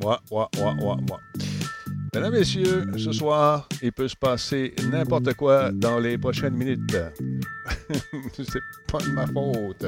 [0.00, 1.20] Moi, moi, moi, moi, moi.
[2.14, 6.96] Mesdames, Messieurs, ce soir, il peut se passer n'importe quoi dans les prochaines minutes.
[8.32, 9.86] C'est pas de ma faute.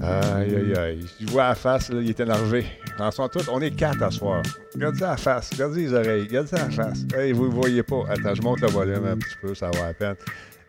[0.00, 1.06] Aïe, aïe, aïe.
[1.20, 2.66] Je vois à la face, là, il est énervé.
[2.98, 4.42] En sont on est quatre à soir.
[4.74, 7.04] Regardez à la face, regardez les oreilles, regardez à la face.
[7.16, 8.04] Hey, vous ne voyez pas.
[8.08, 10.16] Attends, je monte le volume un petit peu, ça va à peine.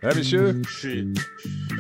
[0.02, 1.04] Messieurs, Je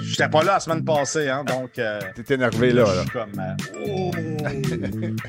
[0.01, 1.77] J'étais pas là la semaine passée, hein, donc.
[1.79, 2.83] euh, t'es énervé là.
[2.85, 3.01] je là.
[3.01, 3.39] suis comme.
[3.39, 3.55] euh,
[3.87, 4.11] oh.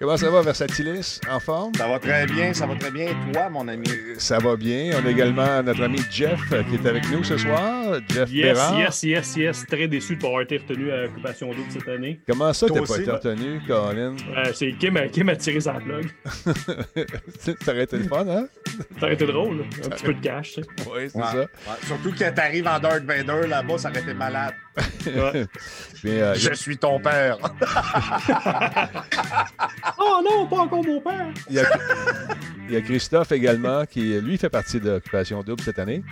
[0.00, 1.20] Comment ça va, Versatilis?
[1.30, 1.72] En forme?
[1.76, 3.06] ça va très bien, ça va très bien.
[3.06, 3.86] Et toi, mon ami?
[4.18, 4.90] Ça va bien.
[5.00, 8.00] On a également notre ami Jeff euh, qui est avec nous ce soir.
[8.12, 8.78] Jeff Yes, Bérard.
[8.80, 9.64] yes, yes, yes.
[9.66, 12.20] Très déçu de pas avoir été retenu à Occupation Double cette année.
[12.28, 14.16] Comment ça, t'as pas été retenu, Colin?
[14.36, 16.08] Euh, c'est Kim, a- Kim a tiré sa plug.
[17.38, 18.46] ça aurait été le fun, hein?
[18.98, 20.54] Ça aurait été drôle, un petit peu de cash.
[20.54, 20.68] tu sais.
[20.92, 21.36] Oui, c'est Ouais, ça.
[21.38, 21.46] ouais.
[22.02, 24.54] Surtout que t'arrives en Darth Vader là-bas, ça aurait été malade.
[25.06, 25.46] Ouais.
[26.04, 27.38] Mais, euh, Je suis ton père.
[29.98, 31.28] oh non, pas encore mon père!
[31.48, 31.64] il, y a,
[32.68, 36.02] il y a Christophe également qui, lui, fait partie de l'Occupation Double cette année.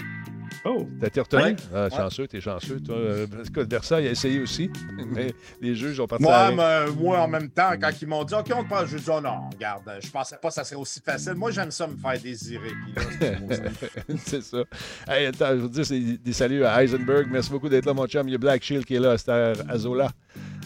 [0.65, 1.43] Oh, T'as été retenu?
[1.43, 1.57] Ouais.
[1.75, 2.81] Ah, chanceux, t'es chanceux.
[2.81, 4.71] Toi, euh, écoute, Versailles a essayé aussi,
[5.07, 8.35] mais les juges ont parti Moi, à moi, en même temps, quand ils m'ont dit
[8.35, 10.77] OK, on te prend, je dis oh non, regarde, je pensais pas que ça serait
[10.81, 11.35] aussi facile.
[11.35, 12.73] Moi, j'aime ça me faire désirer.
[14.27, 14.65] C'est ça.
[15.09, 17.29] Hey, attends, je vous dis, des saluts à Heisenberg.
[17.31, 18.29] Merci beaucoup d'être là, mon chum.
[18.29, 20.11] Il y a Black Shield qui est là, Star Azola.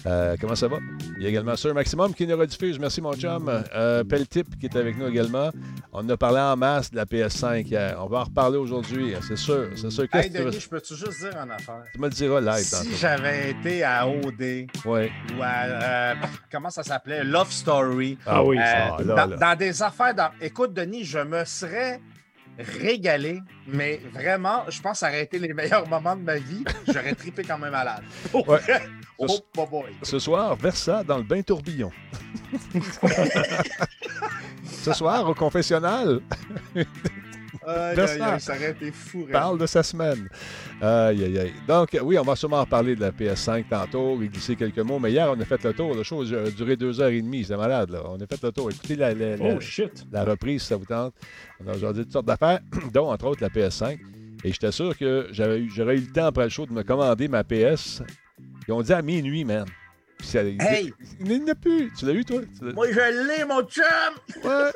[0.06, 0.78] Euh, comment ça va?
[1.16, 2.78] Il y a également Sir Maximum qui nous rediffuse.
[2.78, 3.48] Merci, mon chum.
[3.74, 5.50] Euh, Peltip qui est avec nous également.
[5.92, 7.96] On a parlé en masse de la PS5 hier.
[8.00, 9.68] On va en reparler aujourd'hui, c'est sûr.
[9.76, 10.04] C'est sûr.
[10.12, 11.82] Hey, tu, Denis, je peux-tu juste dire une affaire?
[11.92, 15.10] tu me le diras live Si j'avais été à OD Ouais.
[15.38, 15.62] ou à.
[15.64, 16.14] euh,
[16.52, 17.24] comment ça s'appelait?
[17.24, 18.18] Love Story.
[18.26, 18.58] Ah oui.
[18.58, 19.36] Euh, Ah, là, dans, là.
[19.36, 20.14] dans des affaires.
[20.14, 22.00] dans- Écoute, Denis, je me serais
[22.58, 26.64] régalé, mais vraiment, je pense que ça aurait été les meilleurs moments de ma vie.
[26.86, 28.02] J'aurais trippé comme un malade.
[29.18, 29.34] Oh, Ouais.
[29.58, 29.92] oh boy, boy.
[30.02, 31.90] Ce soir, Versa dans le bain tourbillon.
[34.64, 36.20] Ce soir, au confessionnal,
[37.66, 38.14] Aïe, Versa.
[38.14, 39.22] aïe, aïe, ça aurait été fou.
[39.22, 39.32] raide.
[39.32, 40.28] parle de sa semaine.
[40.82, 41.52] Aïe, aïe, aïe.
[41.66, 44.98] Donc, oui, on va sûrement en parler de la PS5 tantôt et glisser quelques mots.
[44.98, 45.94] Mais hier, on a fait le tour.
[45.94, 47.44] La chose a duré deux heures et demie.
[47.44, 48.02] C'est malade, là.
[48.06, 48.70] On a fait le tour.
[48.70, 50.04] Écoutez la, la- la- Oh shit!
[50.12, 51.14] la reprise, si ça vous tente.
[51.64, 52.60] On a aujourd'hui toutes sortes d'affaires,
[52.92, 53.98] dont, entre autres, la PS5.
[54.44, 56.82] Et j'étais sûr que j'avais eu- j'aurais eu le temps après le show de me
[56.82, 58.02] commander ma PS.
[58.68, 59.66] Ils ont dit à minuit, man.
[60.18, 60.92] Puis ça- Hey!
[61.20, 61.92] Il n'y en a plus.
[61.98, 62.40] Tu l'as eu, toi?
[62.60, 63.84] Moi, je l'ai, mon chum!
[64.44, 64.70] Ouais.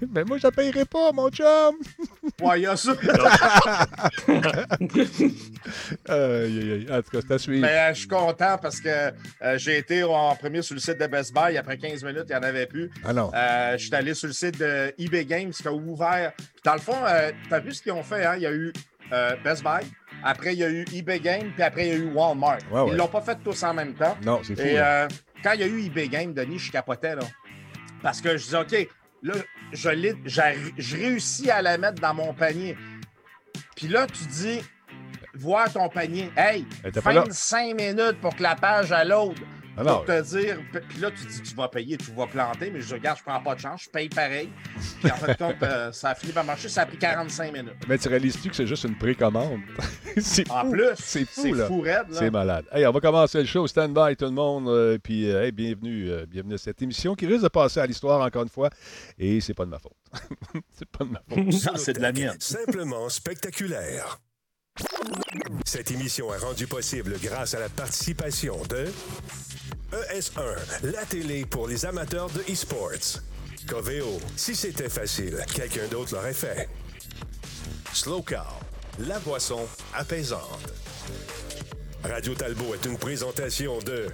[0.12, 1.76] Mais moi, je ne payerai pas, mon chum.
[2.42, 2.92] Ouais, il y a ça.
[6.08, 6.86] Aïe, aïe, aïe.
[6.90, 7.60] En tout cas, c'est à suivre.
[7.62, 10.98] Mais euh, je suis content parce que euh, j'ai été en premier sur le site
[10.98, 11.56] de Best Buy.
[11.58, 12.90] Après 15 minutes, il n'y en avait plus.
[13.04, 13.30] Ah non.
[13.34, 16.32] Euh, je suis allé sur le site de eBay Games qui a ouvert.
[16.36, 18.24] Puis dans le fond, euh, tu as vu ce qu'ils ont fait?
[18.24, 18.34] Hein?
[18.36, 18.72] Il y a eu
[19.12, 19.80] euh, Best Buy,
[20.24, 22.58] après il y a eu eBay Games, puis après il y a eu Walmart.
[22.70, 22.88] Ouais, ouais.
[22.92, 24.16] Ils l'ont pas fait tous en même temps.
[24.24, 24.62] Non, c'est fou.
[24.62, 25.06] Et euh,
[25.42, 27.14] quand il y a eu eBay Games, Denis, je capotais.
[27.16, 27.22] Là,
[28.02, 28.88] parce que je disais, OK,
[29.22, 29.34] là,
[29.72, 32.76] je, l'ai- je réussis à la mettre dans mon panier.
[33.76, 34.60] Puis là, tu dis,
[35.34, 36.30] voir ton panier.
[36.36, 37.22] Hey, Elle était pas là.
[37.22, 39.40] 25 minutes pour que la page à l'autre.
[39.80, 39.96] Ah non.
[39.96, 40.58] Pour te dire,
[40.90, 43.40] puis là, tu dis, tu vas payer, tu vas planter, mais je regarde, je prends
[43.40, 44.50] pas de chance, je paye pareil.
[45.02, 47.72] Puis en fait, compte, euh, ça a fini par marcher, ça a pris 45 minutes.
[47.88, 49.60] Mais tu réalises-tu que c'est juste une précommande?
[50.18, 51.66] c'est En plus, c'est fou, là.
[51.66, 52.18] fou raide, là.
[52.18, 52.66] C'est malade.
[52.72, 53.66] Hey, on va commencer le show.
[53.66, 54.68] Stand by tout le monde.
[54.68, 57.86] euh, puis, euh, hey, bienvenue, euh, bienvenue à cette émission qui risque de passer à
[57.86, 58.68] l'histoire encore une fois.
[59.18, 59.96] Et c'est pas de ma faute.
[60.74, 61.52] c'est pas de ma faute.
[61.54, 62.36] Ça, c'est de la mienne.
[62.38, 64.18] Simplement spectaculaire.
[65.64, 68.86] Cette émission est rendue possible grâce à la participation de
[69.92, 73.20] ES1, la télé pour les amateurs de e-sports.
[73.68, 76.68] Coveo, si c'était facile, quelqu'un d'autre l'aurait fait.
[77.92, 78.24] Slow
[78.98, 79.60] la boisson
[79.94, 80.72] apaisante.
[82.02, 84.06] Radio Talbot est une présentation de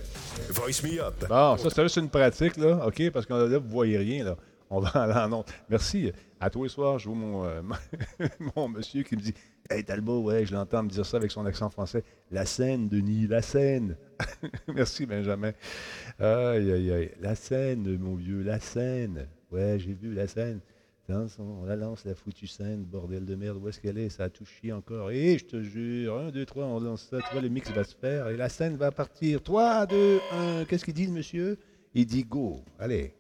[0.50, 1.24] Voice Me Up.
[1.28, 2.86] Bon, ça, c'est juste une pratique, là.
[2.86, 3.10] OK?
[3.10, 4.36] Parce que là, vous voyez rien, là.
[4.70, 5.44] On va aller en.
[5.68, 6.12] Merci.
[6.40, 7.62] À tous les soirs, je vois mon, euh,
[8.56, 9.34] mon monsieur qui me dit
[9.68, 12.04] Hey Talbot, ouais, je l'entends me dire ça avec son accent français.
[12.30, 13.97] La scène, Denis, la scène.
[14.68, 15.53] Merci, Benjamin.
[16.21, 17.10] Aïe, aïe, aïe.
[17.21, 19.27] La scène, mon vieux, la scène.
[19.51, 20.60] Ouais, j'ai vu la scène.
[21.09, 24.09] Lance, on la lance, la foutue scène, bordel de merde, où est-ce qu'elle est?
[24.09, 25.10] Ça a tout chié encore.
[25.10, 27.84] Et je te jure, un, deux, trois, on lance ça, tu vois, le mix va
[27.84, 29.42] se faire et la scène va partir.
[29.42, 31.59] 3, 2, 1, qu'est-ce qu'il dit, monsieur?
[31.95, 32.65] Il dit go.
[32.78, 33.15] Allez,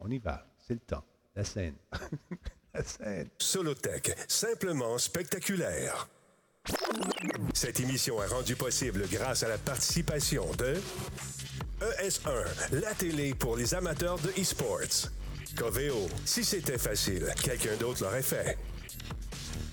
[0.00, 1.04] on y va, c'est le temps.
[1.34, 1.74] La scène.
[3.38, 6.08] Solotech, simplement spectaculaire.
[7.54, 10.76] Cette émission est rendue possible grâce à la participation de
[11.80, 15.10] ES1, la télé pour les amateurs de e-sports.
[15.56, 18.56] Coveo, si c'était facile, quelqu'un d'autre l'aurait fait.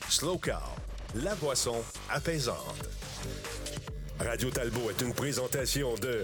[0.10, 0.76] Slow Car,
[1.16, 2.90] la boisson apaisante.
[4.20, 6.24] Radio Talbot est une présentation de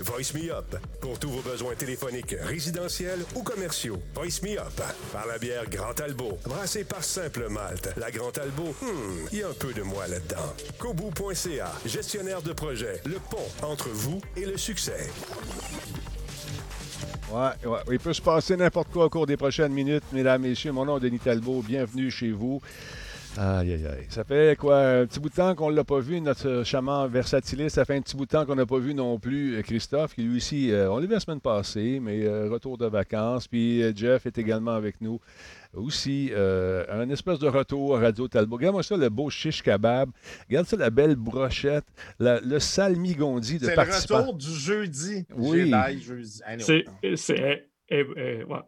[0.00, 0.76] Voice Me Up.
[1.00, 4.00] Pour tous vos besoins téléphoniques, résidentiels ou commerciaux.
[4.14, 4.80] Voice Me Up.
[5.12, 6.38] Par la bière Grand Albo.
[6.44, 7.90] Brassée par Simple Malte.
[7.96, 10.54] La Grand Albo, hmm, il y a un peu de moi là-dedans.
[10.78, 11.72] Kobu.ca.
[11.84, 13.00] Gestionnaire de projet.
[13.04, 15.08] Le pont entre vous et le succès.
[17.30, 20.72] Ouais, ouais, il peut se passer n'importe quoi au cours des prochaines minutes, mesdames, messieurs.
[20.72, 21.62] Mon nom est Denis Talbot.
[21.62, 22.62] Bienvenue chez vous.
[23.40, 24.06] Aïe, aïe, aïe.
[24.08, 27.06] Ça fait quoi, un petit bout de temps qu'on ne l'a pas vu, notre chaman
[27.08, 27.76] versatiliste?
[27.76, 30.14] Ça fait un petit bout de temps qu'on n'a pas vu non plus euh, Christophe,
[30.16, 33.46] qui lui aussi, euh, on l'a vu la semaine passée, mais euh, retour de vacances.
[33.46, 35.20] Puis euh, Jeff est également avec nous
[35.72, 36.30] aussi.
[36.32, 38.56] euh, un espèce de retour à Radio Talbot.
[38.56, 40.10] Regarde-moi ça, le beau shish kebab.
[40.48, 41.84] Regarde ça, la belle brochette.
[42.18, 44.18] la- le salmigondi de C'est le participants.
[44.18, 45.24] retour du jeudi.
[45.36, 45.72] Oui.
[46.00, 46.40] Jeudi.
[46.44, 46.84] Anyway,
[47.16, 47.67] C'est.
[47.90, 48.58] Eh, ouais.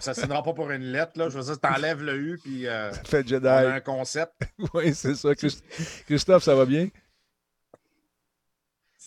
[0.00, 1.12] Ça ne signera pas pour une lettre.
[1.16, 1.28] Là.
[1.28, 3.46] Je veux dire, t'enlèves le U, puis euh, Fait Jedi.
[3.46, 4.32] on a un concept.
[4.74, 5.30] Oui, c'est ça.
[5.34, 5.62] Christ-
[6.06, 6.88] Christophe, ça va bien?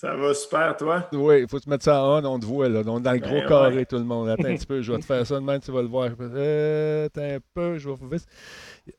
[0.03, 1.07] Ça va super, toi?
[1.13, 2.81] Oui, il faut te mettre ça en on, on te voit, là.
[2.85, 4.27] On est dans le gros Ben carré, tout le monde.
[4.27, 6.09] Attends un petit peu, je vais te faire ça de même, tu vas le voir.
[6.19, 8.25] Euh, attends un peu, je vais vite.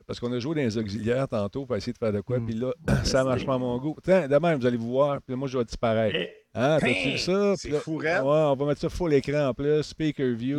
[0.07, 2.47] Parce qu'on a joué dans les auxiliaires tantôt pour essayer de faire de quoi, Mm.
[2.47, 2.73] puis là,
[3.05, 3.97] ça marche pas à mon goût.
[4.03, 6.17] Tiens, de même, vous allez vous voir, puis moi, je vais disparaître.
[6.19, 7.55] Eh, Hein, Hey, vu ça?
[7.57, 7.71] c'est.
[7.71, 10.59] Ouais, on va mettre ça full écran en plus, speaker view.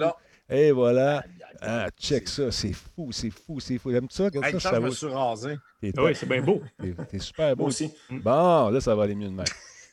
[0.49, 1.23] Et voilà.
[1.61, 3.89] Ah, check ça, c'est fou, c'est fou, c'est fou.
[3.91, 4.25] Aimes-tu ça?
[4.25, 4.91] Regarde Hey, ça, ça je me va.
[4.93, 5.55] suis rasé.
[5.81, 6.61] T'es Ah oui, c'est bien beau.
[7.09, 7.63] t'es- super beau.
[7.63, 7.91] moi aussi.
[8.11, 9.45] Bon, là, ça va aller mieux de même.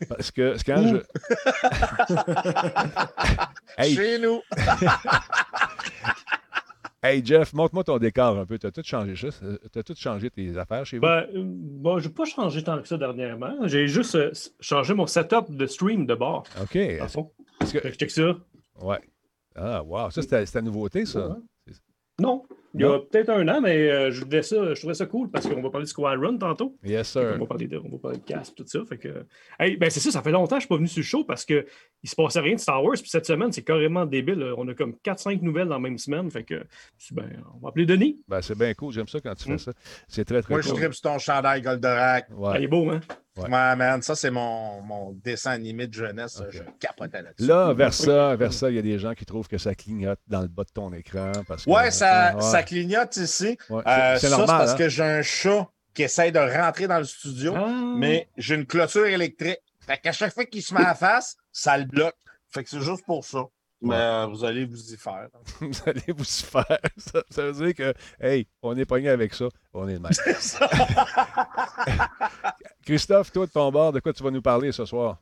[0.09, 0.97] Parce que c'est quand je.
[3.83, 4.41] hey, Chez nous.
[7.03, 8.59] hey, Jeff, montre-moi ton décor un peu.
[8.59, 9.47] T'as tout changé ça?
[9.73, 11.03] T'as tout changé tes affaires chez vous?
[11.03, 13.67] Ben, bon, je n'ai pas changé tant que ça dernièrement.
[13.67, 16.45] J'ai juste euh, changé mon setup de stream de bord.
[16.61, 16.77] OK.
[16.77, 17.79] Est-ce que...
[17.79, 18.35] Que check ça.
[18.81, 19.01] Ouais.
[19.55, 20.11] Ah, wow.
[20.11, 21.29] Ça, c'était c'était la nouveauté, ça.
[21.29, 21.37] Ouais.
[22.21, 22.43] Non.
[22.75, 25.31] Il y a peut-être un an, mais euh, je, voulais ça, je trouvais ça cool
[25.31, 26.77] parce qu'on va parler de Squad Run tantôt.
[26.85, 27.39] Yes, On sir.
[27.39, 28.81] va parler de, on va parler de casque, tout ça.
[28.89, 29.27] Fait que,
[29.61, 31.25] hey, ben c'est ça, ça fait longtemps que je suis pas venu sur le show
[31.25, 31.57] parce qu'il
[32.05, 32.95] ne se passait rien de Star Wars.
[32.95, 34.39] Puis cette semaine, c'est carrément débile.
[34.39, 34.55] là.
[34.57, 36.31] On a comme 4-5 nouvelles dans la même semaine.
[36.31, 36.65] Fait que,
[36.99, 38.21] c'est ben, on va appeler Denis.
[38.29, 38.93] Ben, c'est bien cool.
[38.93, 39.59] J'aime ça quand tu fais Mm.
[39.59, 39.73] ça.
[40.09, 40.79] C'est très, très Moi, je cool.
[40.81, 42.27] tripe sur ton chandail Goldorak.
[42.31, 42.59] Ah, Ouais.
[42.61, 43.01] il est beau, hein?
[43.39, 43.45] Ouais.
[43.45, 46.43] Ouais, man, ça, c'est mon, mon dessin animé de jeunesse.
[46.51, 47.49] Je capotais là-dessus.
[47.49, 50.19] Là, vers ça, vers ça, il y a des gens qui trouvent que ça clignote
[50.29, 51.33] dans le bas de ton écran.
[51.49, 52.43] Parce que, Ouais, ça, Ouais.
[52.43, 53.57] ça clignote ici.
[53.69, 53.83] Ouais.
[53.87, 54.47] Euh, ça, normal.
[54.49, 54.77] c'est parce hein?
[54.77, 57.95] que j'ai un chat qui essaye de rentrer dans le studio, Ah.
[57.97, 59.61] mais j'ai une clôture électrique.
[59.87, 62.15] Fait qu'à chaque fois qu'il se met à face, ça le bloque.
[62.51, 63.45] Fait que c'est juste pour ça.
[63.85, 65.27] Mais euh, vous allez vous y faire.
[65.61, 66.79] vous allez vous y faire.
[66.97, 67.95] Ça, ça veut dire que,
[68.25, 69.47] hey, on est pogné avec ça.
[69.75, 70.13] On est le même.
[70.13, 70.71] C'est ça.
[72.87, 75.19] Christophe, toi, de ton bord, de quoi tu vas nous parler ce soir?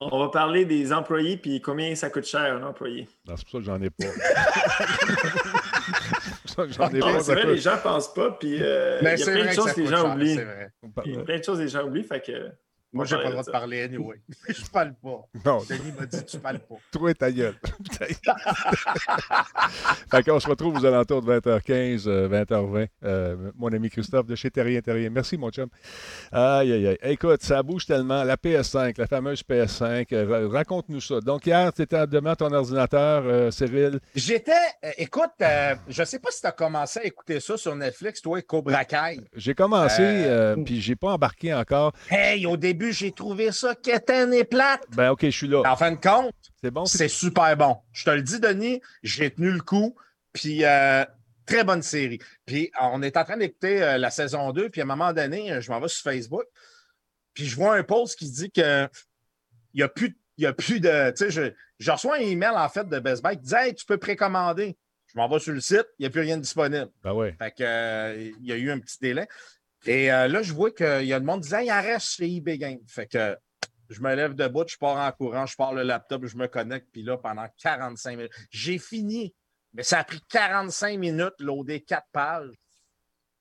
[0.00, 3.08] On va parler des employés puis combien ça coûte cher un employé.
[3.26, 4.04] Non, c'est pour ça que j'en ai pas.
[6.52, 7.20] Ça que j'en ai Non, pas.
[7.20, 9.48] c'est vrai, les gens pensent pas, puis euh, il y Mais a c'est plein de
[9.48, 10.34] que choses que les gens oublient.
[10.36, 10.68] c'est vrai.
[11.04, 12.50] Il y a plein de choses que les gens oublient, fait que.
[12.92, 14.16] Moi, j'ai pas le droit de parler anyway.
[14.48, 15.22] Je parle pas.
[15.46, 16.74] Non, Denis m'a dit tu parles pas.
[16.92, 17.54] toi, ta gueule.
[20.10, 22.88] fait qu'on se retrouve aux alentours de 20h15, euh, 20h20.
[23.04, 25.10] Euh, mon ami Christophe de chez Terrien Terrien.
[25.10, 25.68] Merci, mon chum.
[26.30, 26.98] Aïe, aïe, aïe.
[27.02, 28.24] Écoute, ça bouge tellement.
[28.24, 30.06] La PS5, la fameuse PS5.
[30.12, 31.20] euh, ra- Raconte-nous ça.
[31.20, 34.00] Donc, hier, tu étais devant ton ordinateur, euh, Cyril.
[34.14, 34.52] J'étais,
[34.84, 38.20] euh, écoute, euh, je sais pas si tu as commencé à écouter ça sur Netflix,
[38.20, 39.20] toi, Cobra Kai.
[39.34, 41.92] J'ai commencé, Euh, euh, puis j'ai pas embarqué encore.
[42.10, 44.82] Hey, au début, j'ai trouvé ça quétaine et plate.
[44.90, 45.62] Ben, OK, je suis là.
[45.70, 46.84] En fin de compte, C'est bon?
[46.86, 47.76] c'est super bon.
[47.92, 49.94] Je te le dis, Denis, j'ai tenu le coup.
[50.32, 51.04] Puis, euh,
[51.46, 52.18] très bonne série.
[52.46, 54.70] Puis, on est en train d'écouter euh, la saison 2.
[54.70, 56.44] Puis, à un moment donné, euh, je m'en vais sur Facebook.
[57.34, 58.88] Puis, je vois un post qui dit que
[59.74, 61.10] il n'y a plus, il y a plus de.
[61.10, 63.74] Tu sais, je, je reçois un email, en fait, de Best Buy qui dit Hey,
[63.74, 64.76] tu peux précommander.
[65.06, 66.88] Je m'en vais sur le site, il n'y a plus rien de disponible.
[67.04, 67.34] Ben ouais.
[67.38, 69.28] Fait que, euh, il y a eu un petit délai.
[69.86, 72.16] Et euh, là, je vois qu'il y a le monde qui Hey, il en reste
[72.16, 72.78] chez eBay Game.
[72.86, 73.36] Fait que
[73.88, 76.88] je me lève debout, je pars en courant, je pars le laptop, je me connecte,
[76.92, 78.32] puis là, pendant 45 minutes.
[78.50, 79.34] J'ai fini,
[79.74, 82.54] mais ça a pris 45 minutes, loader quatre pages.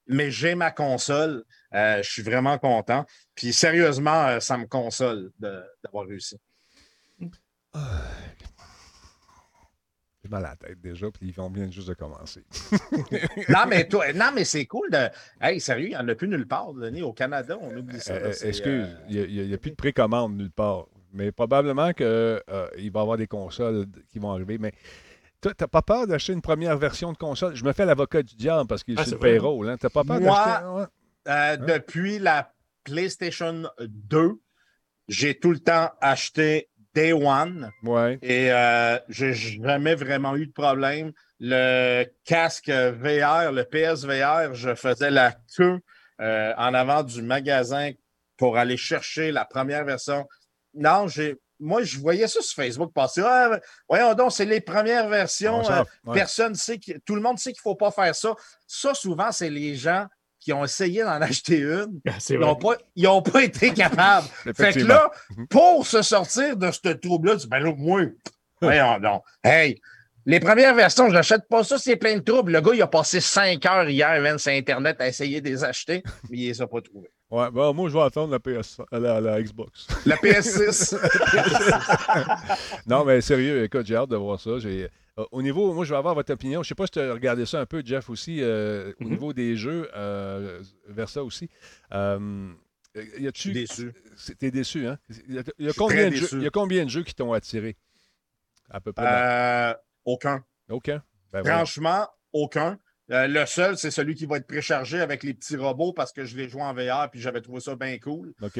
[0.07, 1.43] Mais j'ai ma console.
[1.73, 3.05] Euh, je suis vraiment content.
[3.35, 6.37] Puis sérieusement, euh, ça me console d'avoir réussi.
[7.19, 8.40] J'ai
[10.31, 12.43] mal à la tête déjà, puis ils vont bien juste de commencer.
[13.49, 15.09] non, mais toi, non, mais c'est cool de.
[15.39, 17.03] Hey, sérieux, il n'y en a plus nulle part, Denis.
[17.03, 18.19] Au Canada, on oublie ça.
[18.19, 20.87] là, Euh, excuse, euh, il n'y a, plus de précommande nulle part.
[21.13, 24.57] Mais probablement qu'il va y avoir des consoles qui vont arriver.
[24.57, 24.71] Mais
[25.41, 27.55] toi, t'as pas peur d'acheter une première version de console?
[27.55, 29.69] Je me fais l'avocat du diable parce qu'il est Ah, sur le payroll.
[29.69, 29.75] Hein?
[29.77, 30.65] T'as pas peur Moi, d'acheter.
[30.67, 30.85] Ouais?
[31.27, 32.53] Euh, Depuis la
[32.85, 34.39] PlayStation 2,
[35.09, 38.19] j'ai tout le temps acheté Day One Ouais.
[38.21, 41.11] et euh, j'ai jamais vraiment eu de problème.
[41.39, 45.79] Le casque VR, le PSVR, je faisais la queue
[46.19, 47.91] euh, en avant du magasin
[48.37, 50.27] pour aller chercher la première version.
[50.73, 53.21] Non, j'ai moi, je voyais ça sur Facebook passer.
[53.23, 55.69] Ah, voyons donc, c'est les premières versions.
[55.69, 56.15] Euh, ouais.
[56.15, 58.33] Personne sait que tout le monde sait qu'il ne faut pas faire ça.
[58.65, 60.07] Ça, souvent, c'est les gens
[60.41, 62.01] qui ont essayé d'en acheter une.
[62.19, 64.27] C'est Ils n'ont pas, ils ont pas été capables.
[64.55, 65.09] fait que là,
[65.49, 68.01] pour se sortir de ce trouble-là, tu dis, ben là, moi,
[68.59, 69.23] voyons donc.
[69.43, 69.79] Hey,
[70.25, 72.51] les premières versions, je n'achète pas ça, c'est plein de troubles.
[72.51, 75.63] Le gars, il a passé cinq heures hier, même sur Internet, à essayer de les
[75.63, 77.11] acheter, mais il ne les a pas trouvés.
[77.29, 79.87] Ouais, bon, moi, je vais attendre la, PS, euh, la, la Xbox.
[80.05, 80.97] La PS6.
[82.87, 84.59] non, mais sérieux, écoute, j'ai hâte de voir ça.
[84.59, 86.63] J'ai- euh, au niveau, moi, je vais avoir votre opinion.
[86.63, 89.09] Je sais pas si tu as regardé ça un peu, Jeff, aussi, euh, au Mhm.
[89.11, 91.49] niveau des jeux, euh, Versa aussi.
[91.93, 92.53] Euh,
[93.17, 93.51] y a-tu.
[93.51, 93.93] déçu.
[94.39, 94.97] T'es déçu, hein?
[95.27, 97.33] Il y a, y a combien de jeux, y a combien de jeux qui t'ont
[97.33, 97.77] attiré?
[98.69, 99.05] À peu près.
[99.05, 99.73] Euh,
[100.05, 100.43] aucun.
[100.69, 101.03] Aucun?
[101.33, 101.43] Ben.
[101.43, 102.79] Franchement, aucun.
[103.09, 106.37] Le seul, c'est celui qui va être préchargé avec les petits robots parce que je
[106.37, 108.33] l'ai joué en VR puis j'avais trouvé ça bien cool.
[108.41, 108.57] OK.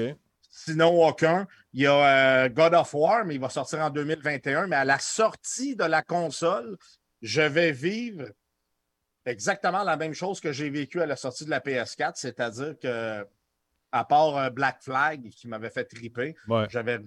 [0.54, 1.48] Sinon, aucun.
[1.74, 4.68] Il y a euh, God of War, mais il va sortir en 2021.
[4.68, 6.78] Mais à la sortie de la console,
[7.22, 8.26] je vais vivre
[9.26, 13.26] exactement la même chose que j'ai vécu à la sortie de la PS4, c'est-à-dire que,
[13.94, 16.66] à part euh, Black Flag qui m'avait fait triper, Ouais.
[16.70, 17.00] j'avais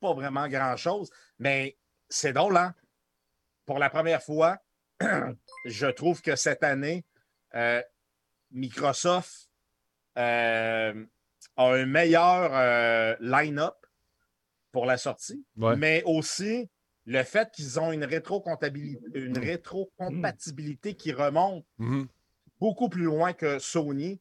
[0.00, 1.10] pas vraiment grand-chose.
[1.38, 2.74] Mais c'est drôle, hein?
[3.64, 4.58] Pour la première fois,
[5.64, 7.04] je trouve que cette année,
[7.54, 7.80] euh,
[8.50, 9.48] Microsoft
[10.18, 11.06] euh,
[11.70, 13.74] a un meilleur euh, line-up
[14.72, 15.76] pour la sortie, Ouais.
[15.76, 16.68] mais aussi
[17.04, 22.06] le fait qu'ils ont une rétrocomptabilité, une rétrocompatibilité qui remonte Mhm.
[22.60, 24.20] beaucoup plus loin que Sony,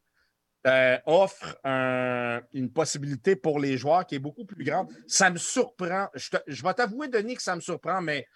[0.67, 4.89] euh, offre un- une possibilité pour les joueurs qui est beaucoup plus grande.
[5.07, 6.07] Ça me surprend.
[6.13, 8.27] Je, te- je vais t'avouer, Denis, que ça me surprend, mais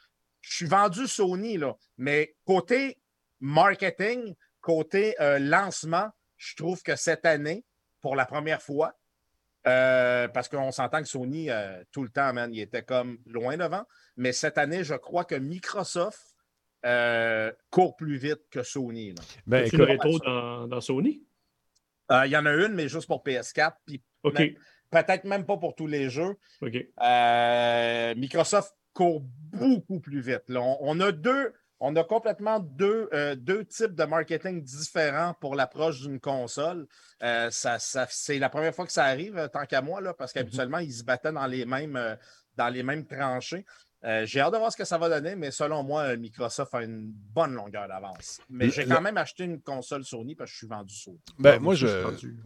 [0.41, 1.75] je suis vendu Sony, là.
[1.97, 2.97] Mais côté
[3.39, 7.63] marketing, côté euh, lancement, je trouve que cette année,
[8.05, 8.93] pour la première fois,
[9.65, 13.57] euh, parce qu'on s'entend que Sony, euh, tout le temps, man, il était comme loin
[13.57, 13.83] devant.
[14.15, 16.21] Mais cette année, je crois que Microsoft
[16.85, 19.13] euh, court plus vite que Sony.
[19.13, 19.23] là.
[19.47, 21.23] Ben, une rétro dans, dans Sony?
[22.11, 23.73] Euh, Il y en a une, mais juste pour PS4.
[23.87, 26.35] Puis peut-être même pas pour tous les jeux.
[26.61, 26.75] OK.
[27.01, 30.43] Euh, Microsoft court beaucoup plus vite.
[30.47, 30.61] là.
[30.61, 35.55] On, on a deux, on a complètement deux, euh, deux types de marketing différents pour
[35.55, 36.87] l'approche d'une console.
[37.21, 40.13] Euh, ça, ça- c'est la première fois que ça arrive, euh, tant qu'à moi, là,
[40.13, 42.15] parce qu'habituellement, ils se battaient dans les mêmes, euh,
[42.55, 43.65] dans les mêmes tranchées.
[44.05, 46.73] Euh, j'ai hâte de voir ce que ça va donner, mais selon moi, euh, Microsoft
[46.75, 48.39] a une bonne longueur d'avance.
[48.49, 51.17] Mais j'ai quand même acheté une console Sony parce que je suis vendu Sony.
[51.39, 51.87] Ben, moi, je,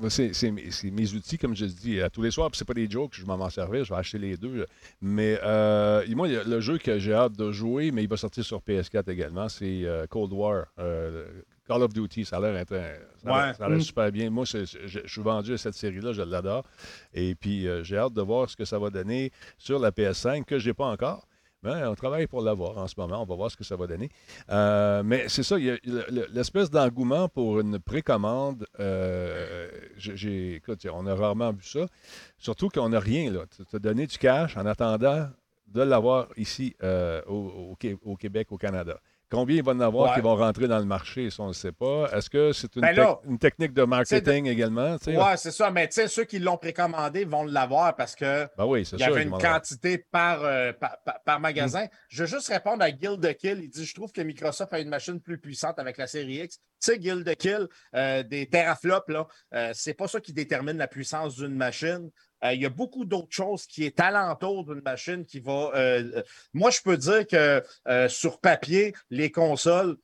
[0.09, 2.49] c'est, c'est mes, c'est mes outils, comme je dis, à tous les soirs.
[2.49, 4.65] Puis c'est pas des jokes, je vais m'en servir, je vais acheter les deux.
[5.01, 8.59] Mais euh, moi, le jeu que j'ai hâte de jouer, mais il va sortir sur
[8.61, 10.65] PS4 également, c'est euh, Cold War.
[10.79, 11.25] euh,
[11.67, 13.53] Call of Duty, ça a l'air, intér- ça a l'air- Ouais.
[13.53, 13.81] ça a l'air Mm.
[13.81, 14.29] super bien.
[14.31, 16.63] Moi, c'est- je, je suis vendu à cette série-là, je l'adore.
[17.13, 20.45] Et puis, euh, j'ai hâte de voir ce que ça va donner sur la PS5,
[20.45, 21.27] que je n'ai pas encore.
[21.61, 23.21] Mais on travaille pour l'avoir en ce moment.
[23.21, 24.09] On va voir ce que ça va donner.
[24.49, 28.65] Euh, mais c'est ça, l'espèce d'engouement pour une précommande.
[28.79, 30.61] euh, j'ai-
[30.93, 31.85] on a rarement vu ça.
[32.37, 33.29] Surtout qu'on n'a rien.
[33.31, 33.41] là.
[33.49, 35.27] Tu as donné du cash en attendant
[35.67, 37.75] de l'avoir ici euh, au
[38.15, 38.99] Québec, au Canada.
[39.31, 40.15] Combien il va en avoir Ouais.
[40.15, 42.09] qui vont rentrer dans le marché, ça, on ne sait pas.
[42.13, 44.97] Est-ce que c'est une, Ben là, tec- une technique de marketing également?
[45.05, 45.69] Ouais, c'est ça.
[45.69, 48.99] Mais tu sais, ceux qui l'ont précommandé vont l'avoir parce que Ben oui, il y
[49.03, 49.07] sûr.
[49.07, 51.85] avait une quantité par, euh, par, par- par magasin.
[52.09, 53.59] Je veux juste répondre à Guild de Kill.
[53.61, 56.57] Il dit Je trouve que Microsoft a une machine plus puissante avec la série X.
[56.57, 60.77] Tu sais, Guild de Kill, euh, des teraflops, là, euh, c'est pas ça qui détermine
[60.77, 62.09] la puissance d'une machine.
[62.43, 65.71] Euh, il y a beaucoup d'autres choses qui est alentour d'une machine qui va.
[65.75, 69.97] euh, euh, moi, je peux dire que euh, sur papier, les consoles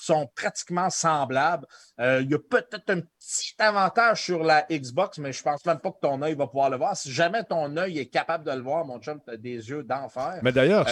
[0.00, 1.66] sont pratiquement semblables.
[1.98, 5.90] Il y a peut-être un petit avantage sur la Xbox, mais je pense même pas
[5.90, 6.96] que ton œil va pouvoir le voir.
[6.96, 9.82] Si jamais ton œil est capable de le voir, mon chum, tu as des yeux
[9.82, 10.38] d'enfer.
[10.42, 10.86] Mais d'ailleurs,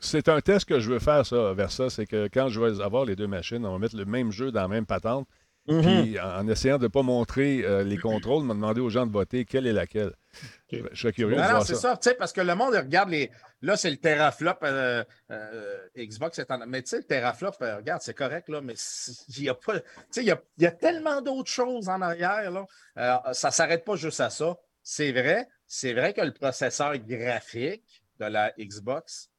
[0.00, 1.88] c'est un test que je veux faire, ça, vers ça.
[1.88, 4.52] C'est que quand je vais avoir les deux machines, on va mettre le même jeu
[4.52, 5.26] dans la même patente.
[5.66, 9.12] Puis en essayant de ne pas montrer euh, les contrôles, m'a demandé aux gens de
[9.12, 10.12] voter quelle est laquelle.
[10.72, 11.80] Je, je serais curieux de Non, c'est ça.
[11.80, 13.30] ça, tu sais, parce que le monde, regarde les.
[13.62, 14.54] Là, c'est le teraflop.
[14.62, 16.66] euh, euh, Xbox est en.
[16.66, 18.74] Mais tu sais, le teraflop, regarde, c'est correct, là, mais
[19.28, 19.78] il y a pas.
[19.80, 23.22] Tu sais, il y a, y a tellement d'autres choses en arrière, là.
[23.32, 24.56] Ça ne s'arrête pas juste à ça.
[24.82, 29.30] C'est vrai, c'est vrai que le processeur graphique de la Xbox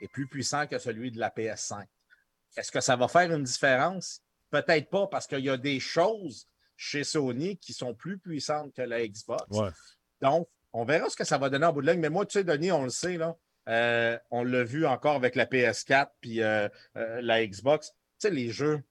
[0.00, 1.84] est plus puissant que celui de la PS5.
[2.56, 4.20] Est-ce que ça va faire une différence?
[4.50, 8.82] Peut-être pas, parce qu'il y a des choses chez Sony qui sont plus puissantes que
[8.82, 9.44] la Xbox.
[9.50, 9.70] Ouais.
[10.20, 12.00] Donc, on verra ce que ça va donner en bout de ligne.
[12.00, 13.36] Mais moi, tu sais, Denis, on le sait, là,
[13.68, 17.88] euh, on l'a vu encore avec la PS4 puis euh, euh, la Xbox.
[17.88, 17.94] Tu
[18.28, 18.82] sais, les jeux,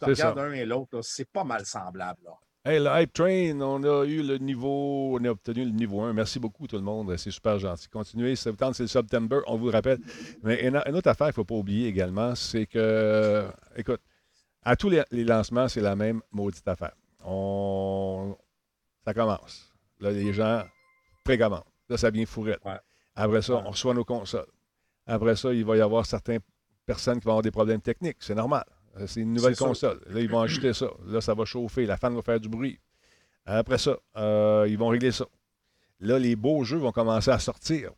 [0.00, 2.20] tu regardes un et l'autre, c'est pas mal semblable.
[2.24, 2.32] Là.
[2.66, 6.14] Hey, le Hype Train, on a eu le niveau, on a obtenu le niveau 1.
[6.14, 7.88] Merci beaucoup tout le monde, c'est super gentil.
[7.88, 9.98] Continuez, septembre, c'est le September, on vous le rappelle.
[10.42, 14.00] Mais une, une autre affaire qu'il ne faut pas oublier également, c'est que, écoute,
[14.64, 16.94] à tous les, les lancements, c'est la même maudite affaire.
[17.24, 18.36] On,
[19.04, 19.72] ça commence.
[20.00, 20.62] Là, les gens
[21.24, 21.64] précommandent.
[21.88, 22.60] Là, ça vient fourrette.
[22.64, 22.78] Ouais.
[23.14, 23.62] Après ça, Ouais.
[23.66, 24.46] on reçoit nos consoles.
[25.06, 26.40] Après ça, il va y avoir certaines
[26.86, 28.16] personnes qui vont avoir des problèmes techniques.
[28.20, 28.64] C'est normal.
[28.98, 30.00] Euh, C'est une nouvelle console.
[30.06, 30.88] Là, ils vont acheter ça.
[31.06, 31.86] Là, ça va chauffer.
[31.86, 32.78] La fan va faire du bruit.
[33.46, 35.26] Après ça, euh, ils vont régler ça.
[36.00, 37.90] Là, les beaux jeux vont commencer à sortir.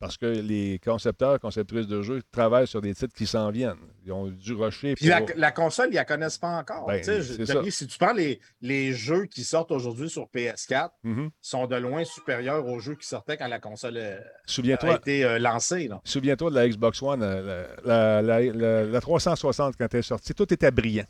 [0.00, 3.76] Parce que les concepteurs, conceptrices de jeux travaillent sur des titres qui s'en viennent.
[4.06, 6.86] Ils ont dû rusher Puis la, pour- la console, ils ne la connaissent pas encore.
[6.86, 7.36] Ben, je-.
[7.44, 11.28] Denis, si tu prends les, les jeux qui sortent aujourd'hui sur PS4, Mhm.
[11.42, 15.38] sont de loin supérieurs aux jeux qui sortaient quand la console euh, a été euh,
[15.38, 15.90] lancée.
[16.04, 20.02] Souviens-toi de la Xbox One, euh, la, la- la- la- la 360 quand elle est
[20.02, 21.04] sortie, tout était brillant.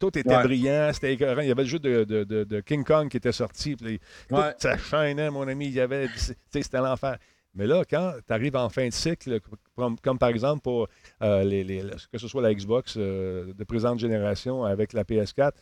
[0.00, 0.42] Tout était Ouais.
[0.42, 1.40] brillant, c'était écœurant.
[1.42, 3.76] Il y avait le jeu de, de- de- de King Kong qui était sorti.
[3.76, 4.52] puis tout Ouais.
[4.58, 5.66] ça chaînait, mon ami.
[5.66, 6.08] Il y avait,
[6.50, 7.18] c'était l'enfer.
[7.56, 9.40] Mais là, quand tu arrives en fin de cycle,
[9.74, 10.88] comme, comme par exemple pour
[11.22, 11.82] euh, les, les-
[12.12, 15.52] que ce soit la Xbox euh, de présente génération avec la PS4,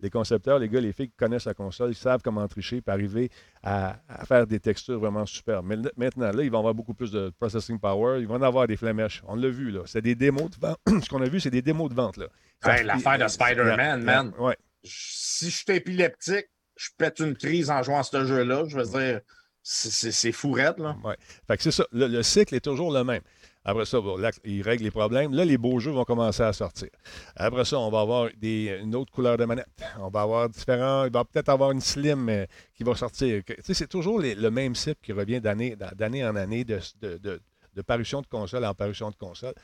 [0.00, 2.92] les concepteurs, les gars, les filles qui connaissent la console, ils savent comment tricher pour
[2.92, 3.30] arriver
[3.62, 5.62] à, à faire des textures vraiment super.
[5.62, 8.18] Mais maintenant, là, ils vont avoir beaucoup plus de processing power.
[8.20, 9.22] Ils vont en avoir des flamèches.
[9.28, 9.82] On l'a vu, là.
[9.86, 10.78] C'est des démos de vente.
[11.04, 12.26] Ce qu'on a vu, c'est des démos de vente, là.
[12.64, 14.32] Hey, l'affaire de Spider-Man, man.
[14.40, 14.56] ouais.
[14.82, 18.64] Si je suis épileptique, je pète une crise en jouant à ce jeu-là.
[18.66, 19.20] Je veux dire,
[19.62, 20.96] c'est- fourette, là.
[21.04, 21.16] Ouais.
[21.46, 21.86] Fait que c'est ça.
[21.92, 23.22] Le, le cycle est toujours le même.
[23.64, 25.32] Après ça, bon, là, ils règlent les problèmes.
[25.34, 26.88] Là, les beaux jeux vont commencer à sortir.
[27.36, 29.68] Après ça, on va avoir des, une autre couleur de manette.
[30.00, 31.04] On va avoir différents.
[31.04, 32.28] Il va peut-être avoir une slim
[32.74, 33.40] qui va sortir.
[33.46, 35.76] Tu sais, c'est toujours le même cycle qui revient d'année
[36.24, 39.54] en année de, de, de- parution de console en parution de console.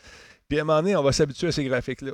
[0.48, 2.12] Puis à un moment donné, on va s'habituer à ces graphiques-là,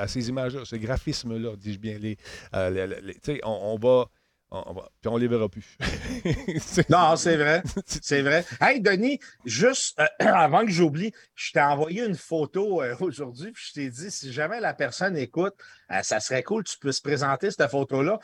[0.00, 1.98] à ces images-là, ces graphismes-là, dis-je bien.
[1.98, 2.16] Les,
[2.54, 2.96] euh,
[3.44, 4.06] on va.
[4.52, 5.76] On, on va- puis on les verra plus.
[6.88, 7.62] Non, c'est vrai.
[7.86, 8.44] C'est vrai.
[8.60, 13.64] Hey, Denis, juste euh, avant que j'oublie, je t'ai envoyé une photo euh, aujourd'hui, puis
[13.68, 15.54] je t'ai dit, si jamais la personne écoute,
[15.90, 18.20] euh, ça serait cool que tu puisses présenter cette photo-là.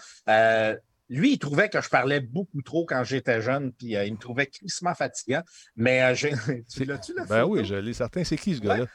[1.08, 4.46] Lui, il trouvait que je parlais beaucoup trop quand j'étais jeune, puis il me trouvait
[4.46, 5.42] crissement fatigant.
[5.76, 6.14] Mais
[6.72, 7.48] tu l'as-tu, la Ben photo?
[7.52, 8.24] oui, je l'ai certain.
[8.24, 8.86] C'est qui ce gars-là?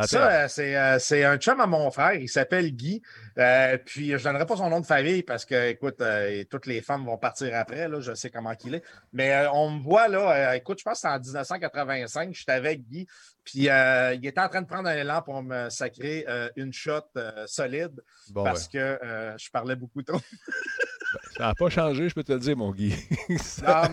[0.00, 0.08] Attends.
[0.08, 2.14] Ça, euh, c'est, euh, c'est un chum à mon frère.
[2.14, 3.02] Il s'appelle Guy.
[3.38, 6.66] Euh, puis, je ne donnerai pas son nom de famille parce que, écoute, euh, toutes
[6.66, 7.88] les femmes vont partir après.
[7.88, 8.82] Là, je sais comment il est.
[9.12, 12.34] Mais euh, on me voit, là, écoute, je pense que c'est en 1985.
[12.34, 13.06] J'étais avec Guy.
[13.44, 17.00] Puis, euh, il était en train de prendre un élan pour me sacrer une shot
[17.46, 20.20] solide Bon, parce que euh, je parlais beaucoup trop.
[21.40, 22.92] ça n'a pas changé, je peux te le dire, mon Guy.
[23.40, 23.88] Ça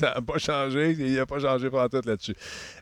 [0.00, 0.92] n'a pas changé.
[0.92, 2.34] Il n'a pas changé pendant tout là-dessus.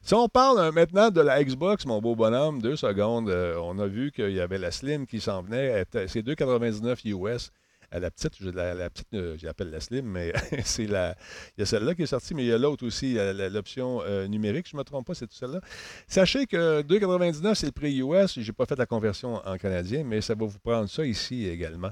[0.02, 3.80] Si on parle euh, maintenant de la Xbox, mon beau bonhomme, deux secondes, euh, on
[3.80, 5.84] a vu qu'il y avait la Slim qui s'en venait.
[6.06, 7.50] C'est 2,99 US.
[7.90, 10.32] La petite, je, la, la petite, euh, je l'appelle la Slim, mais
[10.64, 11.16] c'est la.
[11.56, 13.16] Il y a celle-là qui est sortie, mais il y a l'autre aussi,
[13.50, 15.60] l'option euh, numérique, je ne me trompe pas, c'est celle-là.
[16.06, 18.38] Sachez que 2,99, c'est le prix US.
[18.38, 21.48] Je n'ai pas fait la conversion en canadien, mais ça va vous prendre ça ici
[21.48, 21.90] également.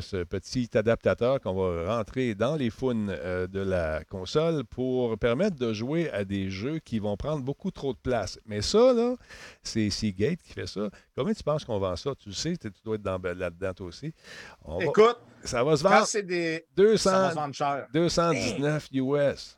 [0.00, 5.56] Ce petit adaptateur qu'on va rentrer dans les founes euh, de la console pour permettre
[5.56, 8.38] de jouer à des jeux qui vont prendre beaucoup trop de place.
[8.46, 9.16] Mais ça, là,
[9.62, 10.90] c'est Seagate qui fait ça.
[11.16, 12.12] Combien tu penses qu'on vend ça?
[12.18, 14.12] Tu le sais, tu dois être dans- là-dedans toi aussi.
[14.64, 16.66] On va- écoute, ça va se vendre c'est des.
[16.76, 17.86] 200, Ça va se vendre cher.
[17.92, 19.56] 219 US.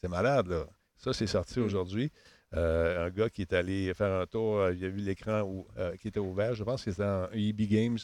[0.00, 0.64] C'est malade, là.
[0.96, 2.10] Ça, c'est sorti aujourd'hui.
[2.54, 5.96] Euh, un gars qui est allé faire un tour, euh, il a vu l'écran euh,
[5.96, 6.54] qui était ouvert.
[6.54, 7.96] Je pense que c'était en EB Games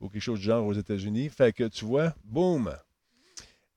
[0.00, 1.28] ou quelque chose du genre aux États-Unis.
[1.28, 2.72] Fait que tu vois, boum!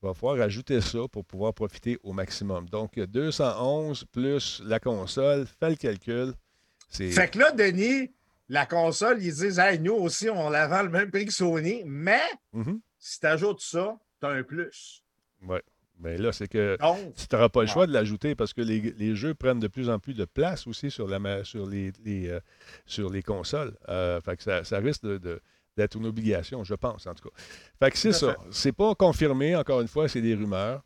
[0.03, 2.67] Il va falloir ajouter ça pour pouvoir profiter au maximum.
[2.69, 6.33] Donc, 211 plus la console, fais le calcul.
[6.89, 8.11] C'est Fait que là, Denis,
[8.49, 11.83] la console, ils disent, hey, nous aussi, on la vend le même prix que Sony,
[11.85, 12.79] mais Mhm.
[12.97, 15.03] si tu ajoutes ça, tu as un plus.
[15.47, 15.61] Ouais.
[15.99, 17.71] Mais là, c'est que Donc, tu n'auras pas le Ah.
[17.73, 20.65] choix de l'ajouter parce que les, les jeux prennent de plus en plus de place
[20.65, 22.39] aussi sur, la, sur, les, les, euh,
[22.87, 23.77] sur les consoles.
[23.87, 25.39] Euh, fait que ça, ça risque de- de-
[25.77, 27.35] d'être une obligation, je pense, en tout cas.
[27.79, 28.35] Fait que c'est ça.
[28.51, 30.83] C'est pas confirmé, encore une fois, c'est des rumeurs.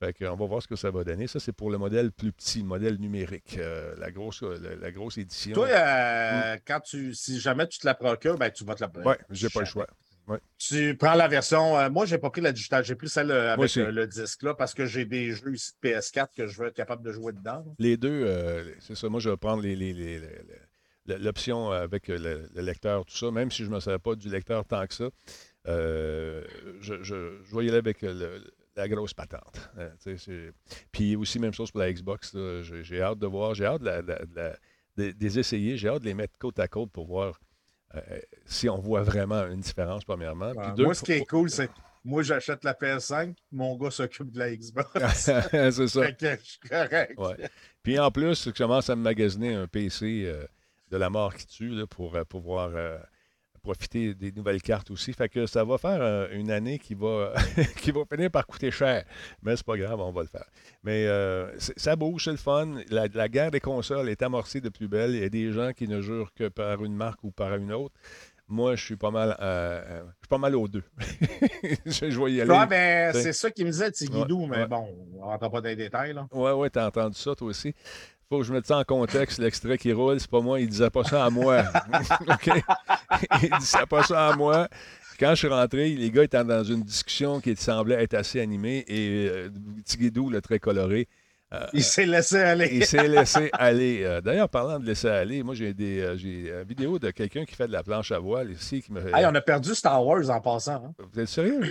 [0.00, 1.26] Fait que on va voir ce que ça va donner.
[1.26, 4.90] Ça, c'est pour le modèle plus petit, le modèle numérique, euh, la, grosse, la, la
[4.92, 5.54] grosse édition.
[5.54, 9.04] toi, euh, quand tu, si jamais tu te la procures, ben, tu vas te la
[9.04, 9.86] ouais, j'ai pas le choix.
[10.58, 11.76] Tu prends la version.
[11.78, 14.42] euh, moi, j'ai pas pris la digitale, j'ai pris celle euh, avec euh, le disque
[14.42, 17.10] là parce que j'ai des jeux ici de PS4 que je veux être capable de
[17.12, 17.64] jouer dedans.
[17.66, 17.72] là.
[17.78, 19.08] Les deux, euh, c'est ça.
[19.08, 20.20] Moi, je vais prendre les- les- les-
[21.16, 24.28] l'option avec le, le lecteur, tout ça, même si je ne me savais pas du
[24.28, 25.08] lecteur tant que ça.
[25.66, 26.44] euh,
[26.80, 28.42] je, je, je vais y aller avec le-
[28.76, 29.70] la grosse patente.
[29.78, 30.52] Euh, c'est-
[30.92, 32.32] Puis aussi, même chose pour la Xbox.
[32.34, 32.62] là.
[32.82, 34.56] J'ai hâte de voir, j'ai hâte de, la- de la- de la-
[34.96, 37.40] de- de les essayer, j'ai hâte de les mettre côte à côte pour voir
[37.94, 38.00] euh,
[38.44, 40.52] si on voit vraiment une différence, premièrement.
[40.54, 41.70] Puis deux, moi, ce qui est cool, c'est
[42.04, 44.88] moi, j'achète la PS5, mon gars s'occupe de la Xbox.
[45.14, 46.04] c'est ça.
[46.06, 47.14] Fait que je suis correct.
[47.18, 47.48] Ouais.
[47.82, 50.44] Puis en plus, je commence à me magasiner un PC euh,
[50.90, 52.98] de la mort qui tue là, pour euh, pouvoir euh,
[53.62, 55.12] profiter des nouvelles cartes aussi.
[55.12, 57.34] Fait que ça va faire euh, une année qui va,
[57.78, 59.04] qui va finir par coûter cher.
[59.42, 60.46] Mais c'est pas grave, on va le faire.
[60.84, 62.76] Mais euh, ça bouge, c'est le fun.
[62.90, 65.10] La, la guerre des consoles est amorcée de plus belle.
[65.14, 67.72] Il y a des gens qui ne jurent que par une marque ou par une
[67.72, 67.94] autre.
[68.50, 70.84] Moi, je suis pas mal, euh, je suis pas mal aux deux.
[71.84, 72.50] je, je vais y aller.
[72.50, 74.66] Ouais, ben, c'est ça qu'il me disait, Tigidou, Ouais, mais ouais.
[74.66, 76.14] bon, on ne rentre pas dans les détails.
[76.14, 76.26] Là.
[76.32, 77.74] Ouais, ouais, t'as entendu ça, toi aussi.
[78.30, 79.38] Faut que je mette ça en contexte.
[79.38, 80.60] L'extrait qui roule, c'est pas moi.
[80.60, 81.62] Il disait pas ça à moi.
[82.28, 82.50] OK?
[83.42, 84.68] Il disait pas ça à moi.
[85.18, 88.84] Quand je suis rentré, les gars étaient dans une discussion qui semblait être assez animée
[88.86, 89.48] et euh,
[89.84, 91.08] Tigidou, le très coloré,
[91.54, 92.68] euh, Il s'est laissé aller.
[92.70, 94.02] il s'est laissé aller.
[94.04, 97.44] Euh, D'ailleurs, parlant de laisser aller, moi, j'ai des euh, j'ai une vidéo de quelqu'un
[97.46, 100.04] qui fait de la planche à voile ici qui me Hey, on a perdu Star
[100.06, 100.74] Wars en passant.
[100.74, 100.92] hein.
[101.12, 101.62] Vous êtes sérieux?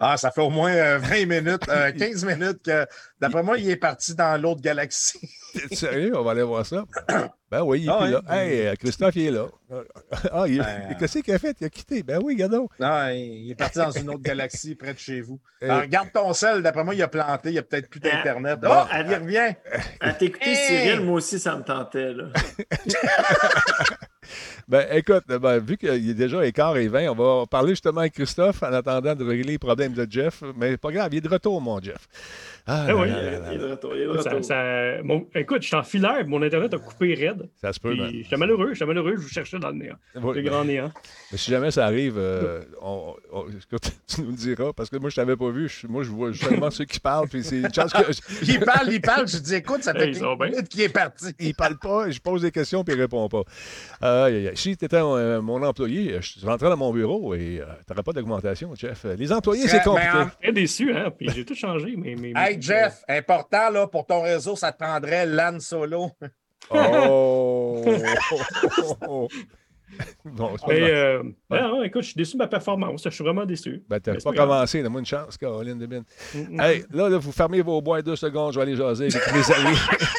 [0.00, 2.84] Ah, ça fait au moins euh, 20 minutes, euh, 15 minutes que,
[3.20, 5.20] d'après moi, il est parti dans l'autre galaxie.
[5.54, 6.12] T'es sérieux?
[6.16, 6.84] On va aller voir ça.
[7.50, 8.20] Ben oui, il est Ah plus là.
[8.30, 9.46] Hey, euh, Christophe, il est là.
[10.32, 11.56] Ah, il, Ben, qu'est-ce qu'il a fait?
[11.60, 12.02] Il a quitté.
[12.02, 12.68] Ben oui, regardons.
[12.80, 15.38] Non, il est parti dans une autre galaxie près de chez vous.
[15.62, 18.00] Euh, Alors, regarde ton sel, d'après moi, il a planté, il n'y a peut-être plus
[18.00, 18.58] d'Internet.
[18.58, 19.54] Bon, Oh, elle revient.
[20.00, 20.56] À t'écouter, Hey!
[20.56, 22.12] Cyril, moi aussi, ça me tentait.
[22.12, 22.24] Là.
[24.68, 28.14] Ben, écoute, ben, vu qu'il est déjà écart et 20, on va parler justement avec
[28.14, 30.42] Christophe en attendant de régler les problèmes de Jeff.
[30.56, 32.08] Mais pas grave, il est de retour, mon Jeff.
[32.66, 33.08] Ah, Eh oui.
[33.10, 33.94] là, là, là, Il est de retour.
[33.94, 34.44] Il est de Ça- retour.
[34.44, 37.46] ça- mon- écoute, je suis en filaire, mon Internet a coupé raide.
[37.60, 39.96] Ça se peut, J'étais malheureux, j'étais malheureux, je vous cherchais dans le néant.
[40.14, 40.90] Ouais, Le ben, grand néant.
[41.30, 44.96] mais si jamais ça arrive, euh, on- on- écoute, tu nous le diras, parce que
[44.96, 45.68] moi, je t'avais pas vu.
[45.68, 47.70] Je- moi, je vois seulement ceux qui parlent, puis c'est une que.
[48.48, 49.28] Il parle, il parle.
[49.28, 50.46] Je dis, écoute, ça fait Hey, ils sont 15 bien.
[50.56, 51.26] minutes qu'il est parti.
[51.38, 53.42] il parle pas, je pose des questions, puis il répond pas.
[54.00, 54.56] Aïe, aïe, aïe.
[54.56, 58.12] Si tu étais euh, mon employé, je rentrais dans mon bureau et tu n'aurais pas
[58.12, 59.04] d'augmentation, Jeff.
[59.16, 60.08] Les employés, c'est Mais compliqué.
[60.16, 61.10] en- Très déçu, hein?
[61.16, 61.94] Puis j'ai tout changé.
[61.96, 66.10] Mais, mais, Hey, Jeff, important, là, pour ton réseau, ça te prendrait LAN solo.
[66.70, 67.84] Oh!
[70.24, 70.90] bon, c'est pas Mais, grave.
[70.90, 73.02] euh, ben non, écoute, je suis déçu de ma performance.
[73.04, 73.84] Je suis vraiment déçu.
[73.88, 76.02] Ben, t'as pas commencé, donne-moi une chance, Caroline Debine.
[76.34, 76.60] Mm, mm.
[76.60, 79.54] Hey, là, là, vous fermez vos boîtes deux secondes, je vais aller jaser avec mes
[79.54, 79.76] amis.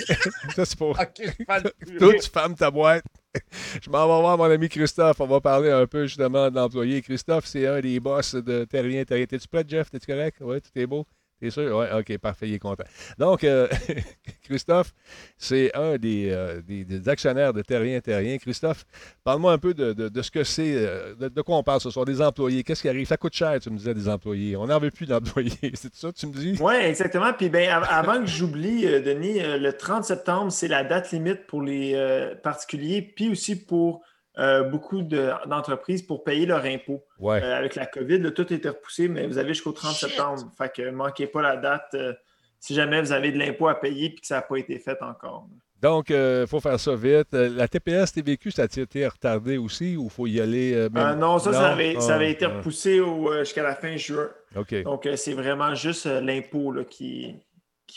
[0.56, 0.92] Ça, c'est pour.
[0.92, 1.98] OK, je parle plus.
[1.98, 3.04] Toi, tu fermes ta boîte.
[3.82, 5.20] Je m'en vais voir mon ami Christophe.
[5.20, 7.02] On va parler un peu justement de l'employé.
[7.02, 9.04] Christophe, c'est un des boss de Terrien.
[9.04, 9.26] Terrien.
[9.26, 9.90] T'es-tu prêt, Jeff?
[9.90, 10.38] T'es-tu correct?
[10.42, 11.06] Oui, tout est beau?
[11.42, 11.78] T'es sûr?
[11.78, 12.86] Oui, OK, parfait, il est content.
[13.18, 13.68] Donc, euh,
[14.44, 14.94] Christophe,
[15.38, 18.38] c'est un des, euh, des- des actionnaires de Terrien Terrien.
[18.38, 18.86] Christophe,
[19.24, 22.06] parle-moi un peu de, de- ce que c'est, euh, de, quoi on parle ce soir,
[22.06, 22.64] des employés.
[22.64, 23.06] Qu'est-ce qui arrive?
[23.06, 24.56] Ça coûte cher, tu me disais, des employés.
[24.56, 25.52] On n'en veut plus d'employés.
[25.74, 26.58] C'est ça tu me dis?
[26.62, 27.34] Oui, exactement.
[27.34, 31.62] Puis ben, av- avant que j'oublie, Denis, le 30 septembre, c'est la date limite pour
[31.62, 31.96] les
[32.44, 34.02] particuliers, puis aussi pour
[34.38, 37.04] euh, beaucoup de- d'entreprises pour payer leur impôt.
[37.20, 37.42] Ouais.
[37.42, 40.10] Euh, avec la COVID, là, tout était repoussé, mais vous avez jusqu'au 30 Shit.
[40.10, 40.52] septembre.
[40.58, 42.14] Fait que manquez pas la date euh,
[42.60, 44.98] si jamais vous avez de l'impôt à payer et que ça n'a pas été fait
[45.02, 45.48] encore.
[45.82, 47.34] Donc, il faut faire ça vite.
[47.34, 50.74] La TPS TVQ, ça a été retardé aussi ou il faut y aller?
[50.74, 53.00] euh, même- Euh, non, ça, ça avait, ça Ah, avait été ah, repoussé
[53.40, 54.30] jusqu'à la fin juin.
[54.56, 54.82] OK.
[54.84, 57.36] Donc, euh, c'est vraiment juste euh, l'impôt qui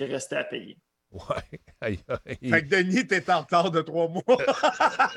[0.00, 0.76] restait à payer.
[1.10, 1.58] Ouais.
[1.80, 2.50] Aïe, aïe.
[2.50, 4.22] Fait que Denis, t'es en retard de trois mois.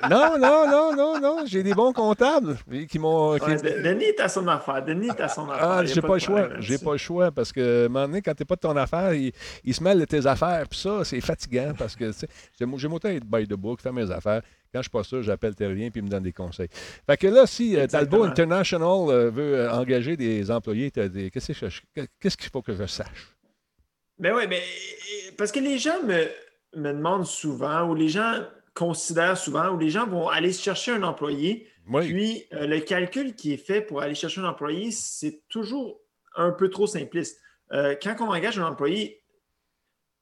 [0.09, 1.45] Non, non, non, non, non.
[1.45, 2.57] J'ai des bons comptables
[2.89, 3.37] qui m'ont.
[3.37, 4.83] qui- Ouais, De- Denis à son affaire.
[4.85, 5.69] Denis à son affaire.
[5.69, 6.49] Ah, j'ai pas le choix.
[6.59, 8.75] J'ai pas le choix parce que, à un moment donné, quand t'es pas de ton
[8.77, 9.33] affaire, il,
[9.65, 10.63] il se mêle de tes affaires.
[10.69, 12.27] Puis ça, c'est fatigant parce que, tu sais,
[12.57, 14.41] j'ai j'ai autant être by the book, faire mes affaires.
[14.73, 16.69] Quand je suis pas sûr, j'appelle Terrien puis il me donne des conseils.
[17.05, 18.23] Fait que là, si euh, Talbot.
[18.23, 23.30] International euh, veut euh, engager des employés, t'as qu'est-ce qu'il faut que je sache?
[24.21, 24.61] Ben oui, mais
[25.35, 26.27] parce que les gens me,
[26.75, 31.01] me demandent souvent, ou les gens considèrent souvent, ou les gens vont aller chercher un
[31.01, 32.07] employé, Oui.
[32.07, 35.99] puis euh, le calcul qui est fait pour aller chercher un employé, c'est toujours
[36.35, 37.41] un peu trop simpliste.
[37.73, 39.23] Euh, quand on engage un employé,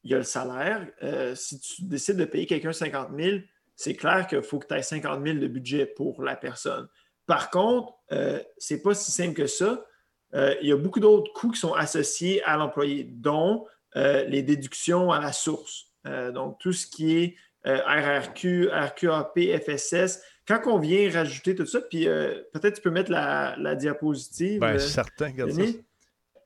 [0.03, 0.87] il y a le salaire.
[1.03, 3.39] Euh, si tu décides de payer quelqu'un 50 000,
[3.75, 6.87] c'est clair qu'il faut que tu aies 50 000 de budget pour la personne.
[7.25, 9.85] Par contre, ce n'est pas si simple que ça.
[10.33, 15.19] Il y a beaucoup d'autres coûts qui sont associés à l'employé, dont les déductions à
[15.19, 15.87] la source.
[16.05, 17.35] Euh, donc, tout ce qui est
[17.67, 20.21] euh, RRQ, RQAP, FSS.
[20.47, 24.63] Quand on vient rajouter tout ça, puis euh, peut-être tu peux mettre la, la diapositive.
[24.63, 25.61] Euh, certain, regarde ça.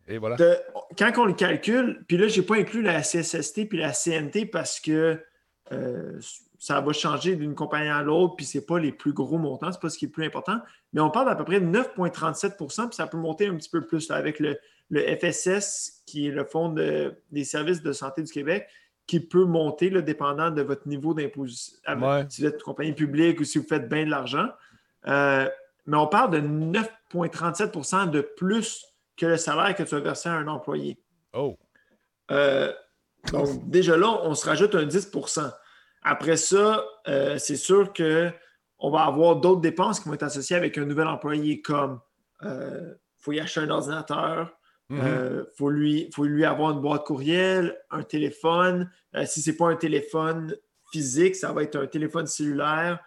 [0.08, 0.36] Et voilà.
[0.36, 0.58] De-
[0.98, 4.48] quand on le calcule, puis là, je n'ai pas inclus la CSST puis la CNT
[4.48, 5.24] parce que
[5.72, 6.20] euh,
[6.64, 9.70] ça va changer d'une compagnie à l'autre, puis ce n'est pas les plus gros montants,
[9.70, 10.62] ce n'est pas ce qui est le plus important.
[10.94, 13.86] Mais on parle d'à peu près de 9,37% puis ça peut monter un petit peu
[13.86, 14.58] plus là, avec le,
[14.90, 18.66] le FSS, qui est le Fonds de- des services de santé du Québec,
[19.08, 21.76] qui peut monter, là, dépendant de votre niveau d'imposition.
[22.00, 22.26] Ouais.
[22.30, 24.48] Si vous êtes une compagnie publique ou si vous faites bien de l'argent.
[25.08, 25.50] Euh,
[25.86, 28.86] mais on parle de 9,37% de plus
[29.18, 30.98] que le salaire que tu as versé à un employé.
[31.34, 31.58] Oh.
[32.32, 32.72] Euh,
[33.34, 35.12] donc, déjà là, on se rajoute un 10
[36.04, 40.78] Après ça, euh, c'est sûr qu'on va avoir d'autres dépenses qui vont être associées avec
[40.78, 42.00] un nouvel employé, comme
[42.44, 44.58] il faut y acheter un ordinateur,
[44.90, 45.46] il Mhm.
[45.56, 48.92] faut, lui, faut lui avoir une boîte courriel, un téléphone.
[49.26, 50.56] si ce n'est pas un téléphone
[50.92, 53.00] physique, ça va être un téléphone cellulaire.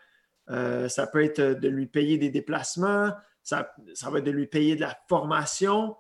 [0.51, 4.47] Euh, ça peut être de lui payer des déplacements, ça, ça va être de lui
[4.47, 5.97] payer de la formation.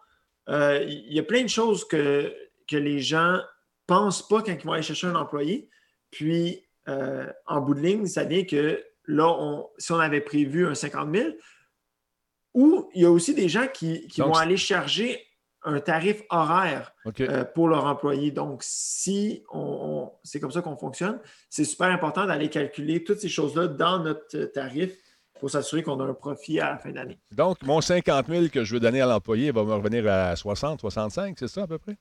[0.49, 2.33] Euh, Il y a plein de choses que,
[2.69, 3.41] que les gens ne
[3.87, 5.69] pensent pas quand ils vont aller chercher un employé.
[6.11, 10.67] Puis, euh, en bout de ligne, ça vient que là, on- si on avait prévu
[10.67, 11.31] un 50 000,
[12.55, 15.23] ou il y a aussi des gens qui, qui Donc, vont aller charger
[15.63, 16.95] un tarif horaire
[17.29, 18.31] euh, pour leur employé.
[18.31, 21.19] Donc, si on, on- c'est comme ça qu'on fonctionne,
[21.51, 24.93] c'est super important d'aller calculer toutes ces choses-là dans notre euh, tarif
[25.41, 27.19] pour s'assurer qu'on a un profit à la fin d'année.
[27.33, 30.81] Donc, mon 50 000 que je veux donner à l'employé va me revenir à 60,
[30.81, 31.97] 65, c'est ça à peu près?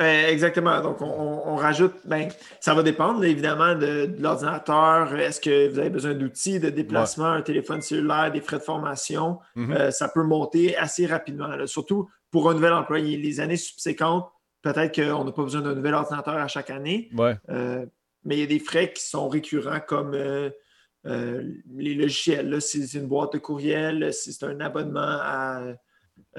[0.00, 0.80] Euh, Exactement.
[0.80, 2.28] Donc, on, rajoute, ben,
[2.60, 5.14] ça va dépendre évidemment de, de l'ordinateur.
[5.14, 9.38] Est-ce que vous avez besoin d'outils de déplacement, un téléphone cellulaire, des frais de formation?
[9.54, 9.72] Mhm.
[9.72, 11.66] Euh, ça peut monter assez rapidement, là.
[11.66, 13.16] surtout pour un nouvel employé.
[13.16, 14.28] Les années subséquentes,
[14.62, 17.08] peut-être qu'on n'a pas besoin d'un nouvel ordinateur à chaque année.
[17.16, 17.36] Ouais.
[17.50, 17.86] Euh,
[18.24, 20.50] mais il y a des frais qui sont récurrents comme euh,
[21.76, 22.48] les logiciels.
[22.48, 25.62] Là, si c'est une boîte de courriel, si c'est un abonnement à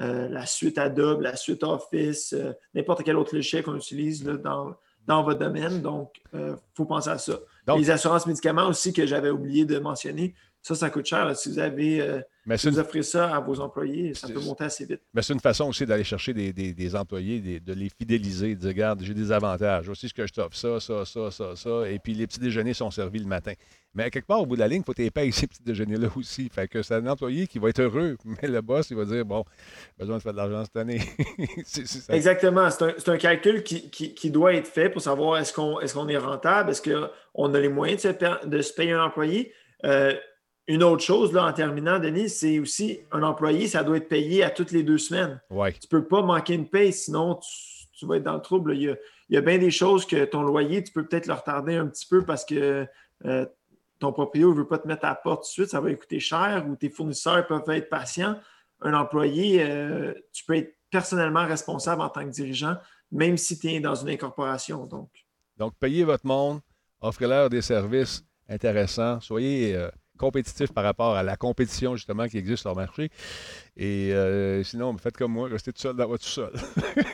[0.00, 4.36] euh, la suite Adobe, la suite Office, euh, n'importe quel autre logiciel qu'on utilise là,
[4.36, 4.74] dans,
[5.06, 5.80] dans votre domaine.
[5.82, 7.38] Donc, il faut penser à ça.
[7.66, 11.24] Donc- les assurances médicaments aussi que j'avais oublié de mentionner, ça, ça coûte cher.
[11.24, 11.34] là.
[11.34, 14.64] Si vous avez euh, Mais si vous offrez ça à vos employés, ça peut monter
[14.64, 15.00] assez vite.
[15.12, 18.54] mais c'est une façon aussi d'aller chercher des, des- des employés, des- de les fidéliser,
[18.54, 19.88] de dire, regarde, j'ai des avantages.
[19.88, 21.90] Aussi, ce que je t'offre, ça, ça, ça, ça, ça.
[21.90, 23.52] Et puis, les petits déjeuners sont servis le matin.
[23.94, 25.46] Mais à quelque part, au bout de la ligne, il faut que tu payes ces
[25.46, 26.48] petits déjeuners-là aussi.
[26.50, 28.16] Fait que c'est un employé qui va être heureux.
[28.42, 29.42] Mais le boss, il va dire, bon,
[29.98, 31.00] besoin de faire de l'argent cette année.
[32.10, 32.68] Exactement.
[32.70, 36.12] C'est un, un calcul qui, qui- qui doit être fait pour savoir est-ce qu'on est,
[36.12, 39.52] est rentable, est-ce qu'on a les moyens de se, de se payer un employé.
[39.84, 40.14] Euh,
[40.68, 44.42] une autre chose, là, en terminant, Denis, c'est aussi un employé, ça doit être payé
[44.42, 45.40] à toutes les deux semaines.
[45.50, 45.72] Ouais.
[45.72, 48.74] Tu ne peux pas manquer une paye, sinon tu, tu vas être dans le trouble.
[48.74, 48.96] Il y, a,
[49.28, 51.86] il y a bien des choses que ton loyer, tu peux peut-être le retarder un
[51.86, 52.86] petit peu parce que
[53.24, 53.46] euh,
[53.98, 55.88] ton propriétaire ne veut pas te mettre à la porte tout de suite, ça va
[55.88, 58.36] lui coûter cher ou tes fournisseurs peuvent être patients.
[58.82, 62.76] Un employé, euh, tu peux être personnellement responsable en tant que dirigeant,
[63.10, 64.84] même si tu es dans une incorporation.
[64.84, 65.10] Donc,
[65.56, 66.60] Donc, payez votre monde,
[67.00, 72.62] offrez-leur des services intéressants, soyez euh, compétitifs par rapport à la compétition justement qui existe
[72.62, 73.10] sur le marché.
[73.76, 76.52] Et euh, sinon, faites comme moi, restez tout seul dans votre sol.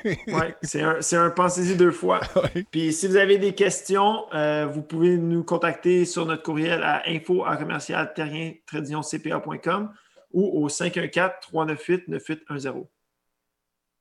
[0.05, 2.21] ouais, c'est un, un pensez-y deux fois.
[2.43, 2.65] Ouais.
[2.71, 7.03] Puis si vous avez des questions, euh, vous pouvez nous contacter sur notre courriel à
[7.07, 9.93] info à commercial cpa.com
[10.33, 12.87] ou au 514-398-9810.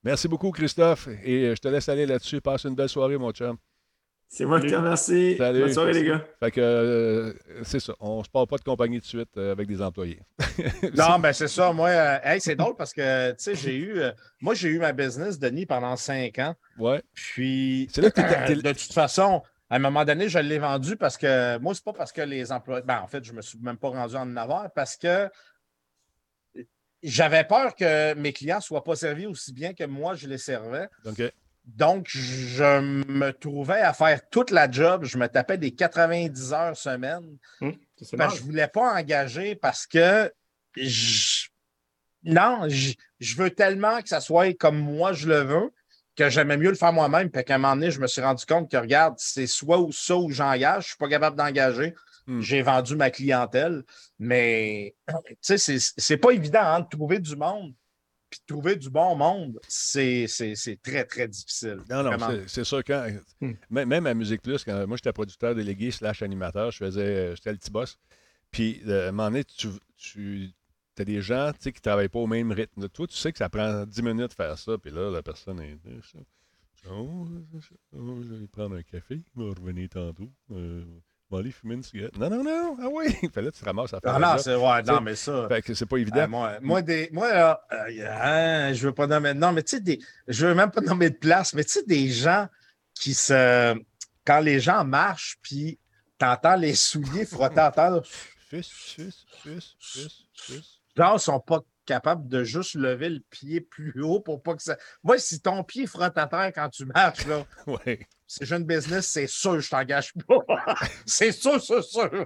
[0.04, 1.08] Merci beaucoup, Christophe.
[1.24, 2.42] Et je te laisse aller là-dessus.
[2.42, 3.58] Passe une belle soirée, mon chum.
[4.34, 5.36] C'est moi qui te remercie.
[5.38, 5.60] Salut.
[5.60, 6.26] Bonne soirée, les gars.
[6.39, 7.94] Fait que euh, c'est ça.
[8.00, 10.22] On ne se parle pas de compagnie tout de suite euh, avec des employés.
[10.96, 11.74] Non, ben c'est ça.
[11.74, 14.80] Moi, euh, hey, c'est drôle parce que, tu sais, j'ai eu, euh, moi, j'ai eu
[14.80, 16.56] ma business, Denis, pendant cinq ans.
[16.80, 17.04] Ouais.
[17.13, 20.96] Puis, C'est là que t'es- de toute façon, à un moment donné, je l'ai vendu
[20.96, 23.60] parce que, moi, c'est pas parce que les employés, ben, en fait, je me suis
[23.60, 25.28] même pas rendu en avoir parce que
[27.04, 30.38] j'avais peur que mes clients ne soient pas servis aussi bien que moi, je les
[30.38, 30.88] servais.
[31.06, 31.22] OK.
[31.65, 35.06] Donc, je me trouvais à faire toute la job.
[35.06, 37.38] Je me tapais des 90 heures semaine.
[37.62, 40.32] Hum, je ne voulais pas engager parce que
[40.76, 41.47] je-
[42.24, 45.71] non, je, je veux tellement que ça soit comme moi je le veux
[46.15, 47.30] que j'aimais mieux le faire moi-même.
[47.30, 49.91] Puis qu'à un moment donné, je me suis rendu compte que regarde, c'est soit ou
[49.91, 50.84] ça où j'engage.
[50.84, 51.93] Je ne suis pas capable d'engager.
[52.28, 52.41] Hmm.
[52.41, 53.84] J'ai vendu ma clientèle.
[54.19, 57.74] Mais tu sais, c'est- c'est pas évident hein, de trouver du monde.
[58.32, 61.82] Puis trouver du bon monde, c'est c'est- c'est très, très difficile.
[61.89, 62.12] Non, non,
[62.48, 63.06] c'est- sûr quand.
[63.41, 63.52] Hmm.
[63.70, 67.02] Même, même à Musique Plus, quand moi j'étais producteur délégué slash animateur, je faisais.
[67.02, 68.00] euh, J'étais le petit boss.
[68.50, 69.67] Puis euh, à un moment donné, tu,
[69.98, 70.50] tu
[70.98, 72.88] as des gens tu sais, qui ne travaillent pas au même rythme.
[72.89, 75.60] Toi, tu sais que ça prend 10 minutes de faire ça, puis là, la personne
[75.60, 75.78] est.
[76.89, 77.28] Oh,
[77.94, 80.32] oh, je vais prendre un café, il va revenir tantôt.
[80.52, 82.17] Euh, je vais aller fumer une cigarette.
[82.17, 83.06] Non, non, non, ah oui!
[83.34, 85.48] Fait là, tu te ramasses à faire Ah non, c'est ouais, non, mais ça.
[85.48, 86.28] Fait que c'est pas Ah, évident.
[86.28, 89.34] moi, moi, des, moi là, euh, hein, je veux pas nommer.
[89.34, 91.84] Non, mais tu sais, des- je veux même pas nommer de place, mais tu sais,
[91.86, 92.48] des gens
[92.94, 93.76] qui se.
[94.26, 95.80] Quand les gens marchent, puis
[96.20, 98.02] t'entends les souliers frotter à terre,
[98.50, 100.62] Fus, fus, fus, fus, fus.
[100.98, 104.62] genre, ils sont pas capable de juste lever le pied plus haut pour pas que
[104.62, 104.78] ça.
[105.04, 108.08] Moi, si ton pied frotte à terre quand tu marches, là, Ouais.
[108.34, 110.65] C'est jeune business, c'est sûr, je t'engage pas.
[111.06, 112.26] c'est sûr, c'est sûr.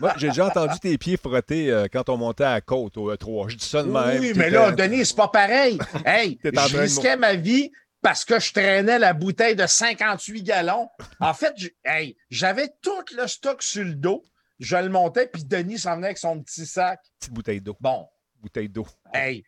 [0.00, 3.14] Moi, j'ai déjà entendu tes pieds frotter euh, quand on montait à la côte au
[3.14, 3.50] E3.
[3.50, 4.20] Je dis ça de même.
[4.20, 5.78] Oui, mais là, Denis, c'est pas pareil.
[6.04, 7.70] Hey, je risquais ma vie
[8.02, 10.88] parce que je traînais la bouteille de 58 gallons.
[11.20, 11.54] En fait,
[11.84, 14.24] hey, j'avais tout le stock sur le dos.
[14.58, 16.98] Je le montais, puis Denis s'en venait avec son petit sac.
[17.20, 17.76] Petite bouteille d'eau.
[17.78, 18.08] Bon,
[18.40, 18.86] Bouteille d'eau.
[19.14, 19.44] hey.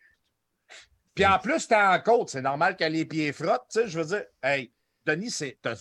[1.13, 2.29] Puis en plus, t'es en côte.
[2.29, 3.65] C'est normal que les pieds frottent.
[3.69, 4.71] Tu sais, je veux dire, hey,
[5.61, 5.75] T'as-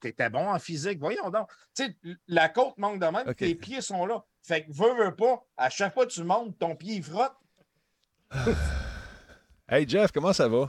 [0.00, 0.98] t'étais bon en physique.
[1.00, 1.48] Voyons donc.
[1.74, 1.96] Tu sais,
[2.28, 4.24] la côte manque de même, tes pieds sont là.
[4.42, 7.34] Fait que veux, veux pas, à chaque fois que tu montes, ton pied il frotte.
[9.72, 10.68] Hey Jeff, comment ça va?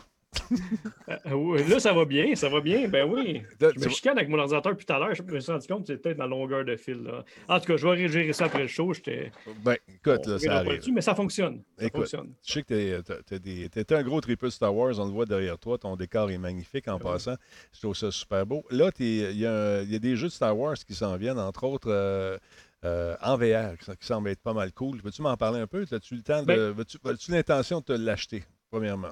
[1.10, 2.88] Euh, là, ça va bien, ça va bien.
[2.88, 3.42] Ben oui.
[3.60, 5.14] Je tu me chicane avec mon ordinateur plus tout à l'heure.
[5.14, 7.04] Je me suis rendu compte que c'était peut-être la longueur de fil.
[7.04, 7.24] Là.
[7.48, 8.94] En tout cas, je vais gérer ça après le show.
[8.94, 9.32] J'étais.
[9.64, 10.82] Ben, écoute, là, ça arrive.
[10.94, 11.64] mais ça fonctionne.
[11.78, 12.34] Ça Écoute, fonctionne.
[12.46, 15.78] Je sais que des- t'es un gros triple Star Wars, on le voit derrière toi,
[15.78, 17.36] ton décor est magnifique en passant.
[17.74, 18.64] Je trouve ça super beau.
[18.72, 21.90] Là, il y, a y des jeux de Star Wars qui s'en viennent, entre autres
[21.92, 22.38] euh,
[22.86, 25.00] euh, en VR, qui, qui semblent être pas mal cool.
[25.04, 25.86] Veux-tu m'en parler un peu?
[25.92, 26.74] As-tu le temps de.
[26.74, 29.10] Ben- as-tu l'intention de te l'acheter, premièrement?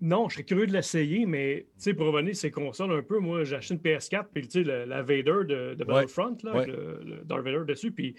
[0.00, 3.56] Non, je serais curieux de l'essayer, mais pour revenir ces consoles un peu, moi, j'ai
[3.56, 6.66] acheté une PS4, puis le- la Vader de, de Battlefront, là, Ouais.
[6.66, 8.14] le, le Darth Vader dessus, puis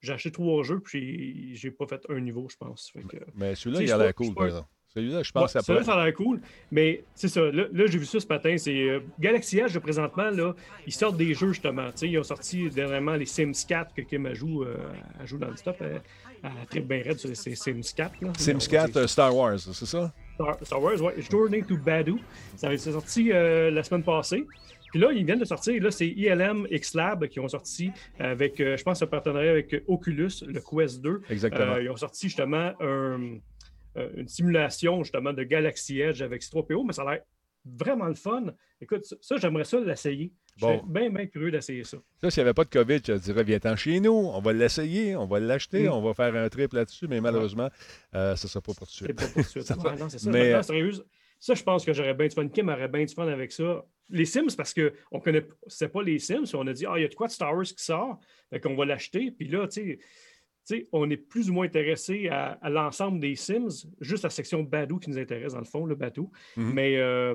[0.00, 2.90] j'ai acheté trois jeux, puis j'ai- pas fait un niveau, je pense.
[2.92, 4.68] Fait que, Mais celui-là, il a l'air cool, par exemple.
[4.94, 6.40] Celui-là, je Ouais, pense que ça ça, a l'air cool.
[6.72, 7.42] Mais c'est ça.
[7.42, 8.56] Là, là, j'ai vu ça ce matin.
[8.56, 10.54] C'est euh, Galaxy Edge, présentement, là,
[10.86, 11.90] ils sortent des jeux, justement.
[12.00, 14.76] Ils ont sorti dernièrement les Sims 4 que Kim ajoute, euh,
[15.20, 15.76] ajoute dans le stop.
[15.80, 16.00] Elle,
[16.42, 18.14] elle tripe bien raide sur ces Sims 4.
[18.22, 18.32] là.
[18.38, 20.12] Sims On- 4 euh, Star Wars, c'est ça?
[20.38, 21.14] Star, Star Wars, ouais.
[21.30, 22.14] Journey to Badu.
[22.56, 24.46] Ça c'est sorti euh, la semaine passée.
[24.90, 28.74] Puis là, ils viennent de sortir, là, c'est ILM X-Lab qui ont sorti avec, euh,
[28.76, 31.20] je pense, un partenariat avec Oculus, le Quest 2.
[31.28, 31.72] Exactement.
[31.74, 33.36] Euh, ils ont sorti justement un-
[33.98, 37.22] euh, une simulation justement de Galaxy Edge avec C3PO, mais ça a l'air
[37.76, 38.46] vraiment le fun.
[38.80, 40.32] Écoute, ça, j'aimerais ça l'essayer.
[40.56, 40.78] Je Bon.
[40.78, 41.98] suis bien, bien curieux d'essayer ça.
[42.22, 45.14] Là, s'il n'y avait pas de COVID, je dirais, viens-t'en chez nous, on va l'essayer,
[45.14, 45.92] on va l'acheter, Mm.
[45.92, 47.68] on va faire un trip là-dessus, mais malheureusement,
[48.14, 49.16] euh, ça ne sera pas pour tout de C'est suite.
[49.16, 49.62] pas pour tout de suite.
[49.62, 50.30] Ça Ouais, non, c'est ça.
[50.30, 50.92] Mais, Maintenant, euh, sérieux,
[51.38, 52.48] ça, je pense que j'aurais bien du fun.
[52.48, 53.84] Kim aurait bien du fun avec ça.
[54.10, 57.04] Les Sims, parce qu'on connaît c'est pas les Sims, on a dit, ah, il y
[57.04, 58.18] a de quoi de Star Wars qui sort,
[58.50, 59.30] fait qu'on va l'acheter.
[59.30, 59.98] Puis là, tu sais,
[60.74, 64.62] sais, on est plus ou moins intéressé à, à l'ensemble des Sims, juste la section
[64.62, 66.30] Badou qui nous intéresse, dans le fond, le Badou.
[66.56, 66.72] Mhm.
[66.72, 67.34] mais, euh,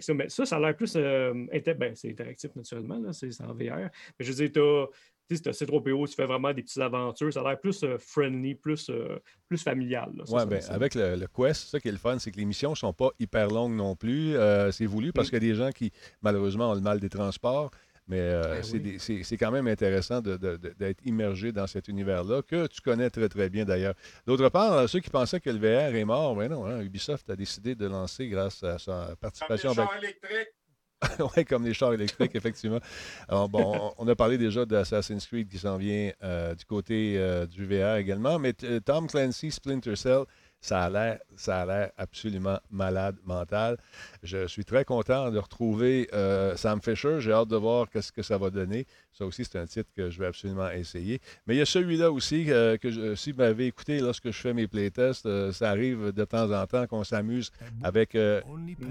[0.00, 0.94] ça, mais ça, ça a l'air plus.
[0.96, 3.88] euh, inter- ben, c'est interactif, naturellement, c'est en VR.
[4.18, 4.88] Mais je veux dire,
[5.30, 7.30] tu sais, t'as C3PO, tu fais vraiment des petites aventures.
[7.32, 8.90] Ça a l'air plus euh, friendly, plus,
[9.46, 10.10] plus familial.
[10.16, 10.24] là.
[10.24, 12.38] Ça, Oui, ça- ben, avec le, le Quest, ça qui est le fun, c'est que
[12.38, 14.34] les missions ne sont pas hyper longues non plus.
[14.72, 15.12] C'est voulu Mm.
[15.12, 17.70] parce qu'il y a des gens qui, malheureusement, ont le mal des transports.
[18.08, 18.98] Mais euh, Ben c'est oui.
[18.98, 23.50] des- c'est quand même intéressant d'être immergé dans cet univers-là, que tu connais très, très
[23.50, 23.94] bien d'ailleurs.
[24.26, 27.28] D'autre part, euh, ceux qui pensaient que le VR est mort, ben non, hein, Ubisoft
[27.28, 29.70] a décidé de lancer grâce à sa participation.
[29.72, 30.54] avec- électriques.
[31.36, 32.80] oui, comme les chars électriques, effectivement.
[33.28, 37.46] Alors, bon, on, a parlé déjà d'Assassin's Creed qui s'en vient euh, du côté euh,
[37.46, 40.24] du VR également, mais t- Tom Clancy, Splinter Cell,
[40.60, 43.76] ça a l'air, ça a l'air absolument malade mental.
[44.22, 47.20] Je suis très content de retrouver euh, Sam Fisher.
[47.20, 48.86] J'ai hâte de voir ce que ça va donner.
[49.12, 51.20] Ça aussi, c'est un titre que je vais absolument essayer.
[51.46, 54.38] Mais il y a celui-là aussi euh, que je- si vous m'avez écouté lorsque je
[54.40, 57.50] fais mes playtests, euh, ça arrive de temps en temps qu'on s'amuse
[57.82, 58.14] avec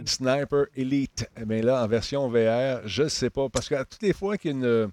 [0.05, 1.29] Sniper Elite.
[1.45, 3.49] Mais là, en version VR, je ne sais pas.
[3.49, 4.91] Parce que toutes les fois qu'il y a une,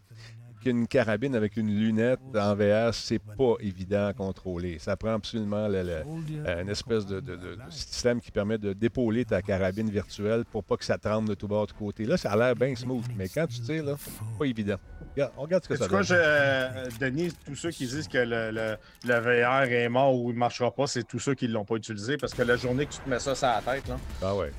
[0.64, 4.78] qu'il y a une carabine avec une lunette en VR, c'est pas évident à contrôler.
[4.78, 6.02] Ça prend absolument le- le-
[6.46, 10.44] euh, une espèce de, de- de- de système qui permet de d'épauler ta carabine virtuelle
[10.50, 12.06] pour pas que ça tremble de tout bord de côté.
[12.06, 13.04] Là, ça a l'air bien smooth.
[13.16, 14.76] Mais quand tu tires, là, c'est pas évident.
[15.14, 16.02] Regarde, on regarde ce que ça donne.
[16.02, 20.30] je, euh, Denis, tous ceux qui disent que le, le- le VR est mort ou
[20.30, 22.56] il ne marchera pas, c'est tous ceux qui ne l'ont pas utilisé parce que la
[22.56, 24.50] journée que tu te mets ça sur la tête, là, Ah ouais.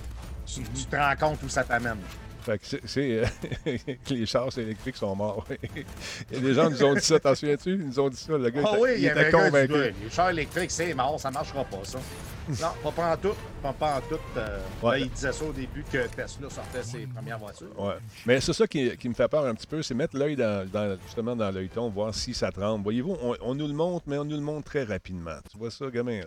[0.46, 1.98] tu, tu te rends compte où ça t'amène.
[2.46, 3.26] Fait que c'est, euh,
[3.66, 5.46] que les chars électriques sont morts.
[6.32, 7.72] Il y a des gens qui nous ont dit ça, t'en souviens-tu?
[7.72, 9.74] Ils nous ont dit ça, le gars Ah était, oui, il il était gars convaincu.
[9.74, 12.00] Ouais, Les chars électriques, c'est mort, ça ne marchera pas, ça.
[12.84, 13.34] non, pas, en tout.
[13.64, 14.20] Pas, en tout.
[14.38, 14.92] euh, Ouais.
[14.92, 17.68] là, il disait ça au début que Tesla sortait ses premières voitures.
[17.80, 17.96] Ouais.
[18.28, 20.70] Mais c'est ça qui, qui me fait peur un petit peu, c'est mettre l'œil dans,
[20.70, 22.84] dans- justement dans l'œilleton, voir si ça tremble.
[22.84, 25.38] Voyez-vous, on, on nous le montre, mais on nous le montre très rapidement.
[25.52, 26.20] Tu vois ça, gamin?
[26.20, 26.26] Là?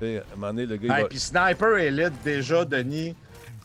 [0.00, 3.14] À un moment donné, le gars, il Et va- puis Sniper Elite, déjà, Denis,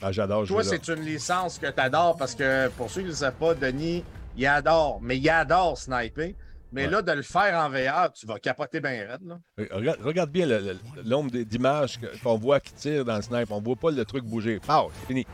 [0.03, 3.11] Ah, j'adore toi, c'est une licence que tu adores parce que pour ceux qui ne
[3.11, 4.03] le savent pas, Denis,
[4.35, 6.33] il adore, mais il adore sniper.
[6.73, 6.91] Mais Ouais.
[6.91, 9.21] là, de le faire en VR, tu vas capoter bien raide.
[9.27, 9.37] Là.
[9.59, 13.05] Euh, Regarde, regarde bien le- le- le nombre d- d'images que- qu'on voit qui tirent
[13.05, 13.51] dans le snipe.
[13.51, 14.59] On voit pas le truc bouger.
[14.59, 15.25] Pow, c'est fini.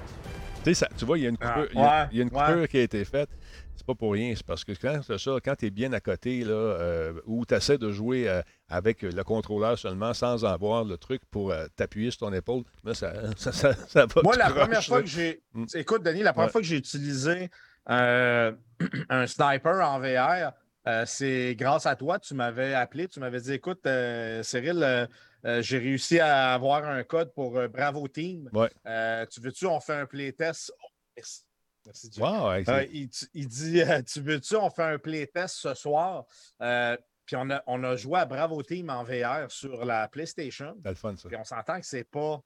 [0.63, 2.07] Tu sais, ça- tu vois, il y a une Ah, coupure, il y a- ouais,
[2.11, 2.45] il y a une ouais.
[2.45, 3.29] coupure qui a été faite.
[3.75, 4.33] c'est pas pour rien.
[4.35, 7.45] C'est parce que quand c'est ça, quand tu es bien à côté, là, euh, ou
[7.45, 11.65] tu essaies de jouer euh, avec le contrôleur seulement sans avoir le truc pour euh,
[11.77, 14.21] t'appuyer sur ton épaule, là, ça, ça, ça, ça va.
[14.21, 15.03] Moi, la première fois là.
[15.03, 15.41] que j'ai.
[15.53, 15.63] Mm.
[15.75, 16.51] Écoute, Denis, la première Ouais.
[16.51, 17.49] fois que j'ai utilisé
[17.87, 20.51] un sniper en VR,
[21.05, 22.19] c'est grâce à toi.
[22.19, 23.87] Tu m'avais appelé, tu m'avais dit écoute,
[24.43, 25.07] Cyril,
[25.45, 28.49] euh, j'ai réussi à avoir un code pour euh, Bravo Team.
[28.53, 28.69] Ouais.
[28.85, 30.71] Euh, tu veux-tu, on fait un playtest?
[30.83, 31.43] Oh, merci.
[31.85, 32.11] Merci.
[32.17, 36.25] Wow, Euh, il, il dit Tu veux-tu, on fait un playtest ce soir?
[37.25, 40.75] Puis on a, on a joué à Bravo Team en VR sur la PlayStation.
[40.83, 41.29] c'est le fun, ça.
[41.29, 42.41] Puis on s'entend que c'est pas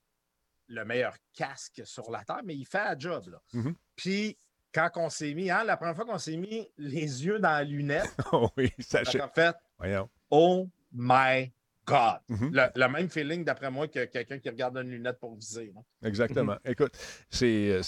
[0.67, 3.27] le meilleur casque sur la Terre, mais il fait la job.
[3.29, 3.41] Là.
[3.53, 3.75] Mhm.
[3.95, 4.37] Puis
[4.73, 7.63] quand on s'est mis, hein, la première fois qu'on s'est mis les yeux dans la
[7.63, 10.09] lunette, Oh oui, ça a fait Voyons.
[10.29, 11.51] Oh my
[11.86, 12.19] God!
[12.29, 12.51] Mhm.
[12.53, 15.73] le, le même feeling, d'après moi, que quelqu'un qui regarde une lunette pour viser.
[16.03, 16.55] Exactement.
[16.65, 16.93] Écoute,
[17.29, 17.69] c'est.
[17.71, 17.81] euh,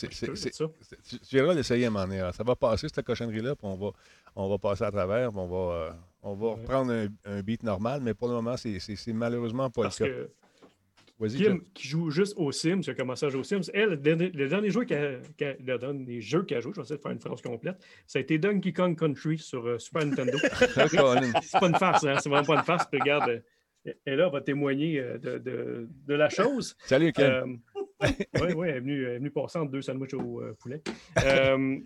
[1.03, 2.29] Tu tu iras l'essayer à un moment donné.
[2.33, 3.91] Ça va passer, cette cochonnerie-là, puis on va,
[4.35, 5.91] on va passer à travers, puis on va, euh,
[6.23, 6.53] on va Ouais.
[6.53, 9.99] reprendre un, un beat normal, mais pour le moment, c'est c'est- c'est malheureusement pas Parce
[10.01, 10.11] le cas.
[10.13, 10.29] que
[11.37, 13.97] Kim, qui joue juste aux Sims, qui a commencé à jouer aux Sims, elle, le
[13.97, 15.21] dernier, le dernier jeu qu'elle,
[16.19, 18.37] jeu qu'elle a joué, je vais essayer de faire une phrase complète, ça a été
[18.37, 20.37] Donkey Kong Country sur euh, Super Nintendo.
[21.41, 22.17] C'est pas une farce, hein?
[22.19, 22.85] c'est vraiment pas une farce.
[22.91, 23.41] Puis regarde,
[23.87, 26.75] euh, elle est là, elle va témoigner euh, de, de- de la chose.
[26.85, 27.59] Salut, Ken.
[28.01, 30.81] oui, oui, elle est venue, elle est venue passer entre deux sandwichs au euh, poulet.
[31.23, 31.77] Euh,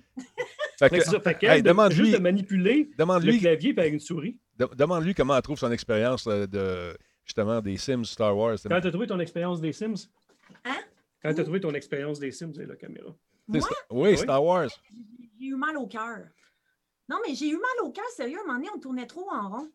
[0.80, 4.39] Fait que, ça, fait hey, juste de manipuler le demande-lui clavier avec une souris.
[4.58, 8.58] de- demande-lui comment elle trouve son expérience euh, de justement des Sims Star Wars.
[8.68, 10.08] Quand tu as trouvé ton expérience des Sims?
[10.66, 10.78] Hein?
[11.22, 13.14] Quand tu as trouvé ton expérience des Sims, et la caméra.
[13.47, 14.70] Moi, Sta- Oui, Star Wars.
[15.39, 16.20] j'ai eu mal au cœur.
[17.10, 18.38] Non, mais j'ai eu mal au cœur, sérieux.
[18.38, 19.70] À un moment donné, on tournait trop en rond.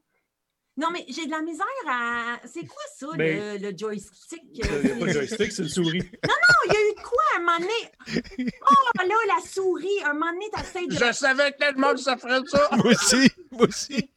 [0.77, 2.41] Non, mais j'ai de la misère à.
[2.47, 4.43] C'est quoi ça, Ben, le, le joystick?
[4.53, 6.03] Il n'y a pas de joystick, c'est une souris.
[6.27, 8.23] Oh, il y a eu de quoi à un moment donné?
[8.69, 10.03] Oh, là, la souris.
[10.05, 10.95] Un moment donné, t'essayes de.
[10.95, 12.69] Je savais que le monde se ferait ça!
[12.77, 14.11] Moi aussi, moi aussi.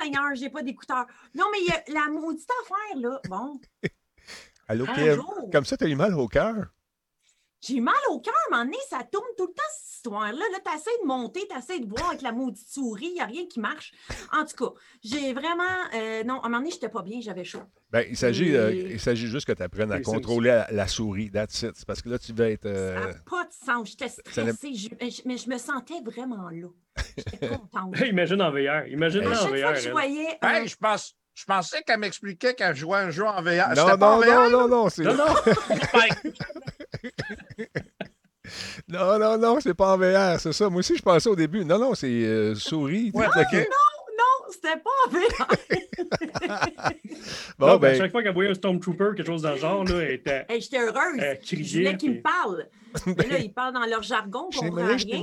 [0.00, 1.06] Seigneur, j'ai pas d'écouteurs.
[1.34, 3.20] Non, mais il y a la maudite affaire, là.
[3.28, 3.60] Bon,
[4.68, 6.66] Allô, jour, Comme ça, t'as eu mal au cœur?
[7.62, 8.34] J'ai eu mal au cœur.
[8.34, 10.32] À un moment donné, ça tourne tout le temps, cette histoire-là.
[10.32, 13.06] Là, t'essaies de monter, t'essaies de voir avec la maudite souris.
[13.10, 13.92] Il n'y a rien qui marche.
[14.32, 15.62] En tout cas, j'ai vraiment.
[15.94, 17.62] euh, non, à un moment donné, j'étais pas bien, j'avais chaud.
[17.90, 20.88] Ben, il s'agit euh, Et- il s'agit juste que tu apprennes à contrôler la, la
[20.88, 21.30] souris.
[21.30, 21.84] That's it.
[21.86, 22.62] Parce que là, tu vas être.
[22.64, 23.88] Ça euh, n'a pas de sens.
[23.90, 26.68] J'étais ça stressée, je- je- mais je me sentais vraiment là.
[27.16, 27.94] J'étais contente.
[28.06, 28.86] Imagine en VR.
[28.88, 29.60] Imagine en chaque VR.
[29.60, 30.38] fois que je voyais.
[30.40, 33.68] un- Hey, je, pense, je pensais qu'elle m'expliquait qu'elle jouait un jeu en VR.
[33.76, 34.50] Non, pas non, en VR?
[34.50, 35.04] non, non, non, c'est.
[35.04, 35.24] Non, non.
[38.88, 40.68] Non, non, non, c'est pas en VR, c'est ça.
[40.68, 41.64] Moi aussi, je pensais au début.
[41.64, 43.12] Non, non, c'est euh, souris.
[43.14, 43.56] Ouais, tout le kit.
[43.58, 43.68] ok.
[44.18, 45.46] Non, c'était pas en VR.
[47.58, 49.56] Bon, Non, ben, à ben, chaque fois qu'elle voyait un Stormtrooper, quelque chose dans le
[49.58, 50.44] genre, là, elle était.
[50.48, 51.18] Hey, J'étais heureuse.
[51.20, 52.68] Euh, je crier, voulais qu'ils puis- me parlent.
[53.16, 55.20] Mais là, ils parlent dans leur jargon, on comprend rien.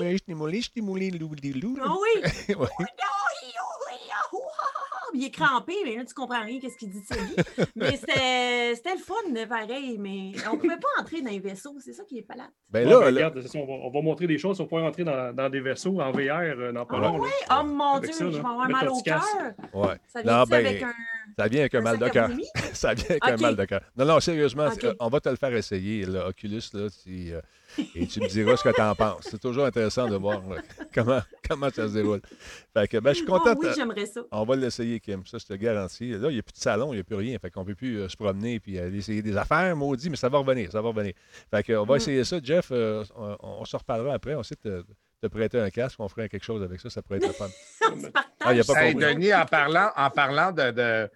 [1.84, 2.56] Ah oui.
[2.56, 2.68] Ouais.
[5.14, 7.36] Il est crampé, mais là, tu comprends rien, qu'est-ce qu'il dit de sa vie.
[7.76, 11.94] Mais c'était c'était le fun, pareil, mais on pouvait pas entrer dans les vaisseaux, c'est
[11.94, 12.52] ça qui est palate.
[12.70, 14.60] Ben Ouais, là, ben, là, regarde, ça, on, va, on va montrer des choses.
[14.62, 17.24] On pouvoir entrer dans, dans des vaisseaux en VR euh, dans pas Ah long.
[17.24, 17.30] là.
[17.60, 19.24] Oh mon Dieu, ça, là, je vais avoir mal au cœur.
[19.74, 19.96] ouais.
[20.08, 20.94] Ça Non, vient ben, avec un.
[21.38, 22.30] Ça vient avec un mal de cœur.
[22.74, 23.82] Ça vient avec un mal de cœur.
[23.98, 27.42] Non, non, sérieusement, euh, on va te le faire essayer, là, Oculus, là, euh,
[27.96, 29.28] et tu me diras ce que tu en penses.
[29.30, 30.62] C'est toujours intéressant de voir là,
[30.94, 32.22] comment, comment ça se déroule.
[32.74, 33.54] Fait que, ben, je suis content.
[33.56, 34.22] Oh oui, de- j'aimerais ça.
[34.32, 35.26] on va l'essayer, Kim.
[35.26, 36.12] Ça, je te garantis.
[36.12, 37.38] Là, il n'y a plus de salon, il n'y a plus rien.
[37.40, 40.16] Fait qu'on ne peut plus euh, se promener et aller essayer des affaires, maudit, mais
[40.16, 41.14] ça va revenir, ça va revenir.
[41.52, 41.98] Fait qu'on va Mm.
[41.98, 42.40] essayer ça.
[42.42, 44.36] Jeff, euh, on, on se reparlera après.
[44.36, 44.84] On sait te,
[45.22, 47.50] te prêter un casque, on ferait quelque chose avec ça, ça pourrait être le fun.
[48.42, 48.82] Ah, y a pas.
[48.86, 48.96] Hey.
[48.96, 51.10] Denis, en parlant, en parlant de, de,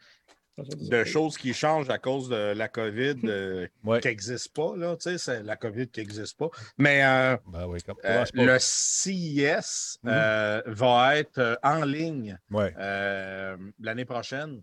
[0.89, 4.01] de choses qui changent à cause de la COVID euh, Ouais.
[4.01, 6.49] qui n'existe pas, là, tu sais, c'est la COVID qui n'existe pas.
[6.77, 8.43] Mais euh, Ben oui, comme, euh, pas.
[8.43, 10.11] le CIS Mhm.
[10.11, 12.73] euh, va être en ligne Ouais.
[12.77, 14.61] euh, l'année prochaine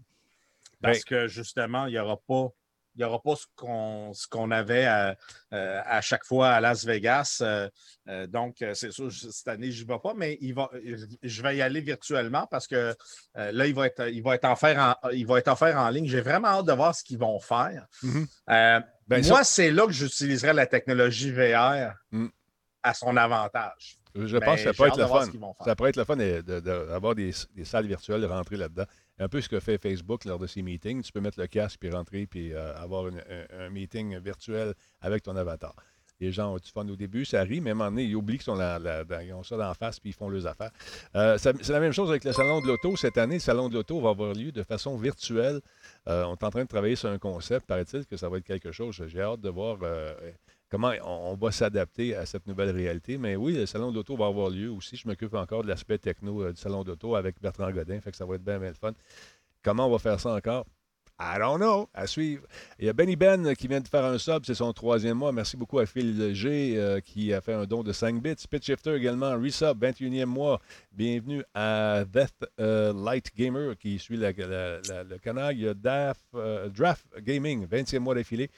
[0.82, 2.48] parce Ben- que justement, il n'y aura pas.
[2.96, 5.14] Il n'y aura pas ce qu'on ce qu'on avait à,
[5.52, 7.38] euh, à chaque fois à Las Vegas.
[7.40, 7.68] Euh,
[8.08, 10.68] euh, donc, c'est sûr, cette année, je n'y vais pas, mais il va,
[11.22, 12.94] je vais y aller virtuellement parce que
[13.36, 16.06] là, il va, être, il, va être offert en, il va être offert en ligne.
[16.06, 17.86] J'ai vraiment hâte de voir ce qu'ils vont faire.
[18.02, 18.26] Mhm.
[18.50, 22.26] Euh, Ben, moi, c'est là que j'utiliserai la technologie VR Mm.
[22.82, 23.98] à son avantage.
[24.14, 25.54] Je pense que ça peut être le fun.
[25.64, 28.56] Ça pourrait être le fun de- de- de- d'avoir des, des salles virtuelles, de rentrer
[28.56, 28.84] là-dedans.
[29.20, 31.02] Un peu ce que fait Facebook lors de ses meetings.
[31.02, 35.22] Tu peux mettre le casque puis rentrer puis euh, avoir une- un, meeting virtuel avec
[35.22, 35.74] ton avatar.
[36.20, 38.44] Les gens ont du fun au début, ça rit, mais à un ils oublient qu'ils
[38.44, 40.70] sont la- la- ils ont ça d'en face puis ils font leurs affaires.
[41.16, 42.96] Euh, c'est la même chose avec le Salon de l'Auto.
[42.96, 45.60] Cette année, le Salon de l'Auto va avoir lieu de façon virtuelle.
[46.08, 48.44] Euh, on est en train de travailler sur un concept, paraît-il, que ça va être
[48.44, 49.02] quelque chose.
[49.06, 49.78] J'ai hâte de voir
[50.70, 53.18] comment on, va s'adapter à cette nouvelle réalité.
[53.18, 54.96] Mais oui, le Salon de l'Auto va avoir lieu aussi.
[54.96, 58.16] Je m'occupe encore de l'aspect techno euh, du Salon d'Auto avec Bertrand Godin, fait que
[58.16, 58.92] ça va être bien, bien le fun.
[59.62, 60.64] Comment on va faire ça encore?
[61.22, 61.86] I don't know.
[61.92, 62.46] À suivre.
[62.78, 65.32] Il y a Benny Ben qui vient de faire un sub, c'est son troisième mois.
[65.32, 68.36] Merci beaucoup à Phil G euh, qui a fait un don de 5 bits.
[68.48, 70.60] Pitch Shifter également, resub, 21e mois.
[70.92, 75.54] Bienvenue à Death euh, Light Gamer qui suit la- le canal.
[75.54, 78.50] Il y a Daf, euh, Draft Gaming, 20e mois d'affilée.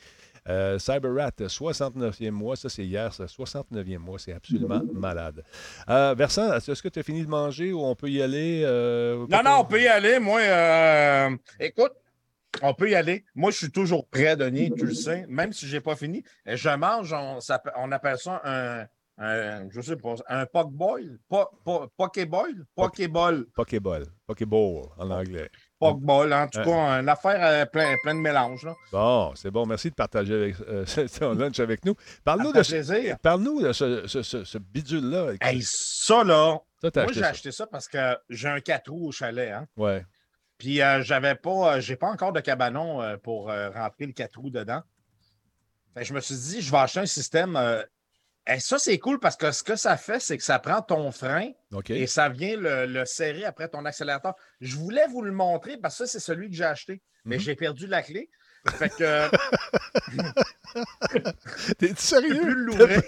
[0.49, 2.57] Euh, CyberRat, 69e mois.
[2.57, 3.27] Ça, c'est hier, ça.
[3.27, 4.19] 69e mois.
[4.19, 5.45] C'est absolument malade.
[5.89, 8.63] Euh, Versant, est-ce que tu as fini de manger ou on peut y aller?
[8.65, 10.19] euh, Non, non, on peut y aller.
[10.19, 11.31] Moi, euh,
[11.61, 11.93] écoute,
[12.61, 13.25] on peut y aller.
[13.35, 15.25] Moi, je suis toujours prêt, Denis, tu le sais.
[15.29, 18.85] Même si je n'ai pas fini, je mange, on, appelle ça un,
[19.19, 24.05] un, je sais pas, un pokeboil, po, po, pokéball, pokéball, Pokéball.
[24.27, 25.49] Pokéball en anglais.
[25.89, 28.65] En tout cas, une affaire euh, plein, plein de mélange.
[28.65, 28.75] Là.
[28.93, 29.67] Bon, c'est bon.
[29.67, 30.85] Merci de partager avec, euh,
[31.19, 31.95] ton lunch avec nous.
[32.25, 35.33] Parle-nous de, ce- parle-nous de ce, ce- ce- ce bidule-là.
[35.41, 39.13] Hey, ça, là, Ça, moi, j'ai acheté ça parce que j'ai un 4 roues au
[39.13, 39.51] chalet.
[39.53, 39.67] Hein?
[39.77, 40.05] Ouais.
[40.59, 44.51] Puis euh, j'avais pas, euh, j'ai pas encore de cabanon pour rentrer le 4 roues
[44.51, 44.83] dedans.
[45.95, 47.57] Fait je me suis dit, je vais acheter un système.
[48.49, 51.13] Et ça, c'est cool parce que ce que ça fait, c'est que ça prend ton
[51.13, 51.51] frein
[51.95, 54.35] et ça vient le, le serrer après ton accélérateur.
[54.61, 57.03] Je voulais vous le montrer parce que ça, c'est celui que j'ai acheté.
[57.25, 57.41] Mais Mhm.
[57.43, 58.29] j'ai perdu la clé.
[58.71, 59.29] Fait que euh,
[61.79, 62.41] T'es sérieux?
[62.43, 63.03] plus l'ouvrir.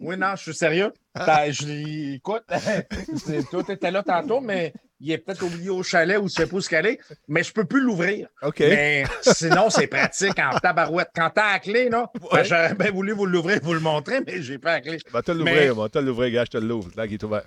[0.00, 0.16] Oui.
[0.16, 0.92] non, je suis sérieux.
[1.14, 2.42] T'as- je écoute,
[3.66, 6.56] tu étais là tantôt, mais il est peut-être oublié au chalet ou je sais pas
[6.56, 6.98] où qu'elle est,
[7.28, 8.28] mais je peux plus l'ouvrir.
[8.42, 8.60] OK.
[8.60, 11.08] Mais sinon, c'est pratique en tabarouette.
[11.14, 14.42] Quand t'as la clé, là, ben, j'aurais bien voulu vous l'ouvrir, vous le montrer, mais
[14.42, 14.98] j'ai pas la clé.
[15.12, 15.88] Va te Mais- l'ouvrir, moi.
[15.88, 16.90] te l'ouvrir, gars, je te l'ouvre.
[16.96, 17.44] Là, qui est ouvert.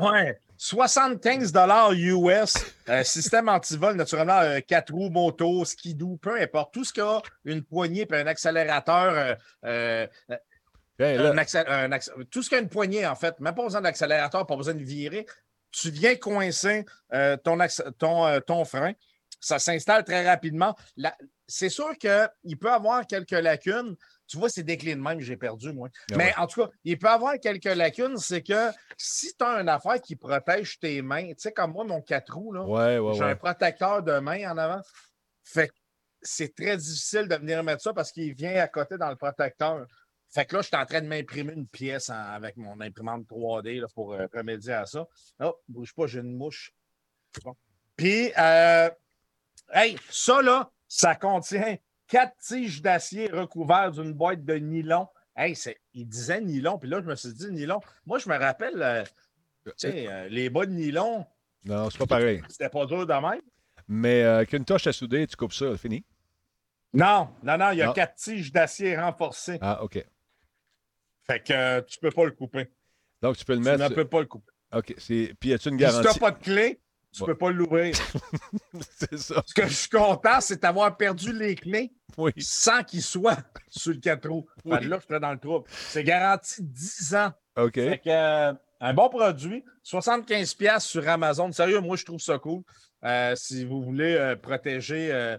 [0.00, 0.38] Ouais.
[0.58, 1.52] 75
[1.94, 2.54] US,
[2.88, 6.74] euh, système antivol, naturellement, euh, quatre roues, moto, skidoo, peu importe.
[6.74, 10.36] Tout ce qui a une poignée et un accélérateur, euh, euh,
[10.98, 11.30] Viens, là.
[11.30, 13.80] un accé- un accé- tout ce qui a une poignée, en fait, même pas besoin
[13.80, 15.26] d'accélérateur, pas besoin de virer.
[15.70, 16.84] Tu viens coincer
[17.44, 17.56] ton,
[17.98, 18.92] ton, ton frein.
[19.40, 20.74] Ça s'installe très rapidement.
[21.46, 23.94] C'est sûr qu'il peut avoir quelques lacunes.
[24.28, 25.88] Tu vois, c'est des clés de même que j'ai perdu, moi.
[26.12, 26.34] Ah Mais ouais.
[26.36, 28.16] en tout cas, il peut avoir quelques lacunes.
[28.18, 31.84] C'est que si tu as une affaire qui protège tes mains, tu sais, comme moi,
[31.84, 34.82] mon 4 roues, là, Ouais, ouais, j'ai un protecteur de main en avant.
[35.42, 35.74] Fait que
[36.20, 39.86] c'est très difficile de venir mettre ça parce qu'il vient à côté dans le protecteur.
[40.30, 43.26] Fait que là, je suis en train de m'imprimer une pièce en- avec mon imprimante
[43.26, 45.06] 3D là, pour euh, remédier à ça.
[45.40, 46.70] Oh, bouge pas, j'ai une mouche.
[47.42, 47.54] Bon.
[47.96, 48.90] Puis, euh,
[49.72, 51.76] hey, ça là, ça contient
[52.08, 55.06] quatre tiges d'acier recouvertes d'une boîte de nylon.
[55.36, 55.56] Hey,
[55.94, 57.80] il disait nylon, puis là, je me suis dit nylon.
[58.06, 59.04] Moi, je me rappelle, euh,
[59.76, 61.24] tu euh, les bas de nylon,
[61.64, 62.42] Non, c'est pas pareil.
[62.48, 63.40] c'était pas dur de même.
[63.86, 66.04] Mais euh, qu'une toche à souder, tu coupes ça, fini?
[66.92, 67.92] Non, non, non, il y a Non.
[67.92, 69.58] quatre tiges d'acier renforcées.
[69.60, 70.04] Ah, OK.
[71.26, 72.68] Fait que tu peux pas le couper.
[73.22, 73.88] Donc, tu peux le Tu mettre.
[73.88, 74.50] ne peux pas le couper.
[74.72, 74.94] OK.
[74.96, 76.06] Puis, as-tu une Puis si tu garantie?
[76.08, 76.80] n'as pas de clé,
[77.18, 77.28] tu Ouais.
[77.34, 77.94] peux pas l'ouvrir.
[78.98, 79.42] c'est ça.
[79.46, 82.32] Ce que je suis content, c'est d'avoir perdu les clés Oui.
[82.38, 83.36] sans qu'ils soient
[83.68, 84.46] sur le 4 roues.
[84.64, 85.66] Là, je serais dans le trouble.
[85.70, 87.32] C'est garanti 10 ans.
[87.56, 87.74] OK.
[87.74, 91.50] Fait que, euh, un bon produit, 75$ piastres sur Amazon.
[91.52, 92.62] Sérieux, moi, je trouve ça cool.
[93.04, 95.36] Euh, si vous voulez euh, protéger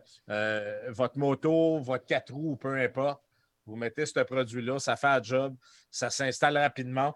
[0.89, 3.21] votre moto, votre 4 roues, peu importe,
[3.65, 5.55] vous mettez ce produit-là, ça fait un job,
[5.91, 7.13] ça s'installe rapidement.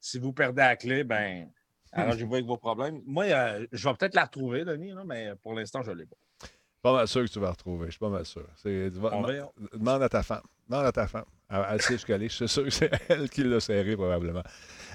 [0.00, 1.50] Si vous perdez la clé, ben,
[1.92, 3.00] arrangez-vous avec vos problèmes.
[3.06, 6.06] Moi, euh, je vais peut-être la retrouver, Denis, là, mais pour l'instant, je ne l'ai
[6.06, 6.16] pas.
[6.82, 7.86] Pas mal sûr que tu vas retrouver.
[7.86, 8.46] Je suis pas mal sûr.
[8.56, 9.52] C'est- tu vas- On verra.
[9.74, 10.40] Demande à ta femme.
[10.66, 11.26] Demande à ta femme.
[11.50, 12.28] Elle, elle sait jusqu'à aller.
[12.30, 14.42] Je suis sûr que c'est elle qui l'a serré, probablement.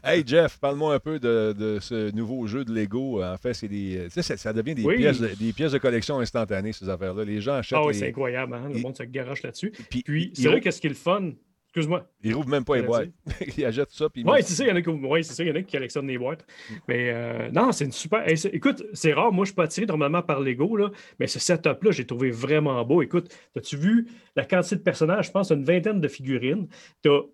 [0.04, 3.24] Hey, Jeff, parle-moi un peu de, de ce nouveau jeu de Lego.
[3.24, 4.06] En fait, c'est des.
[4.06, 4.98] Tu sais, ça, ça devient des, Oui.
[4.98, 7.24] pièces de, des pièces de collection instantanées, ces affaires-là.
[7.24, 7.78] Les gens achètent.
[7.78, 8.68] Ah oui, les- c'est incroyable, hein?
[8.70, 9.72] le Et- monde se garoche là-dessus.
[9.92, 11.34] Puis, c'est vrai rouvrent- qu'est-ce qui est le fun?
[11.76, 12.08] Excuse-moi.
[12.24, 13.10] ils rouvrent même pas les boîtes.
[13.58, 14.08] ils achètent ça.
[14.10, 15.56] Puis mettent- c'est ça, il y en a qui, ouais, c'est ça, il y en
[15.56, 16.46] a qui collectionnent des boîtes.
[16.88, 18.26] Mais euh, non, c'est une super.
[18.28, 21.38] hey, écoute, c'est rare, moi je suis pas attiré normalement par Lego, là, mais ce
[21.40, 23.02] setup-là, j'ai trouvé vraiment beau.
[23.02, 24.08] Écoute, as-tu vu
[24.38, 25.28] la quantité de personnages?
[25.28, 26.68] Je pense une vingtaine de figurines.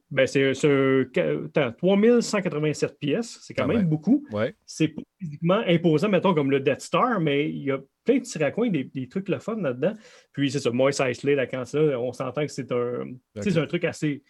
[0.09, 1.05] Ben, c'est c'est un.
[1.45, 3.87] Attends, 3187 pièces, c'est quand Quand même, même.
[3.87, 4.25] beaucoup.
[4.31, 4.55] Ouais.
[4.65, 8.19] C'est pas physiquement imposant, mettons, comme le Death Star, mais il y a plein de
[8.19, 9.93] petits raccoins, des, des trucs le fun là-dedans.
[10.33, 14.23] Puis c'est ça, Moist Isley, la quantité, on s'entend que c'est un, un truc assez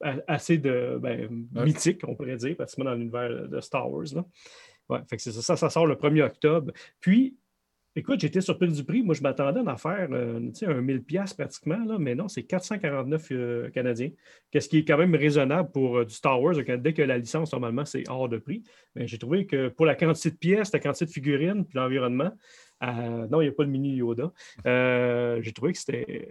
[0.00, 4.06] assez de ben, mythique, on pourrait dire, pratiquement dans l'univers de Star Wars.
[4.14, 4.24] Là.
[4.88, 6.72] Ouais, fait que c'est ça, ça, ça sort le 1er octobre.
[7.00, 7.36] Puis,
[7.98, 9.02] Écoute, j'étais surpris du prix.
[9.02, 12.44] Moi, je m'attendais à en faire euh, un 1000 pièces pratiquement, là, mais non, c'est
[12.44, 14.10] 449 euh, Canadiens.
[14.52, 16.54] Qu'est-ce qui est quand même raisonnable pour euh, du Star Wars.
[16.54, 18.62] dès que la licence, normalement, c'est hors de prix.
[18.94, 22.30] Mais j'ai trouvé que pour la quantité de pièces, la quantité de figurines, puis l'environnement,
[22.84, 24.32] euh, non, il n'y a pas le mini Yoda.
[24.64, 26.28] Euh, j'ai trouvé que c'était.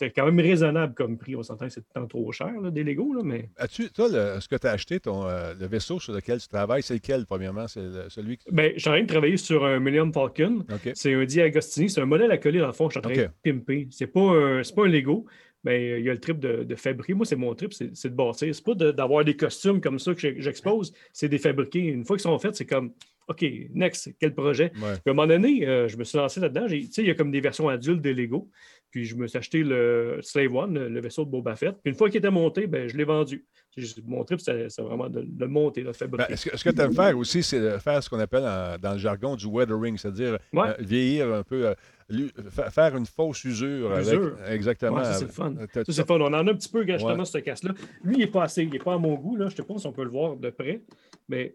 [0.00, 1.34] C'était quand même raisonnable comme prix.
[1.34, 4.40] On s'entend que c'est tant trop cher, là, des Lego, là, mais As-tu, toi, le-
[4.40, 7.26] ce que tu as acheté, ton, euh, le vaisseau sur lequel tu travailles, c'est lequel,
[7.26, 7.66] premièrement?
[7.66, 8.44] C'est le- celui qui.
[8.52, 10.64] ben, je suis en train de travailler sur un Millennium Falcon.
[10.94, 11.90] C'est un Diagostini.
[11.90, 12.88] C'est un modèle accolé, dans le fond.
[12.88, 13.88] Je suis en train de pimper.
[13.90, 15.26] C'est pas un, c'est pas un Lego,
[15.64, 17.14] mais il y a le trip de, de fabriquer.
[17.14, 18.54] Moi, c'est mon trip, c'est c'est de bâtir.
[18.54, 21.80] C'est pas de- d'avoir des costumes comme ça que j'expose, c'est des fabriquer.
[21.80, 22.92] Une fois qu'ils sont faits, c'est comme,
[23.26, 23.44] OK,
[23.74, 24.70] next, quel projet?
[24.76, 24.90] Ouais.
[24.92, 26.66] À un moment donné, euh, je me suis lancé là-dedans.
[26.70, 28.48] Il y a comme des versions adultes des Lego.
[28.90, 31.76] Puis je me suis acheté le Slave One, le, vaisseau de Boba Fett.
[31.82, 33.44] Puis une fois qu'il était monté, ben, je l'ai vendu.
[33.76, 36.36] J'ai- Mon trip, c'est vraiment de, le monter, de le Ben, fabriquer.
[36.36, 38.76] ce que, ce que tu aimes faire aussi, c'est de faire ce qu'on appelle en-
[38.80, 40.68] dans le jargon du weathering, c'est-à-dire Ouais.
[40.70, 41.74] euh, vieillir un peu, euh,
[42.70, 43.92] faire une fausse usure.
[43.92, 44.36] avec- Usure.
[44.48, 44.96] exactement.
[44.96, 45.54] Ouais, ça, c'est le fun.
[45.72, 46.18] Ça, c'est fun.
[46.20, 47.24] On en a un petit peu, justement, Ouais.
[47.24, 47.74] ce casse-là.
[48.02, 48.62] Lui, il n'est pas assez.
[48.62, 49.36] Il n'est pas à mon goût.
[49.36, 49.46] Là.
[49.48, 50.80] Je ne sais pas si on peut le voir de près,
[51.28, 51.54] mais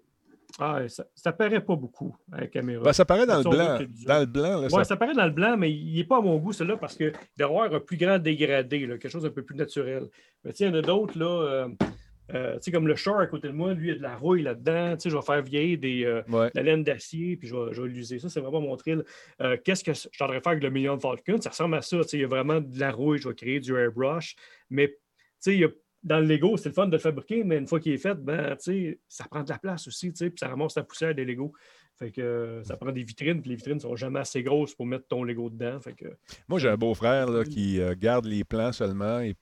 [0.60, 2.84] ah, ça ne paraît pas beaucoup à la caméra.
[2.84, 3.78] Ben, ça paraît dans le blanc.
[4.06, 6.18] Dans le blanc, là, Ouais, ça- ça paraît dans le blanc, mais il n'est pas
[6.18, 9.24] à mon goût, celui-là, parce qu'il doit avoir un plus grand dégradé, là, quelque chose
[9.24, 10.08] d'un peu plus naturel.
[10.44, 11.68] Mais il y en a d'autres, là, euh,
[12.34, 14.44] euh, comme le Shore à côté de moi, lui, il y a de la rouille
[14.44, 14.96] là-dedans.
[15.04, 16.50] Je vais faire vieillir des, euh, Ouais.
[16.54, 18.20] la laine d'acier, puis je vais, l'user.
[18.20, 19.04] Ça, c'est vraiment mon thrill.
[19.42, 21.42] Euh, Qu'est-ce que je suis en train de faire avec le Million Falcon?
[21.42, 21.98] Ça ressemble à ça.
[22.14, 24.36] Il y a vraiment de la rouille, je vais créer du airbrush.
[24.70, 24.96] Mais
[25.48, 25.70] il y a-
[26.04, 28.16] dans le Lego, c'est le fun de le fabriquer, mais une fois qu'il est fait,
[28.16, 28.56] ben,
[29.08, 31.54] ça prend de la place aussi, tu sais, puis ça ramasse la poussière des Lego.
[31.96, 34.86] Fait que euh, ça prend des vitrines, puis les vitrines sont jamais assez grosses pour
[34.86, 35.80] mettre ton Lego dedans.
[35.80, 36.06] Fait que,
[36.48, 39.36] Moi, j'ai un beau-frère là, qui euh, garde les plans seulement et,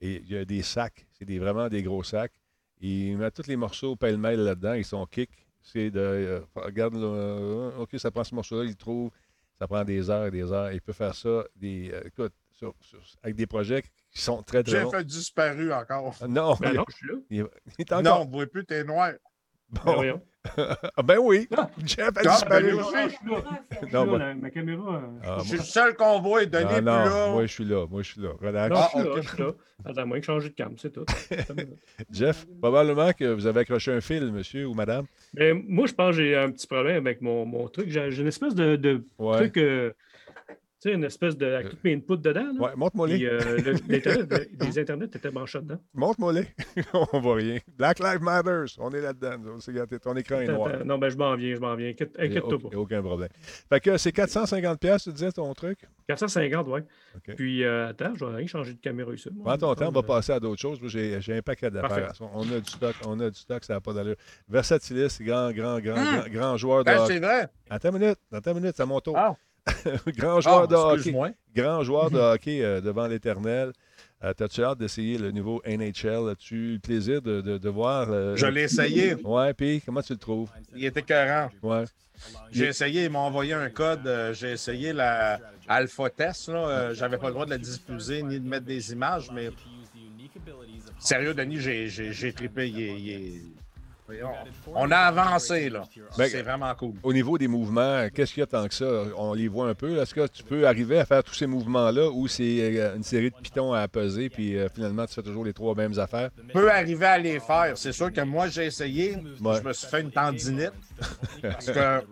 [0.00, 1.06] et il y a des sacs.
[1.12, 2.34] C'est des, vraiment des gros sacs.
[2.80, 5.30] Il met tous les morceaux pêle-mêle là-dedans et son kick,
[5.62, 5.98] c'est de.
[5.98, 9.10] euh, regarde, là, OK, ça prend ce morceau-là, il le trouve.
[9.58, 10.70] Ça prend des heures et des heures.
[10.70, 13.82] Il peut faire ça des, écoute, sur- sur- avec des projets
[14.12, 14.72] qui sont très, très.
[14.80, 16.14] Jeff a disparu encore.
[16.20, 17.14] Ah, Non, ben il, non, je suis là.
[17.30, 17.46] il-
[17.78, 19.12] il est Non, on ne voit plus, t'es noir.
[19.70, 19.94] Ben Bon.
[19.96, 20.22] voyons.
[20.96, 21.68] Ah, ben oui, Ah.
[21.84, 22.62] Jeff a Ah, disparu.
[22.72, 22.96] ben, Ah, aussi.
[23.04, 23.42] je suis là.
[23.70, 24.94] Je suis Non, là, la- ma caméra.
[24.96, 27.28] euh, Ah, Je suis moi- le seul qu'on voit, Denis non, plus là.
[27.32, 28.30] moi je suis là, moi je suis là.
[28.40, 28.70] Relax.
[28.74, 29.50] Non, Ah, je suis là, je suis là.
[29.84, 31.04] Attends, moi, que changer de cam, c'est tout.
[32.10, 35.04] Jeff, probablement que vous avez accroché un fil, monsieur ou madame.
[35.34, 37.90] Ben, moi, je pense que j'ai un petit problème avec mon, mon truc.
[37.90, 39.36] J'ai j'ai une espèce de, de Ouais.
[39.36, 39.92] truc, euh,
[40.80, 41.46] tu sais, une espèce de.
[41.46, 42.52] avec toutes mes inputs dedans.
[42.54, 42.60] Là.
[42.60, 43.24] Ouais, montre-moi les.
[43.26, 45.80] euh, le- l'Internet, les internets étaient branchés dedans.
[45.94, 46.46] Montre-moi les.
[47.12, 47.58] on voit rien.
[47.76, 49.36] Black Lives Matters, on est là-dedans.
[49.60, 49.98] C'est.
[50.00, 50.68] Ton écran est noir.
[50.74, 50.84] attends.
[50.84, 51.88] Non, ben, je m'en viens, je m'en viens.
[51.90, 52.68] Inquiète-toi aucun, pas.
[52.70, 53.28] il y a aucun problème.
[53.68, 55.80] Fait que c'est 450 pièces, tu disais ton truc?
[56.08, 56.84] 450, ouais.
[57.16, 57.34] OK.
[57.36, 59.28] Puis, euh, attends, je vais rien changer de caméra ici.
[59.34, 59.44] moi.
[59.44, 60.78] Prends ton temps, on va Euh, passer à d'autres choses.
[60.84, 62.12] J'ai j'ai un paquet d'affaires.
[62.32, 64.16] On a du stock, on a du stock, ça n'a pas d'allure.
[64.48, 66.20] Versatilis, grand, grand, grand, Hum.
[66.20, 67.14] grand, grand joueur de Ben, hockey.
[67.14, 67.48] c'est vrai.
[67.68, 69.14] Attends une minute, attends une minute, c'est à mon tour.
[69.16, 69.34] Ah.
[70.16, 71.14] grand joueur Ah, de hockey.
[71.54, 73.72] grand joueur de hockey euh, devant l'éternel.
[74.24, 76.28] Euh, T'as-tu hâte d'essayer le nouveau NHL?
[76.30, 78.08] As-tu eu le plaisir de, de- de voir?
[78.10, 79.14] euh, Je l'ai essayé.
[79.14, 80.50] Ouais, puis comment tu le trouves?
[80.74, 81.50] Il était écœurant.
[81.62, 81.84] Ouais.
[82.50, 84.04] J'ai essayé, ils m'ont envoyé un code.
[84.06, 85.38] euh, J'ai essayé la
[85.68, 86.50] Alpha Test.
[86.94, 89.50] J'avais pas le droit de la diffuser ni de mettre des images, mais
[90.98, 92.68] sérieux, Denis, j'ai- trippé.
[92.68, 93.42] Il est- il est-
[94.74, 95.82] On a avancé, là.
[96.16, 96.94] Ben, C'est vraiment cool.
[97.02, 98.86] Au niveau des mouvements, qu'est-ce qu'il y a tant que ça?
[99.16, 100.00] On les voit un peu.
[100.00, 103.30] Est-ce que tu peux arriver à faire tous ces mouvements-là ou c'est euh, une série
[103.30, 106.30] de pitons à peser puis euh, finalement tu fais toujours les trois mêmes affaires?
[106.52, 107.72] peut arriver à les faire.
[107.76, 109.16] C'est sûr que moi, j'ai essayé.
[109.40, 109.56] Ouais.
[109.58, 110.72] Je me suis fait une tendinite.
[111.42, 112.02] parce que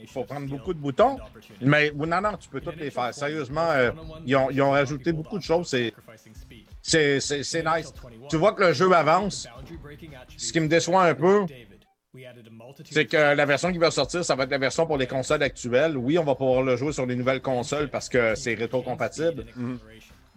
[0.00, 1.18] il faut prendre beaucoup de boutons.
[1.60, 3.12] Mais non, non, tu peux toutes les faire.
[3.14, 3.90] Sérieusement, euh,
[4.26, 5.68] ils, ont, ils ont rajouté beaucoup de choses.
[5.68, 5.92] C'est,
[6.82, 7.92] c'est, c'est, c'est nice.
[8.30, 9.46] Tu vois que le jeu avance.
[10.36, 11.46] Ce qui me déçoit un peu,
[12.90, 15.42] c'est que la version qui va sortir, ça va être la version pour les consoles
[15.42, 15.96] actuelles.
[15.96, 19.44] Oui, on va pouvoir le jouer sur les nouvelles consoles parce que c'est rétro-compatible.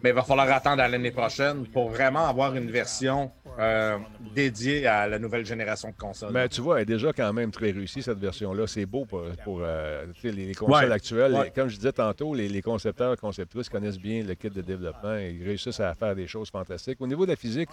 [0.04, 3.97] Mais il va falloir attendre à l'année prochaine pour vraiment avoir une version euh,
[4.34, 6.32] dédiée à la nouvelle génération de consoles.
[6.32, 8.66] Mais tu vois, elle est déjà quand même très réussie, cette version-là.
[8.66, 10.91] C'est beau pour, pour, euh, les, les consoles Ouais.
[10.91, 11.34] actuelles.
[11.34, 11.52] Ouais.
[11.54, 15.32] Comme je disais tantôt, les, les concepteurs, conceptrices connaissent bien le kit de développement et
[15.39, 16.99] ils réussissent à faire des choses fantastiques.
[17.02, 17.70] Au niveau de la physique,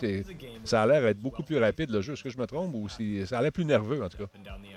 [0.64, 2.12] ça a l'air d'être beaucoup plus rapide, le jeu.
[2.12, 4.24] Est-ce que je me trompe ou si, ça a l'air plus nerveux, en tout cas?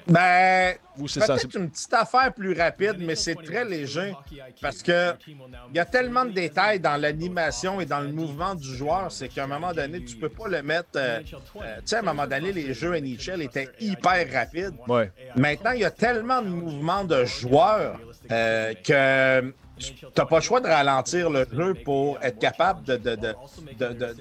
[0.07, 0.75] Ben,
[1.07, 4.13] c'est peut-être une petite affaire plus rapide, mais c'est très léger
[4.61, 7.40] parce que il y a tellement de détails dans l'animation
[7.79, 10.61] et dans le mouvement du joueur, c'est qu'à un moment donné, tu peux pas le
[10.61, 10.89] mettre.
[10.95, 11.19] euh,
[11.57, 14.73] euh, tu sais, à un moment donné, les jeux NHL étaient hyper rapides.
[14.87, 15.11] Ouais.
[15.35, 17.99] Maintenant, il y a tellement de mouvements de joueurs
[18.31, 22.95] euh, que tu n'as pas le choix de ralentir le jeu pour être capable de,
[22.97, 24.15] de- de- de-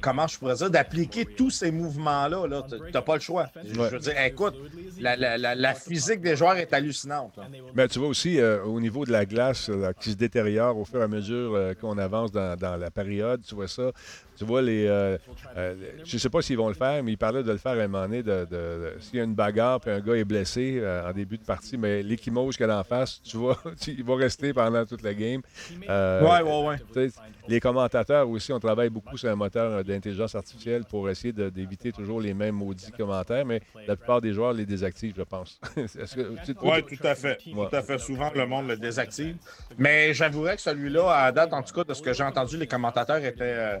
[0.00, 2.46] comment je pourrais dire, d'appliquer tous ces mouvements-là.
[2.46, 2.62] Là.
[2.68, 3.48] Tu n'as pas le choix.
[3.64, 4.54] Je, je veux dire, écoute,
[5.00, 7.36] la, la- la- la physique des joueurs est hallucinante.
[7.36, 7.44] là.
[7.74, 11.00] Mais tu vois aussi, euh, au niveau de la glace qui se détériore au fur
[11.00, 13.90] et à mesure euh, qu'on avance dans, dans la période, tu vois ça.
[14.36, 14.86] Tu vois les.
[14.86, 15.16] euh,
[15.56, 15.74] euh,
[16.04, 17.82] je ne sais pas s'ils vont le faire, mais ils parlaient de le faire à
[17.82, 18.22] un moment donné.
[18.22, 21.12] De, de- de- S'il y a une bagarre puis un gars est blessé euh, en
[21.12, 24.84] début de partie, mais y a en face, tu vois, tu- il va rester pendant
[24.84, 25.40] toute la game.
[25.88, 26.76] Euh, Ouais, ouais, ouais.
[26.92, 31.32] tu sais, Les commentateurs aussi, on travaille beaucoup sur un moteur d'intelligence artificielle pour essayer
[31.32, 35.22] de- d'éviter toujours les mêmes maudits commentaires, mais la plupart des joueurs les désactivent, je
[35.22, 35.60] pense.
[35.76, 37.38] Est-ce que- tu- Oui, tout à fait.
[37.54, 37.68] Ouais.
[37.68, 37.98] Tout à fait.
[37.98, 39.36] Souvent, le monde le désactive.
[39.78, 42.66] Mais j'avouerais que celui-là, à date, en tout cas, de ce que j'ai entendu, les
[42.66, 43.80] commentateurs étaient,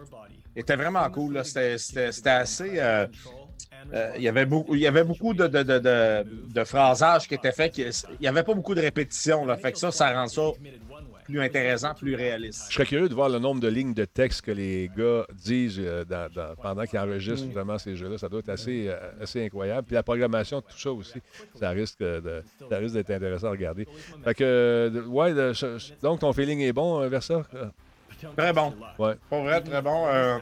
[0.00, 1.34] euh, étaient vraiment cool.
[1.34, 1.44] là.
[1.44, 2.72] C'était c'était- c'était assez.
[2.78, 3.06] euh,
[3.92, 6.24] euh, il, y avait beaucoup, il y avait beaucoup de, de, de, de,
[6.54, 7.72] de phrasages qui étaient faits.
[7.72, 9.44] qui- il n'y avait pas beaucoup de répétitions.
[9.44, 9.56] Là.
[9.56, 10.42] Fait que ça, ça rend ça
[11.24, 12.66] plus intéressant, plus réaliste.
[12.68, 15.78] Je serais curieux de voir le nombre de lignes de texte que les gars disent
[15.80, 18.18] euh, dans- dans- pendant qu'ils enregistrent vraiment ces jeux-là.
[18.18, 19.86] Ça doit être assez, euh, assez incroyable.
[19.86, 21.20] Puis la programmation, tout ça aussi,
[21.58, 23.86] ça risque de- ça risque d'être intéressant à regarder.
[24.22, 27.42] Fait que, ouais, de- je- donc ton feeling est bon vers ça?
[27.54, 27.66] Euh,
[28.36, 28.74] Très bon.
[28.98, 29.14] Ouais.
[29.28, 30.06] Pour vrai, très bon.
[30.08, 30.38] Euh,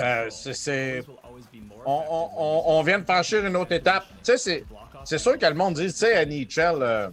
[0.00, 1.02] euh, c'est-
[1.84, 2.02] on,
[2.36, 4.04] on- on- vient de franchir une autre étape.
[4.08, 4.64] Tu sais, c'est-
[5.04, 7.08] c'est sûr que le monde dit, tu sais, NHL, euh,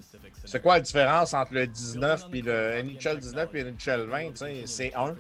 [0.46, 4.30] c'est quoi la différence entre le 19 puis le NHL 19 et le NHL 20?
[4.32, 5.16] Tu sais, c'est un.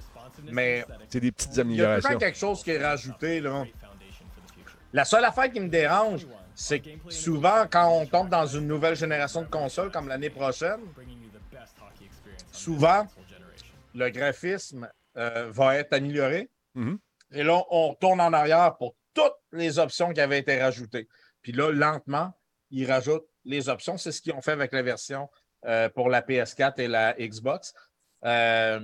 [0.51, 2.17] Mais C'est des petites il y a améliorations.
[2.19, 3.39] quelque chose qui est rajouté.
[3.39, 3.63] Là.
[4.93, 8.95] La seule affaire qui me dérange, c'est que souvent, quand on tombe dans une nouvelle
[8.95, 10.79] génération de consoles, comme l'année prochaine,
[12.51, 13.07] souvent,
[13.97, 16.49] le graphisme euh, va être amélioré.
[16.75, 16.99] Mhm.
[17.31, 21.07] Et là, on retourne en arrière pour toutes les options qui avaient été rajoutées.
[21.41, 22.31] Puis là, lentement,
[22.69, 23.97] ils rajoutent les options.
[23.97, 25.29] C'est ce qu'ils ont fait avec la version
[25.65, 27.73] euh, pour la PS4 et la Xbox.
[28.23, 28.79] Euh,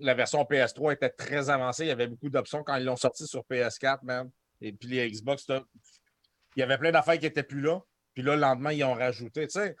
[0.00, 1.84] la version PS3 était très avancée.
[1.84, 4.30] Il y avait beaucoup d'options quand ils l'ont sorti sur PS4, même.
[4.60, 7.80] Et puis les Xbox, il y avait plein d'affaires qui n'étaient plus là.
[8.14, 9.46] Puis là, le lendemain, ils ont rajouté.
[9.46, 9.76] Tu sais,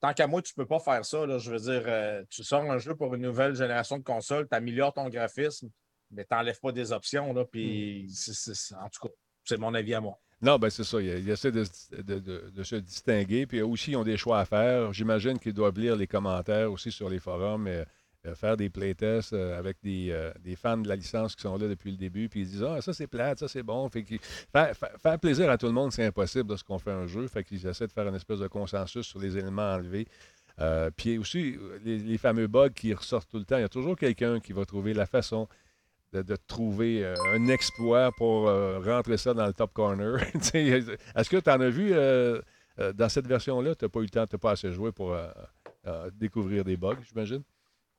[0.00, 1.26] tant qu'à moi, tu ne peux pas faire ça.
[1.26, 1.38] là.
[1.38, 4.56] Je veux dire, euh, tu sors un jeu pour une nouvelle génération de consoles, tu
[4.56, 5.70] améliores ton graphisme,
[6.10, 7.32] mais tu n'enlèves pas des options.
[7.32, 10.18] Là, puis c'est- c'est- en tout cas, c'est mon avis à moi.
[10.40, 11.00] Non, ben c'est ça.
[11.00, 13.44] Ils, ils essaient de, se- de- de- de se distinguer.
[13.46, 14.92] Puis aussi, ils ont des choix à faire.
[14.92, 17.82] J'imagine qu'ils doivent lire les commentaires aussi sur les forums, et,
[18.28, 21.56] euh, faire des playtests euh, avec des, euh, des fans de la licence qui sont
[21.56, 22.28] là depuis le début.
[22.28, 23.88] Puis ils disent Ah, ça c'est plate, ça c'est bon.
[23.90, 27.26] Faire, plaisir à tout le monde, c'est impossible lorsqu'on fait un jeu.
[27.28, 30.06] Fait qu'ils essaient de faire une espèce de consensus sur les éléments enlevés.
[30.96, 33.58] Puis aussi, les, fameux bugs qui ressortent tout le temps.
[33.58, 35.46] Il y a toujours quelqu'un qui va trouver la façon
[36.12, 38.46] de, trouver un exploit pour
[38.84, 40.16] rentrer ça dans le top corner.
[40.34, 41.92] Est-ce que tu en as vu
[42.94, 43.76] dans cette version-là?
[43.76, 45.16] Tu n'as pas eu le temps, tu n'as pas assez joué pour
[46.12, 47.44] découvrir des bugs, j'imagine?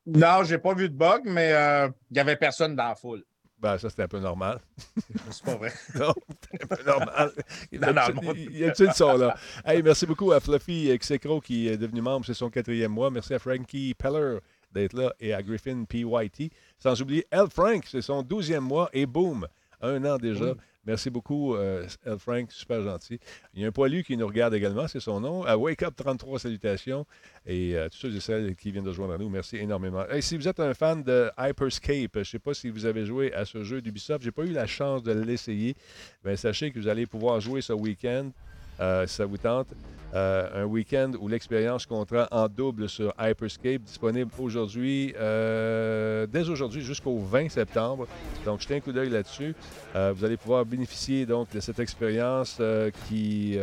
[0.06, 3.24] Non, j'ai pas vu de bug, mais euh, il n'y avait personne dans la foule.
[3.60, 4.60] Ben, ça, c'était un peu normal.
[5.32, 5.74] C'est pas vrai.
[5.96, 7.32] Non, c'était un peu normal.
[7.72, 9.36] Il y a de ça, là.
[9.66, 13.12] Hey, merci beaucoup à Fluffy Xecro qui est devenu membre, c'est son quatrième mois.
[13.12, 14.38] Merci à Frankie Peller
[14.72, 16.52] d'être là et à Griffin PYT.
[16.78, 17.48] Sans oublier L.
[17.52, 19.46] Frank, c'est son douzième mois et boum,
[19.82, 20.54] un an déjà.
[20.90, 22.18] Merci beaucoup, euh, L.
[22.18, 23.20] Frank, super gentil.
[23.54, 25.42] Il y a un poilu qui nous regarde également, c'est son nom.
[25.42, 27.06] Wake Up 33, salutations.
[27.46, 30.04] Et euh, tous ceux et celles qui viennent de joindre à nous, merci énormément.
[30.10, 33.06] Hey, si vous êtes un fan de Hyperscape, je ne sais pas si vous avez
[33.06, 35.76] joué à ce jeu d'Ubisoft, j'ai pas eu la chance de l'essayer.
[36.24, 38.32] Ben, sachez que vous allez pouvoir jouer ce week-end,
[38.80, 39.68] euh, si ça vous tente.
[40.16, 46.82] Euh, un week-end où l'expérience comptera en double sur Hyperscape, disponible aujourd'hui, euh, dès aujourd'hui
[46.82, 48.08] jusqu'au 20 septembre.
[48.44, 49.56] Donc, jetez un coup d'œil là-dessus.
[49.94, 52.60] Vous allez pouvoir bénéficier donc de cette expérience
[53.08, 53.60] qui,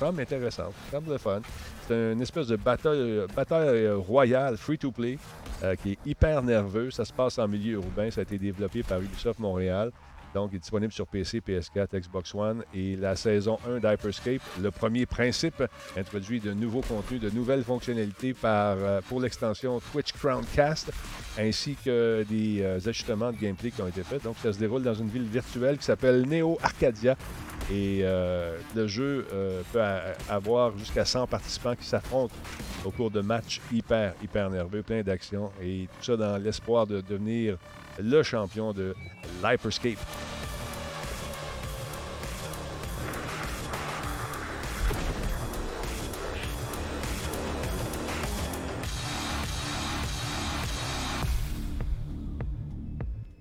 [0.00, 1.40] semble intéressante, qui semble le fun.
[1.86, 5.18] C'est une espèce de bataille, bataille royale, free-to-play,
[5.82, 6.90] qui est hyper nerveux.
[6.90, 8.10] Ça se passe en milieu urbain.
[8.10, 9.92] Ça a été développé par Ubisoft Montréal.
[10.36, 14.42] Donc, il est disponible sur PC, PS4, Xbox One et la saison 1 d'Hyperscape.
[14.60, 15.64] Le premier principe
[15.96, 20.92] introduit de nouveaux contenus, de nouvelles fonctionnalités euh, pour l'extension Twitch Crowncast,
[21.38, 24.24] ainsi que des euh, ajustements de gameplay qui ont été faits.
[24.24, 27.16] Donc, ça se déroule dans une ville virtuelle qui s'appelle Neo Arcadia.
[27.72, 29.26] Et euh, le jeu
[29.72, 29.80] peut
[30.28, 32.34] avoir jusqu'à 100 participants qui s'affrontent
[32.84, 35.50] au cours de matchs hyper, hyper nerveux, plein d'actions.
[35.62, 37.56] Et tout ça dans l'espoir de devenir
[37.98, 38.94] le champion de
[39.42, 39.98] l'Hyperscape.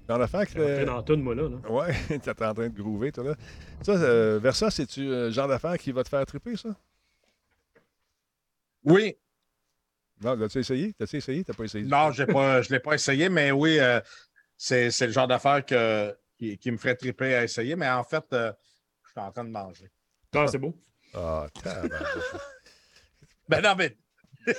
[0.08, 1.50] Dans la fac, rentré dans toune, moi, là.
[1.50, 1.72] là.
[1.72, 3.36] Ouais, t'es en train de groover, toi, là.
[3.82, 6.70] Ça, euh, Versa, c'est-tu euh, le genre d'affaire qui va te faire triper, ça?
[8.84, 9.18] Oui,
[10.22, 10.94] Non, l'as-tu essayé?
[10.94, 11.44] T'as-tu essayé?
[11.44, 11.86] T'as pas essayé?
[11.86, 14.00] non, j'ai pas, je ne l'ai pas essayé, mais oui, euh,
[14.58, 17.76] c'est c'est le genre d'affaire que- qui, qui me ferait triper à essayer.
[17.76, 18.52] Mais en fait, euh,
[19.06, 19.90] je suis en train de manger.
[20.34, 20.76] Non, c'est beau.
[21.14, 21.48] Ah.
[23.48, 23.96] Ben non, mais.
[24.48, 24.52] je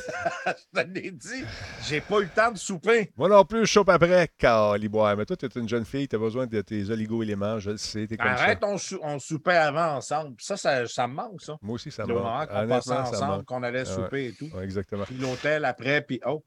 [0.74, 1.44] te l'ai dit,
[1.86, 3.12] j'ai pas eu le temps de souper.
[3.16, 5.16] Moi non plus, je chope après, caliboire.
[5.16, 7.76] Mais toi, tu es une jeune fille, tu as besoin de tes oligo-éléments, je le
[7.76, 8.66] sais, t'es comme Arrête, ça.
[8.66, 10.34] on, sou- on soupait avant ensemble.
[10.40, 11.56] Ça, ça, ça me manque, ça.
[11.62, 12.48] Moi aussi, ça Le me moment manque.
[12.48, 13.84] qu'on passait Honnêtement, ça me ensemble, qu'on allait Ouais.
[13.94, 14.56] souper et tout.
[14.56, 15.04] Ouais, exactement.
[15.04, 16.44] Puis l'hôtel après, puis oh.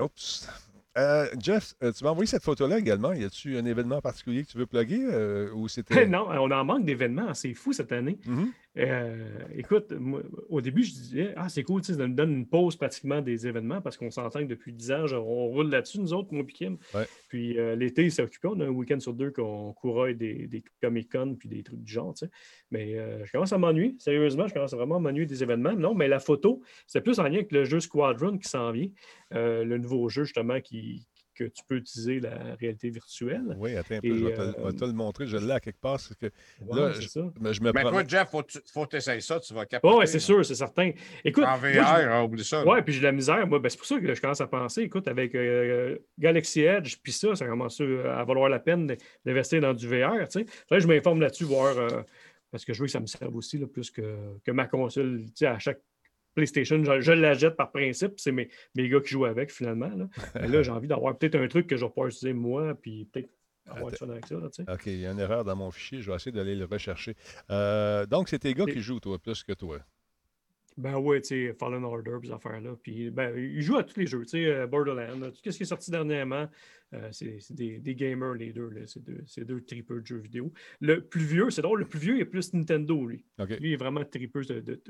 [0.00, 0.48] Oups.
[0.96, 3.12] Euh, Jeff, euh, tu m'as envoyé cette photo-là également.
[3.12, 6.06] Y a-tu un événement particulier que tu veux plugger euh, ou c'était.
[6.06, 7.34] non, on en manque d'événements.
[7.34, 8.18] C'est fou cette année.
[8.26, 8.52] Mhm.
[8.76, 12.76] Euh, écoute, moi, au début, je disais, ah, c'est cool, ça nous donne une pause
[12.76, 16.12] pratiquement des événements parce qu'on s'entend que depuis 10 ans, genre, on roule là-dessus, nous
[16.12, 16.76] autres, moi et.
[16.94, 17.06] Ouais.
[17.28, 18.48] Puis euh, l'été, c'est occupé.
[18.48, 21.92] On a un week-end sur deux qu'on couraille des, des Comic-Con puis des trucs du
[21.92, 22.32] genre, tu sais.
[22.70, 23.94] Mais euh, je commence à m'ennuyer.
[23.98, 25.74] Sérieusement, je commence à vraiment m'ennuyer des événements.
[25.74, 28.88] Non, mais la photo, c'est plus en lien avec le jeu Squadron qui s'en vient.
[29.30, 33.56] Le nouveau jeu, justement, qui, que tu peux utiliser la réalité virtuelle.
[33.58, 35.26] Oui, attends un peu, Et, je vais te, euh, je te le montrer.
[35.26, 35.98] Je l'ai à quelque part.
[36.00, 36.26] c'est que
[36.60, 37.20] Ouais, là, c'est je, ça.
[37.40, 39.66] mais je me Mais toi, Jeff, faut, tu- faut que tu essayes ça, tu vas
[39.66, 39.96] capoter.
[39.96, 40.92] Oui, c'est sûr, c'est certain.
[41.24, 42.64] Écoute, En moi, VR, je- hein, oublie ça.
[42.64, 42.70] là.
[42.70, 43.46] Ouais, puis j'ai de la misère.
[43.46, 46.96] Moi, ben, c'est pour ça que je commence à penser, écoute, avec euh, Galaxy Edge,
[47.02, 50.28] puis ça, ça commence à valoir la peine d'investir dans du VR.
[50.28, 50.44] Tu sais.
[50.44, 52.02] Faudrait que je m'informe là-dessus, voir, euh,
[52.50, 55.24] parce que je veux que ça me serve aussi, là, plus que, que ma console.
[55.26, 55.80] Tu sais, à chaque
[56.34, 59.88] PlayStation, je, je la jette par principe, c'est mes, mes gars qui jouent avec, finalement.
[59.88, 62.74] Là, Mais là j'ai envie d'avoir peut-être un truc que je vais pouvoir utiliser moi,
[62.74, 63.30] puis peut-être
[63.66, 64.34] avoir du fun avec ça.
[64.34, 64.74] Là.
[64.74, 66.00] OK, il y a une erreur dans mon fichier.
[66.00, 67.16] Je vais essayer d'aller le rechercher.
[67.50, 69.78] Euh, donc, c'est tes gars qui jouent, toi, plus que toi.
[70.76, 72.76] Ben ouais, tu sais, Fallen Order, ces affaires-là.
[72.82, 75.62] Puis, ben, ils jouent à tous les jeux, tu sais, euh, Borderlands, tout ce qui
[75.62, 76.48] est sorti dernièrement,
[76.94, 78.80] euh, c'est des, des gamers, les deux, là.
[78.86, 80.52] C'est deux, deux tripeux de jeux vidéo.
[80.80, 83.24] Le plus vieux, c'est drôle, le plus vieux, il est plus Nintendo, lui.
[83.38, 84.80] Lui, il est vraiment tripeux de, de,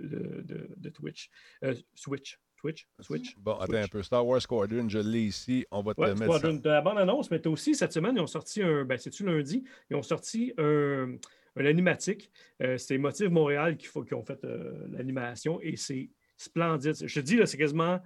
[0.77, 1.31] de, Twitch.
[1.65, 2.39] Euh, Switch.
[2.57, 2.89] Twitch?
[3.01, 3.37] Switch?
[3.37, 4.03] Bon, attends un peu.
[4.03, 5.67] Star Wars Squadron, je l'ai ici.
[5.71, 6.39] On va te Ouais, mettre ça.
[6.39, 6.59] Squadron.
[6.61, 8.87] De la bande-annonce, mais t'as aussi, cette semaine, ils ont sorti un.
[8.87, 9.65] Ben, c'est-tu lundi?
[9.91, 11.17] Ils ont sorti un,
[11.57, 12.31] un animatique.
[12.63, 16.95] Euh, c'est Motive Montréal qui, faut- qui ont fait euh, l'animation et c'est splendide.
[17.07, 18.01] Je te dis, là, c'est quasiment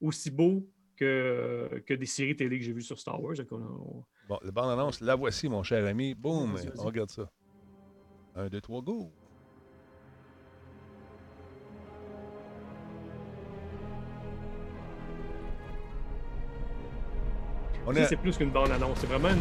[0.00, 3.34] aussi beau que, que des séries télé que j'ai vues sur Star Wars.
[3.34, 6.14] Donc, on- on- Bon, le bande-annonce, la voici, mon cher ami.
[6.14, 7.28] Boum, on regarde ça.
[8.36, 9.10] Un, deux, trois, go.
[17.86, 18.04] On est...
[18.06, 18.98] C'est plus qu'une bande-annonce.
[19.00, 19.40] C'est vraiment une,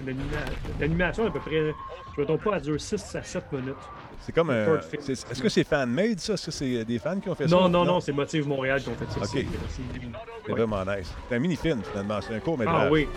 [0.00, 1.50] euh, une anima- une animation à peu près.
[1.52, 1.72] Je ne
[2.20, 3.74] me trompe pas, elle dure 6 à 7 minutes.
[4.20, 4.80] C'est comme un.
[5.00, 6.34] C'est- Est-ce que c'est fan-made, ça?
[6.34, 7.54] Est-ce que c'est des fans qui ont fait ça?
[7.56, 9.20] Non, non, non, c'est Motive Montréal qui ont fait ça.
[9.20, 9.44] Ok.
[9.68, 11.12] C'est- vraiment nice.
[11.28, 12.20] C'est un mini-film, finalement.
[12.20, 12.82] C'est un court métrage.
[12.88, 13.08] Ah oui.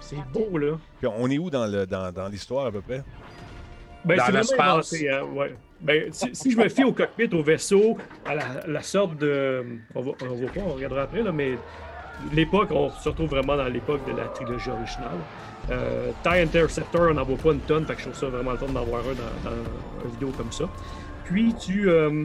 [0.00, 0.76] C'est beau, là.
[1.00, 3.02] Puis on est où dans le- dans, dans l'histoire, à peu près?
[4.04, 4.94] Ben, Dans l'espace.
[4.94, 5.54] hein, ouais.
[5.80, 9.64] Ben, si, si je me fie au cockpit, au vaisseau, à la, la sorte de.
[9.94, 11.58] On va, on va pas, on regardera après, là, mais
[12.32, 15.18] l'époque, on se retrouve vraiment dans l'époque de la trilogie originale.
[15.70, 18.52] Euh, TIE Interceptor, on n'en voit pas une tonne, fait que je trouve ça vraiment
[18.52, 19.56] le fun d'avoir un dans, dans
[20.04, 20.64] une vidéo comme ça.
[21.24, 21.90] Puis tu.
[21.90, 22.24] euh,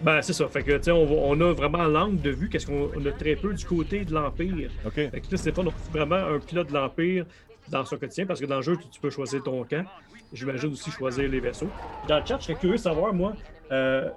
[0.00, 0.48] ben, c'est ça.
[0.48, 3.36] Fait que, tu on, on a vraiment l'angle de vue, qu'est-ce qu'on on a très
[3.36, 4.70] peu du côté de l'Empire.
[4.84, 4.94] OK.
[4.94, 7.24] Fait que là, Stéphane, on vraiment un pilote de l'Empire
[7.68, 9.84] dans son quotidien, parce que dans le jeu, tu, tu peux choisir ton camp.
[10.32, 11.68] J'imagine aussi choisir les vaisseaux.
[12.08, 13.34] Dans le chat, je serais curieux de savoir, moi,
[13.70, 14.08] euh,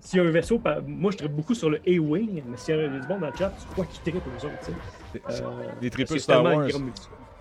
[0.00, 2.76] s'il y a un vaisseau, par- moi, je tripe beaucoup sur le A-Wing, mais s'il
[2.76, 5.22] y a du monde dans le chat, tu crois qu'ils trippent aux autres, tu sais?
[5.28, 5.46] C'est- Euh,
[5.80, 6.68] les tripeux que Star c'est Wars.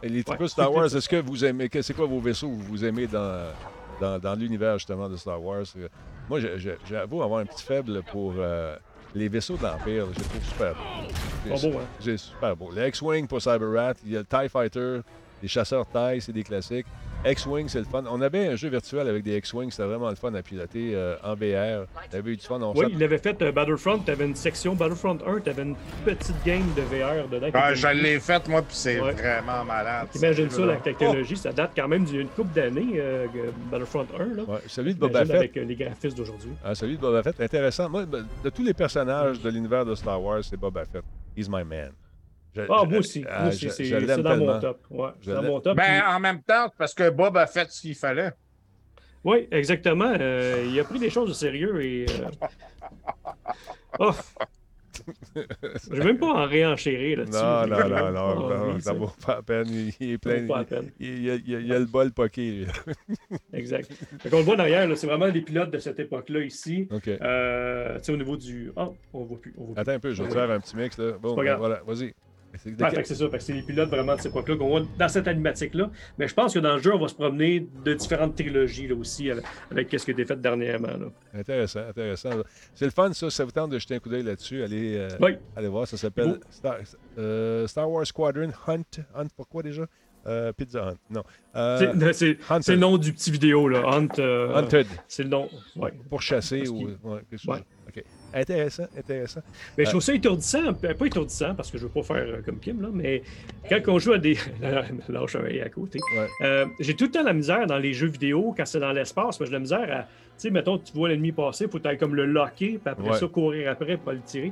[0.04, 0.48] les tripeux Ouais.
[0.50, 1.70] Star Wars, est-ce que vous aimez.
[1.82, 3.48] C'est quoi vos vaisseaux que vous aimez dans,
[4.00, 5.64] dans, dans l'univers, justement, de Star Wars?
[5.78, 5.88] Euh,
[6.30, 6.40] Moi,
[6.86, 8.76] j'avoue avoir un petit faible pour euh,
[9.16, 10.06] les vaisseaux de l'Empire.
[10.14, 11.50] Je les trouve super beaux.
[11.56, 11.86] Pas beau, hein?
[12.00, 12.70] C'est super beau.
[12.74, 15.00] Le X-Wing pour Cyber Rat, il y a le TIE Fighter,
[15.42, 16.88] les chasseurs TIE, c'est des classiques.
[17.26, 18.04] X-Wing, c'est le fun.
[18.10, 21.16] On avait un jeu virtuel avec des X-Wing, c'était vraiment le fun à piloter euh,
[21.24, 21.88] en VR.
[22.12, 22.60] On avait eu du fun.
[22.62, 25.62] On Oui, il avait fait euh, Battlefront, tu avais une section Battlefront 1, tu avais
[25.64, 27.48] une petite game de VR dedans.
[27.54, 29.14] Ah, je l'ai fait, moi, puis c'est Ouais.
[29.14, 30.08] vraiment malade.
[30.16, 34.06] Imagine ça, la Oh, technologie, ça date quand même d'une couple d'années, euh, que Battlefront
[34.20, 34.44] 1, là.
[34.44, 35.38] Ouais, celui de Boba Imagine Fett.
[35.38, 36.52] avec euh, les graphismes d'aujourd'hui.
[36.64, 37.90] Ah, celui de Boba Fett, intéressant.
[37.90, 41.04] Moi, ben, de tous les personnages de l'univers de Star Wars, c'est Boba Fett.
[41.38, 41.92] He's my man.
[42.56, 43.22] Je- Ah, moi aussi.
[43.24, 44.54] Moi aussi, c'est dans tellement.
[44.54, 44.80] mon top.
[44.90, 45.76] Ouais, dans mon top.
[45.78, 48.32] Ben, en même temps, parce que Bob a fait ce qu'il fallait.
[49.24, 50.14] Oui, exactement.
[50.20, 52.06] Euh, il a pris des choses au sérieux et.
[52.10, 52.30] euh,
[54.00, 54.12] Oh!
[55.36, 57.42] Je vais même pas en réenchérir là-dessus.
[57.42, 59.68] Non, non, non, non, ça vaut pas la peine.
[59.70, 60.42] Il, il est Ça plein.
[60.42, 60.92] vaut pas la peine.
[61.00, 62.66] Il, il y a, il y a- il y a le bol poqué.
[63.54, 63.92] Exact.
[64.20, 66.88] Fait qu'on le voit derrière, c'est vraiment les pilotes de cette époque-là ici.
[66.92, 67.08] OK.
[67.08, 68.72] Euh, tu sais, au niveau du.
[68.76, 69.54] Ah, on voit plus.
[69.58, 69.82] On voit plus.
[69.82, 70.98] Attends un peu, je vais te faire un petit mix.
[70.98, 71.14] Là.
[71.20, 72.14] Bon, voilà, vas-y.
[72.66, 73.26] Ouais, que c'est ça.
[73.40, 75.90] C'est les pilotes vraiment de cette époque-là qu'on voit dans cette animatique-là.
[76.18, 78.96] Mais je pense que dans le jeu, on va se promener de différentes trilogies là,
[78.96, 80.88] aussi, avec, avec ce qui a été fait dernièrement.
[80.90, 81.08] Là.
[81.34, 82.30] Intéressant, intéressant.
[82.76, 83.30] C'est le fun, ça.
[83.30, 84.62] Ça vous tente de jeter un coup d'œil là-dessus.
[84.64, 85.32] Allez, euh, Oui.
[85.56, 86.40] allez voir, ça s'appelle.
[86.52, 86.78] Star,
[87.18, 88.84] euh, Star Wars Squadron Hunt.
[89.16, 89.86] Hunt, pourquoi déjà?
[90.26, 91.24] Euh, Pizza Hunt, non.
[92.14, 92.38] C'est-
[92.72, 93.82] le nom du petit vidéo, là.
[93.86, 94.08] Hunt.
[94.56, 95.50] Hunted, C'est le nom.
[95.76, 95.92] Ouais.
[96.10, 96.88] pour chasser ou...
[97.04, 97.22] ouais.
[97.48, 97.60] Ouais.
[97.90, 98.04] OK.
[98.34, 99.42] Intéressant, intéressant.
[99.78, 102.42] Mais je trouve ça étourdissant, euh, pas étourdissant parce que je veux pas faire euh,
[102.44, 103.22] comme Kim, là, mais
[103.70, 104.38] quand on joue à des.
[105.10, 106.00] Lâche un œil à côté.
[106.18, 106.28] Ouais.
[106.42, 109.40] Euh, j'ai tout le temps la misère dans les jeux vidéo quand c'est dans l'espace,
[109.40, 110.04] mais j'ai la misère à.
[110.04, 110.08] Tu
[110.38, 113.18] sais, mettons, tu vois l'ennemi passer, faut aller comme le locker, puis après Ouais.
[113.20, 114.52] ça, courir après pour pas le tirer.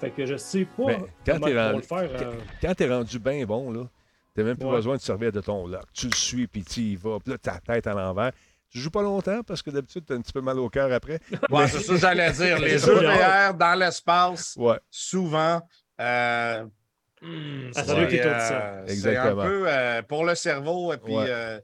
[0.00, 2.10] Fait que je sais pas Mais quand comment rendu- le faire.
[2.22, 3.88] euh, Quand t'es rendu bien bon, là,
[4.34, 4.76] t'as même plus Ouais.
[4.76, 5.84] besoin de servir de ton lock.
[5.94, 8.30] Tu le suis, puis tu y vas, puis là, ta tête à l'envers.
[8.70, 11.20] Tu joues pas longtemps parce que d'habitude, t'as un petit peu mal au cœur après.
[11.50, 12.58] Ouais, c'est ça que j'allais dire.
[12.58, 14.78] Les jeux VR dans l'espace, Ouais.
[14.90, 15.60] souvent,
[16.00, 16.64] euh,
[17.72, 17.80] c'est
[18.12, 18.54] étourdissant.
[18.54, 21.60] euh, c'est un peu euh, pour le cerveau et puis Ouais.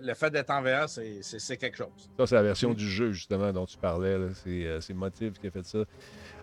[0.00, 2.10] le fait d'être en VR, c'est- quelque chose.
[2.16, 4.16] Ça, c'est la version du jeu, justement, dont tu parlais.
[4.46, 5.80] euh, c'est Motive qui a fait ça.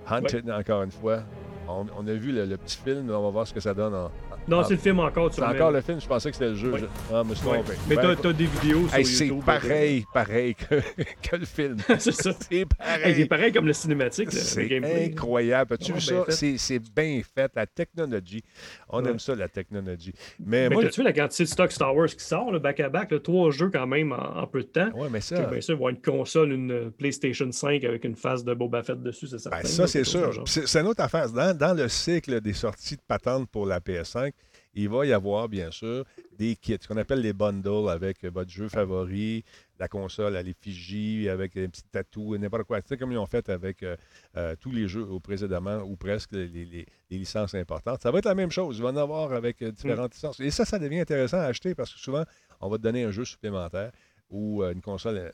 [0.09, 1.23] Hunted, encore une fois.
[1.69, 3.93] On, on a vu le, le petit film, on va voir ce que ça donne.
[3.93, 4.09] en-
[4.47, 5.33] Non, c'est le film encore.
[5.33, 6.71] C'est encore le film, je pensais que c'était le jeu.
[6.71, 6.79] Ouais.
[6.79, 7.55] Je- Ah, me suis Ouais.
[7.55, 7.73] trompé.
[7.89, 9.43] Mais Ben, t'as des vidéos sur hey, c'est YouTube.
[9.43, 10.75] pareil, pareil que,
[11.29, 11.75] que le film.
[11.99, 12.31] c'est ça.
[12.31, 13.25] C'est Hey, il est pareil.
[13.25, 15.73] pareil comme le cinématique, C'est incroyable.
[15.73, 16.31] As-tu Ouais, vu bien ça?
[16.31, 17.51] C'est- C'est bien fait.
[17.53, 18.43] La technologie.
[18.87, 19.09] On Ouais.
[19.11, 20.13] aime ça, la technologie.
[20.39, 23.11] Mais Mais moi, t'as-tu vu la quantité de stock Star Wars qui sort, le back-à-back,
[23.11, 24.89] là, trois jeux quand même en, en peu de temps?
[24.95, 27.83] ouais, mais ça, Bien sûr, il va y avoir une console, une euh, PlayStation 5
[27.83, 29.57] avec une face de Boba Fett dessus, c'est certain.
[29.57, 30.43] Ben, ça, c'est sûr.
[30.47, 31.29] C'est c'est une autre affaire.
[31.31, 34.31] Dans, dans le cycle des sorties de patentes pour la PS5,
[34.73, 36.03] il va y avoir, bien sûr,
[36.37, 39.43] des kits, ce qu'on appelle les bundles avec euh, votre jeu favori,
[39.79, 42.79] la console à l'effigie, avec un petit tatou, n'importe quoi.
[42.85, 43.95] Sais, comme ils ont fait avec euh,
[44.35, 48.03] euh, tous les jeux au précédemment, ou presque les, les- les licences importantes.
[48.03, 48.77] Ça va être la même chose.
[48.77, 50.39] Il va en avoir avec différentes licences.
[50.39, 52.23] Et ça, ça devient intéressant à acheter parce que souvent,
[52.61, 53.91] on va te donner un jeu supplémentaire
[54.29, 55.31] ou euh, une console.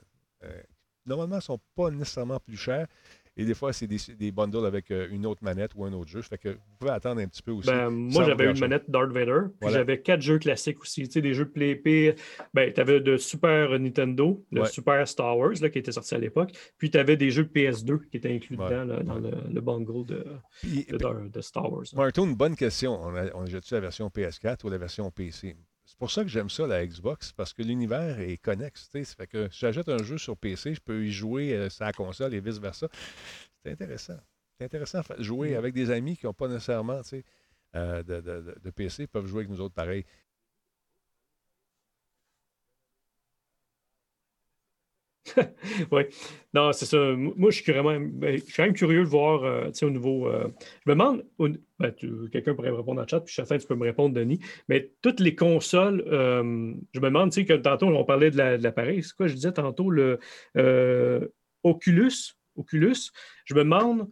[1.05, 2.87] normalement, ne sont pas nécessairement plus chers.
[3.35, 6.09] Et des fois, c'est des, des bundles avec euh, une autre manette ou un autre
[6.09, 6.21] jeu.
[6.21, 7.67] Fait que vous pouvez attendre un petit peu aussi.
[7.67, 9.77] Ben, moi, j'avais une manette Darth Vader, Voilà.
[9.77, 11.03] j'avais quatre jeux classiques aussi.
[11.07, 12.13] Tu sais, des jeux Play P.
[12.53, 14.67] Ben, tu avais de Super Nintendo, le Ouais.
[14.67, 16.51] Super Star Wars, là, qui était sorti à l'époque.
[16.77, 18.65] Puis tu avais des jeux PS2 qui étaient inclus Ouais.
[18.69, 19.61] dedans, là, dans le, le
[20.05, 20.25] de,
[20.61, 21.85] Puis- de, Star Wars.
[21.95, 22.99] Martin, une bonne question.
[23.01, 25.55] On a, on a la version PS4 ou la version PC?
[26.03, 28.89] C'est pour ça que j'aime ça, la Xbox, parce que l'univers est connexe.
[28.91, 31.85] Ça fait que si j'achète un jeu sur PC, je peux y jouer euh, sur
[31.85, 32.89] la console et vice-versa.
[33.63, 34.17] C'est intéressant.
[34.57, 35.57] C'est intéressant fa- jouer Mm.
[35.57, 36.99] avec des amis qui n'ont pas nécessairement
[37.75, 40.03] euh, de, de- de- de PC, peuvent jouer avec nous autres pareil.
[45.91, 46.03] Oui.
[46.53, 46.97] Non, c'est ça.
[47.15, 50.27] Moi, je suis vraiment, ben, je suis quand même curieux de voir, euh, au niveau.
[50.27, 50.47] euh,
[50.85, 51.25] je me demande,
[51.79, 51.93] ben,
[52.31, 54.39] quelqu'un pourrait me répondre en chat, puis certain tu peux me répondre, Denis.
[54.67, 58.37] Mais toutes les consoles, euh, je me demande, tu sais, que tantôt, on parlait de
[58.37, 59.01] la- de l'appareil.
[59.03, 60.19] C'est quoi, je disais tantôt, le
[61.63, 62.33] Oculus.
[62.55, 63.11] Oculus.
[63.45, 64.09] Je me demande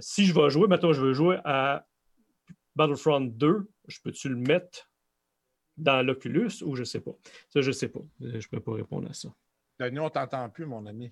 [0.00, 1.86] si je vais jouer, maintenant, je veux jouer à
[2.76, 4.90] Battlefront 2, je peux-tu le mettre
[5.76, 7.12] dans l'Oculus ou je sais pas?
[7.48, 8.00] Ça, je sais pas.
[8.20, 9.28] Je peux pas répondre à ça.
[9.80, 11.10] Denis, on t'entend plus, mon ami.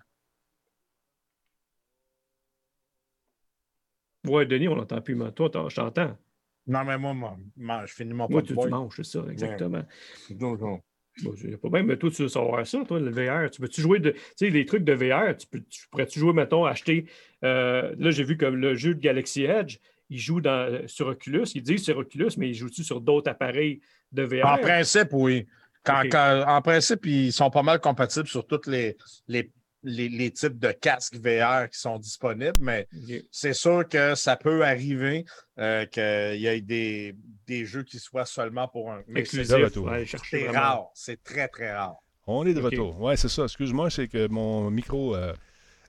[4.26, 6.18] Ouais, Denis, on n'entend plus, mais toi, t'en- je t'entends.
[6.66, 9.82] Non, mais moi, moi, moi, je finis mon Moi, tu, manges, c'est ça, exactement.
[10.30, 10.82] Donc, donc.
[11.22, 13.50] Bon, c'est pas bien, mais toi, tu veux savoir ça, toi, le VR.
[13.50, 14.10] Tu peux-tu jouer de.
[14.10, 17.06] Tu sais, les trucs de VR, tu, peux, tu pourrais-tu jouer, mettons, acheter.
[17.44, 19.78] euh, là, j'ai vu comme le jeu de Galaxy Edge,
[20.10, 21.46] il joue dans, sur Oculus.
[21.54, 23.80] Ils disent sur Oculus, mais il joue-tu sur d'autres appareils
[24.12, 24.46] de VR?
[24.46, 25.46] En principe, oui.
[25.88, 26.08] Quand- Ok.
[26.12, 29.50] quand- en principe, ils sont pas mal compatibles sur tous les, les,
[29.82, 32.86] les- les types de casques VR qui sont disponibles, mais
[33.30, 35.24] c'est sûr que ça peut arriver
[35.58, 37.14] euh, qu'il y ait des,
[37.46, 39.02] des jeux qui soient seulement pour un.
[39.08, 40.86] Mais c'est ouais, rare.
[40.94, 41.96] C'est très, très rare.
[42.26, 43.00] On est de retour.
[43.00, 43.44] Ouais, c'est ça.
[43.44, 45.32] Excuse-moi, c'est que mon micro, euh,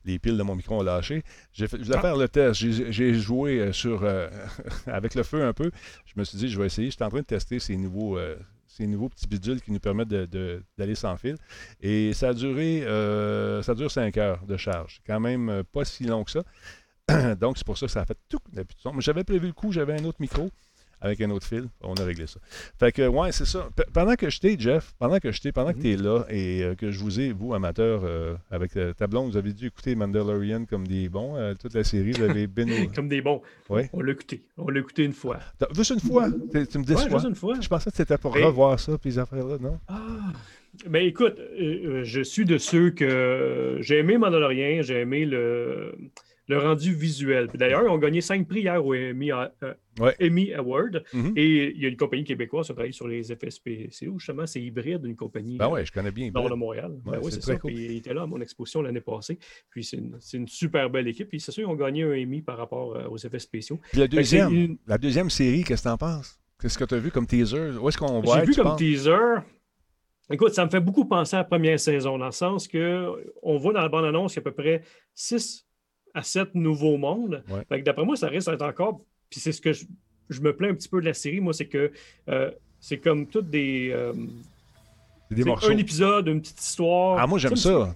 [0.05, 1.23] les piles de mon micro ont lâché.
[1.51, 2.01] J'ai fait- je voulais Ah.
[2.01, 2.61] faire le test.
[2.61, 4.29] J'ai joué euh, sur, euh,
[4.87, 5.69] avec le feu un peu.
[6.05, 6.89] Je me suis dit, je vais essayer.
[6.91, 8.37] J'étais en train de tester ces nouveaux, euh,
[8.79, 11.35] ces nouveaux petits bidules qui nous permettent d'aller sans fil.
[11.81, 15.01] Et ça a duré, euh, dure 5 heures de charge.
[15.05, 16.43] Quand même euh, pas si long que ça.
[17.35, 18.39] Donc, c'est pour ça que ça a fait tout.
[18.53, 18.63] Mais
[18.99, 20.49] j'avais prévu le coup, j'avais un autre micro
[21.01, 21.65] avec un autre fil.
[21.81, 22.39] On a réglé ça.
[22.79, 23.69] Fait que, ouais, c'est ça.
[23.75, 26.75] P- pendant que j'étais, Jeff, pendant que j'étais, pendant que tu es là et euh,
[26.75, 29.95] que je vous ai, vous, amateurs, euh, avec euh, ta blonde, vous avez dû écouter
[29.95, 32.65] Mandalorian comme des bons, euh, toute la série, vous avez bien.
[32.95, 33.41] Comme des bons.
[33.69, 33.89] Ouais.
[33.93, 34.41] On l'a écouté.
[34.57, 35.39] On l'a écouté une fois.
[35.75, 37.09] Juste une fois, tu me Ouais, déçois.
[37.09, 37.55] juste une fois.
[37.61, 39.79] Je pensais que c'était pour Mais- revoir ça, puis ces affaires-là, non?
[39.87, 39.97] Ah.
[40.87, 45.93] Ben écoute, je suis de ceux que j'ai aimé Mandalorian, j'ai aimé le,
[46.49, 47.47] le rendu visuel.
[47.53, 49.47] D'ailleurs, ils ont gagné cinq prix hier au Emmy, euh,
[49.99, 50.15] Ouais.
[50.21, 51.03] Emmy Award.
[51.13, 51.33] Mhm.
[51.35, 54.17] Et il y a une compagnie québécoise qui a travaillé sur les effets spéciaux.
[54.17, 56.31] Justement, c'est hybride, une compagnie Ben euh, ouais, je connais bien.
[56.31, 56.59] nord de Brett.
[56.59, 56.91] Montréal.
[57.05, 57.55] Ben Ouais, oui, c'est ça.
[57.57, 57.71] cool.
[57.73, 59.37] Puis il était là à mon exposition l'année passée.
[59.69, 59.97] Puis c'est
[60.33, 61.29] une, super belle équipe.
[61.29, 63.79] Puis c'est sûr, ils ont gagné un Emmy par rapport euh, aux effets spéciaux.
[63.91, 66.39] Puis la deuxième, une- la deuxième série, qu'est-ce que t'en penses?
[66.61, 67.77] Qu'est-ce que tu as vu comme teaser?
[67.79, 68.79] Où est-ce qu'on va J'ai vu tu comme penses?
[68.79, 69.15] teaser.
[70.31, 73.07] Écoute, ça me fait beaucoup penser à la première saison, dans le sens que
[73.41, 74.81] on voit dans la bande-annonce qu'il y a à peu près
[75.15, 75.65] 6
[76.13, 77.43] à 7 nouveaux mondes.
[77.49, 77.63] Ouais.
[77.69, 79.01] Fait que d'après moi, ça risque d'être encore.
[79.29, 79.85] Puis c'est ce que je,
[80.29, 81.91] je me plains un petit peu de la série, moi, c'est que
[82.29, 83.89] euh, c'est comme toutes des.
[83.91, 84.13] euh,
[85.29, 87.19] des un épisode, une petite histoire.
[87.19, 87.93] Ah, moi, j'aime ça?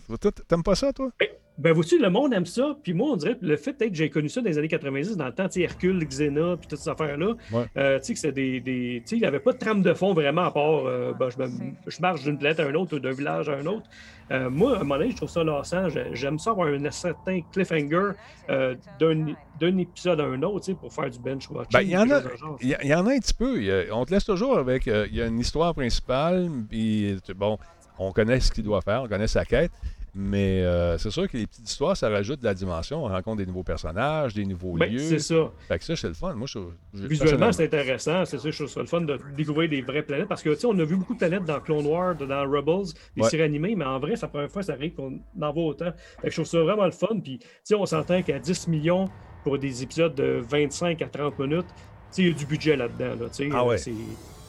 [0.48, 1.12] T'aimes pas ça, toi?
[1.60, 2.76] Ben, vois-tu, le monde aime ça.
[2.82, 4.68] Puis moi, on dirait que le fait peut-être que j'ai connu ça dans les années
[4.68, 7.34] 90, dans le temps, tu sais, Hercule, Xena, puis toutes ces affaires-là.
[7.52, 7.66] Ouais.
[7.78, 8.60] euh, tu sais, que c'est des.
[8.60, 11.14] des tu sais, il n'y avait pas de trame de fond vraiment, à part euh,
[11.14, 11.50] ben, je, me-
[11.86, 13.86] je marche d'une planète à un autre ou d'un village à un autre.
[14.32, 15.90] Euh, moi, à un moment donné, je trouve ça lassant.
[15.90, 18.14] J'ai- J'aime ça avoir un certain cliffhanger
[18.50, 19.26] euh, d'un
[19.60, 21.72] d'un épisode à un autre, tu sais, pour faire du bench watching.
[21.72, 22.22] Ben, il y en a-
[22.62, 23.58] y, a- il y en a un petit peu.
[23.58, 24.88] Il y a- on te laisse toujours avec.
[24.88, 27.60] euh, il y a une histoire principale, puis bon,
[28.00, 29.72] on connaît ce qu'il doit faire, on connaît sa quête,
[30.16, 33.04] mais euh, c'est sûr que les petites histoires, ça rajoute de la dimension.
[33.04, 35.00] On rencontre des nouveaux personnages, des nouveaux Ben, lieux.
[35.00, 35.52] c'est ça.
[35.68, 36.34] Fait que ça, c'est le fun.
[36.36, 36.60] Moi, je,
[36.94, 38.24] je- Visuellement, c'est intéressant.
[38.26, 40.28] C'est ça, je trouve ça le fun de découvrir des vraies planètes.
[40.28, 42.94] Parce que, tu sais, on a vu beaucoup de planètes dans Clone Wars, dans Rebels,
[43.16, 43.30] des Ouais.
[43.30, 45.92] séries animées, mais en vrai, c'est la première fois ça arrive qu'on en voit autant.
[46.22, 47.20] Fait que je trouve ça vraiment le fun.
[47.24, 49.10] Puis, tu sais, on s'entend qu'à 10 millions
[49.44, 51.76] pour des épisodes de 25 à 30 minutes, tu
[52.12, 53.16] sais, il y a du budget là-dedans.
[53.20, 53.78] Là, Ah ouais.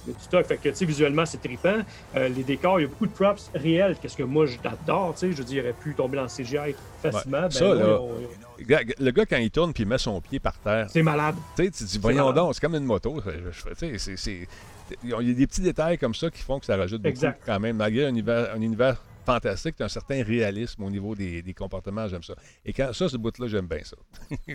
[0.07, 0.47] Y a du stock.
[0.47, 1.79] Fait que, tu sais, visuellement, c'est trippant.
[2.17, 3.97] Euh, les décors, il y a beaucoup de props réels.
[4.01, 5.15] Qu'est-ce que moi, j'adore.
[5.15, 7.43] Tu sais, je veux dire, il aurait pu tomber dans le CGI facilement.
[7.43, 7.99] Ben Ça, non, là,
[9.01, 11.35] Le gars- quand il tourne puis il met son pied par terre, c'est malade.
[11.57, 12.37] tu sais, tu dis, voyons malade.
[12.37, 13.21] donc, c'est comme une moto.
[13.21, 13.31] Tu
[13.77, 14.49] sais, c'est- c'est-
[15.03, 17.41] Il y a des petits détails comme ça qui font que ça rajoute beaucoup Exact.
[17.47, 17.77] quand même.
[17.79, 21.55] Malgré un univers, un univers fantastique, tu as un certain réalisme au niveau des, des
[21.55, 22.35] comportements, j'aime ça.
[22.65, 23.97] Et quand ça, ce bout-là, j'aime bien ça.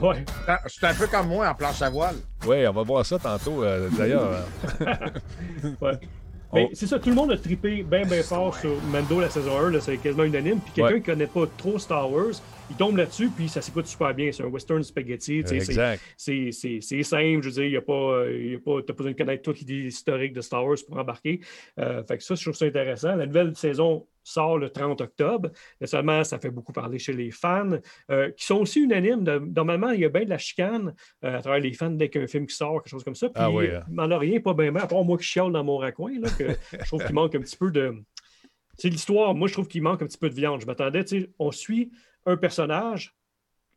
[0.00, 0.24] Ouais.
[0.48, 2.16] Ah, C'est un peu comme moi en planche à voile.
[2.46, 3.62] Oui, on va voir ça tantôt.
[3.62, 4.44] euh, D'ailleurs,
[5.80, 5.98] Ouais.
[6.50, 9.30] On- Mais c'est ça, tout le monde a trippé bien, bien fort sur Mando la
[9.30, 10.58] saison 1, là, c'est quasiment unanime.
[10.60, 11.00] Puis quelqu'un Ouais.
[11.00, 12.34] qui connaît pas trop Star Wars,
[12.70, 14.32] il tombe là-dessus, puis ça s'écoute super bien.
[14.32, 15.42] C'est un western spaghetti.
[15.46, 18.98] c'est- simple, je veux dire, il y a pas, il y a pas, t'as pas
[18.98, 21.40] besoin de connaître toute l'idée historique de Star Wars pour embarquer.
[21.78, 23.14] Euh, fait que ça, je trouve ça intéressant.
[23.16, 25.50] La nouvelle saison sort le 30 octobre.
[25.84, 27.70] Seulement, ça fait beaucoup parler chez les fans,
[28.10, 29.24] euh, qui sont aussi unanimes.
[29.24, 30.94] De- normalement, il y a bien de la chicane
[31.24, 33.26] euh, à travers les fans dès qu'un film qui sort, quelque chose comme ça.
[33.28, 33.82] Puis, Ah oui, hein.
[33.90, 36.86] Mandalorian, pas bien, bien, à part moi qui chiale dans mon raccoin, là, que je
[36.86, 37.94] trouve qu'il manque un petit peu de.
[38.78, 40.60] C'est l'histoire, moi, je trouve qu'il manque un petit peu de viande.
[40.62, 41.90] Je m'attendais, tu sais, on suit
[42.26, 43.14] un personnage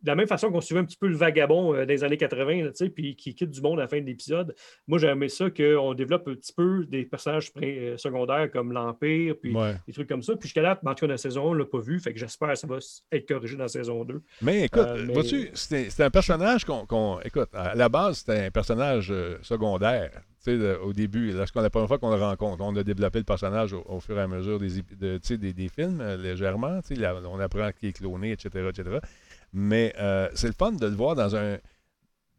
[0.02, 2.64] de la même façon qu'on suivait un petit peu le vagabond euh, des années 80,
[2.66, 4.54] là, puis qui quitte du monde à la fin de l'épisode.
[4.88, 8.72] Moi, j'ai aimé ça qu'on développe un petit peu des personnages pré- euh, secondaires comme
[8.72, 9.76] l'Empire, puis Ouais.
[9.88, 10.34] des trucs comme ça.
[10.36, 12.14] Puis jusqu'à là, en tout cas, dans la saison 1, on l'a pas vu, fait
[12.14, 12.78] que j'espère que ça va
[13.12, 14.22] être corrigé dans la saison 2.
[14.42, 17.20] Mais écoute, Euh, mais- vois-tu, c'était un personnage qu'on.
[17.24, 20.12] écoute, à la base, c'était un personnage euh, secondaire.
[20.44, 23.18] Tu sais, de- au début, lorsqu'on la première fois qu'on le rencontre, on a développé
[23.18, 26.82] le personnage au, au fur et à mesure des, de- des, des films, euh, légèrement.
[26.82, 28.50] tu sais, là, on apprend qu'il est cloné, etc.
[28.70, 28.98] etc.
[29.54, 31.58] Mais euh, c'est le fun de le voir dans un,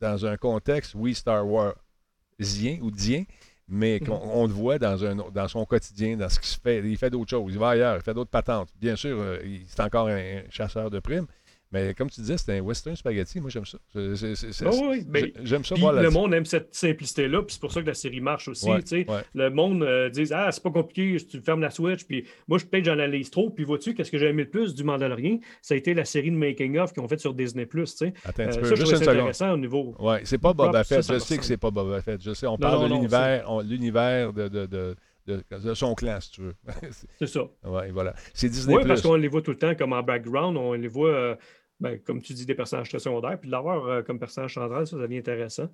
[0.00, 3.24] dans un contexte, oui, Star Warsien ou dien,
[3.68, 6.78] mais qu'on on le voit dans, un, dans son quotidien, dans ce qu'il se fait.
[6.84, 8.68] Il fait d'autres choses, il va ailleurs, il fait d'autres patentes.
[8.78, 11.26] Bien sûr, euh, il- c'est encore un chasseur de primes,
[11.72, 13.40] mais comme tu disais, c'est un western spaghetti.
[13.40, 13.78] Moi, j'aime ça.
[13.94, 17.82] Ah oui, ben, j'ai- J'aime ça le monde aime cette simplicité-là, puis c'est pour ça
[17.82, 18.68] que la série marche aussi.
[18.68, 19.10] Ouais, tu sais.
[19.10, 19.20] ouais.
[19.34, 22.04] Le monde euh, dit Ah, c'est pas compliqué, tu fermes la Switch.
[22.04, 23.50] Puis moi, je peut-être j'en analyse trop.
[23.50, 25.38] Puis vois-tu, qu'est-ce que j'ai aimé le plus du Mandalorian?
[25.62, 27.66] Ça a été la série de making-of qu'ils ont fait sur Disney.
[27.66, 27.76] tu.
[28.24, 29.08] Attends un Euh, petit ça, peu, je juste une ça seconde.
[29.16, 29.94] intéressant au niveau.
[29.98, 31.02] Ouais, c'est pas Boba ça, Fett.
[31.04, 32.22] ça je sais que c'est pas Boba Fett.
[32.22, 34.96] Je sais, on parle non, de non, l'univers, on- l'univers de, de, de,
[35.26, 36.54] de- de son clan, si tu veux.
[37.18, 37.42] C'est- ça.
[37.64, 38.14] ouais, voilà.
[38.34, 38.76] C'est Disney+.
[38.76, 40.56] Oui, parce qu'on les voit tout le temps comme en background.
[40.56, 41.36] On les voit, euh,
[41.80, 43.38] ben, comme tu dis, des personnages très secondaires.
[43.38, 45.68] Puis de l'avoir euh, comme personnage central, ça, ça devient intéressant.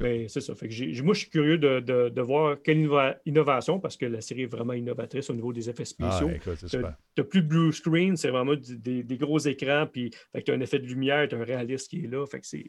[0.00, 0.54] Mais c'est ça.
[0.54, 4.04] Fait que moi, je suis curieux de, de- de voir quelle innova- innovation, parce que
[4.06, 6.30] la série est vraiment innovatrice au niveau des effets Ah, spéciaux.
[6.44, 6.96] T'as- super.
[7.14, 10.60] T'as plus de blue screen, c'est vraiment des, des gros écrans, puis que t'as un
[10.60, 12.26] effet de lumière, t'as un réaliste qui est là.
[12.26, 12.68] Fait que c'est.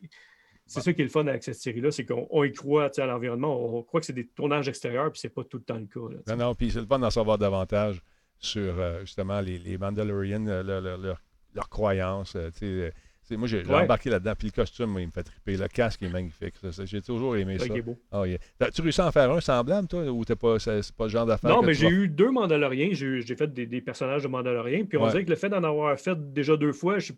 [0.68, 3.02] C'est ça qui est le fun avec cette série-là, c'est qu'on on y croit tu
[3.02, 5.78] à l'environnement, on croit que c'est des tournages extérieurs, puis c'est pas tout le temps
[5.78, 6.14] le cas.
[6.14, 6.32] là, tu.
[6.32, 8.02] Non, non, puis c'est le fun d'en savoir davantage
[8.40, 11.22] sur euh, justement les, les Mandalorians, euh, leur- leur- leur-
[11.56, 12.36] leurs croyances.
[12.36, 12.92] euh, tu euh,
[13.32, 13.76] moi, j'ai Ouais.
[13.84, 14.34] embarqué là-dedans.
[14.38, 15.58] Puis le costume, il me fait triper.
[15.58, 16.54] Le casque est magnifique.
[16.86, 17.98] J'ai toujours aimé ça est beau.
[18.14, 18.38] Oh, yeah.
[18.62, 21.26] As-tu réussi à en faire un semblable, toi, ou t'es pas, c'est pas le genre
[21.26, 22.90] d'affaire Non, mais tu j'ai vas- eu deux Mandaloriens.
[22.94, 24.86] J'ai fait des, des personnages de Mandaloriens.
[24.86, 27.12] Puis on dirait que le fait d'en avoir fait déjà deux fois, je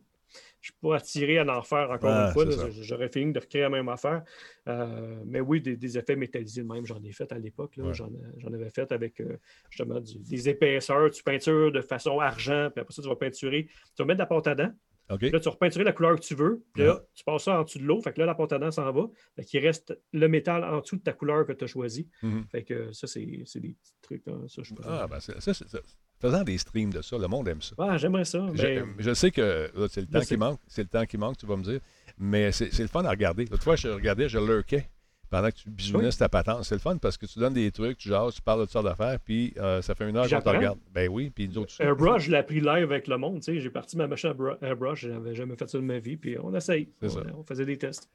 [0.60, 2.69] ne suis pas attiré à en faire encore Ah, une fois.
[2.81, 4.23] J'aurais fini de recréer la même affaire.
[4.68, 7.73] Euh, mais oui, des, des effets métallisés de même, j'en ai fait à l'époque.
[7.77, 7.94] Ouais.
[7.94, 9.38] J'en j'en avais fait avec euh,
[9.69, 11.10] justement du- des épaisseurs.
[11.11, 12.69] Tu peintures de façon argent.
[12.73, 13.65] Puis après ça, tu vas peinturer.
[13.68, 14.72] Tu vas mettre de la pâte à dents.
[15.18, 16.64] Puis là, tu vas repeinturer la couleur que tu veux.
[16.73, 18.02] Puis là, tu passes ça en dessous de l'eau.
[18.02, 19.07] Fait que là, la pâte à dents s'en va.
[19.36, 22.07] Fait qu'il reste le métal en dessous de ta couleur que tu as choisie.
[22.22, 22.45] Mhm.
[22.52, 24.27] Fait que ça, c'est des petits trucs.
[24.27, 24.41] hein.
[24.48, 25.65] Ça, je Ah, ben, ça, ça-
[26.19, 27.76] faisant des streams de ça, le monde aime ça.
[27.77, 28.45] Ah, j'aimerais ça.
[28.53, 31.38] Je, mais- je sais que c'est le temps qui manque, c'est le temps qui manque,
[31.38, 31.80] tu vas me dire,
[32.18, 33.45] mais c'est le fun à regarder.
[33.45, 34.90] L'autre fois, je regardais, je lurkais,
[35.30, 36.64] pendant que tu bisounisses ta patente.
[36.64, 38.73] C'est le fun parce que tu donnes des trucs, tu jases, tu parles de toutes
[38.73, 40.80] sortes d'affaires, puis euh, ça fait une heure qu'on te regarde.
[40.93, 41.73] Ben oui, puis nous autres.
[41.80, 43.39] Airbrush, je l'ai appris live avec le monde.
[43.39, 43.60] tu sais.
[43.60, 46.18] J'ai parti ma machine à bru- Airbrush, je n'avais jamais fait ça de ma vie,
[46.18, 46.89] puis on essaye.
[47.01, 48.10] On, faisait des tests.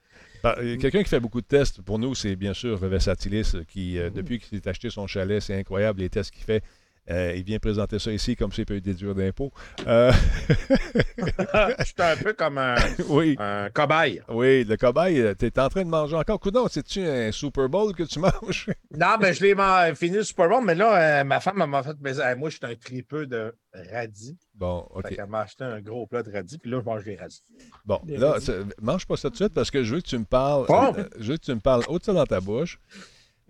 [0.45, 3.99] Euh, Quelqu'un qui fait beaucoup de tests, pour nous, c'est bien sûr Versatilis, euh, qui,
[3.99, 6.63] euh, depuis qu'il s'est acheté son chalet, c'est incroyable les tests qu'il fait.
[7.11, 9.53] Euh, il vient présenter ça ici comme s'il peut déduire d'impôts.
[9.87, 10.11] Euh,
[11.85, 12.77] J'étais un peu comme un,
[13.09, 14.23] oui, un cobaye.
[14.29, 16.41] oui, le cobaye, tu es en train de manger encore.
[16.41, 18.71] Coudon, c'est-tu un Super Bowl que tu manges?
[18.97, 21.83] Non, mais je l'ai fini le Super Bowl, mais là, euh, ma femme elle m'a
[21.83, 22.25] fait plaisir.
[22.39, 23.53] Moi, je suis un tripeux de
[23.93, 24.39] radis.
[24.55, 25.17] Bon, Fait OK.
[25.17, 27.43] qu'elle m'a acheté un gros plat de radis, puis là, je mange des radis.
[27.85, 28.53] Bon, Des là, radis.
[28.81, 30.67] mange pas ça tout de suite parce que je veux que tu me parles.
[30.69, 30.95] Bon.
[30.97, 32.79] euh, je veux que tu me parles haute ça dans ta bouche.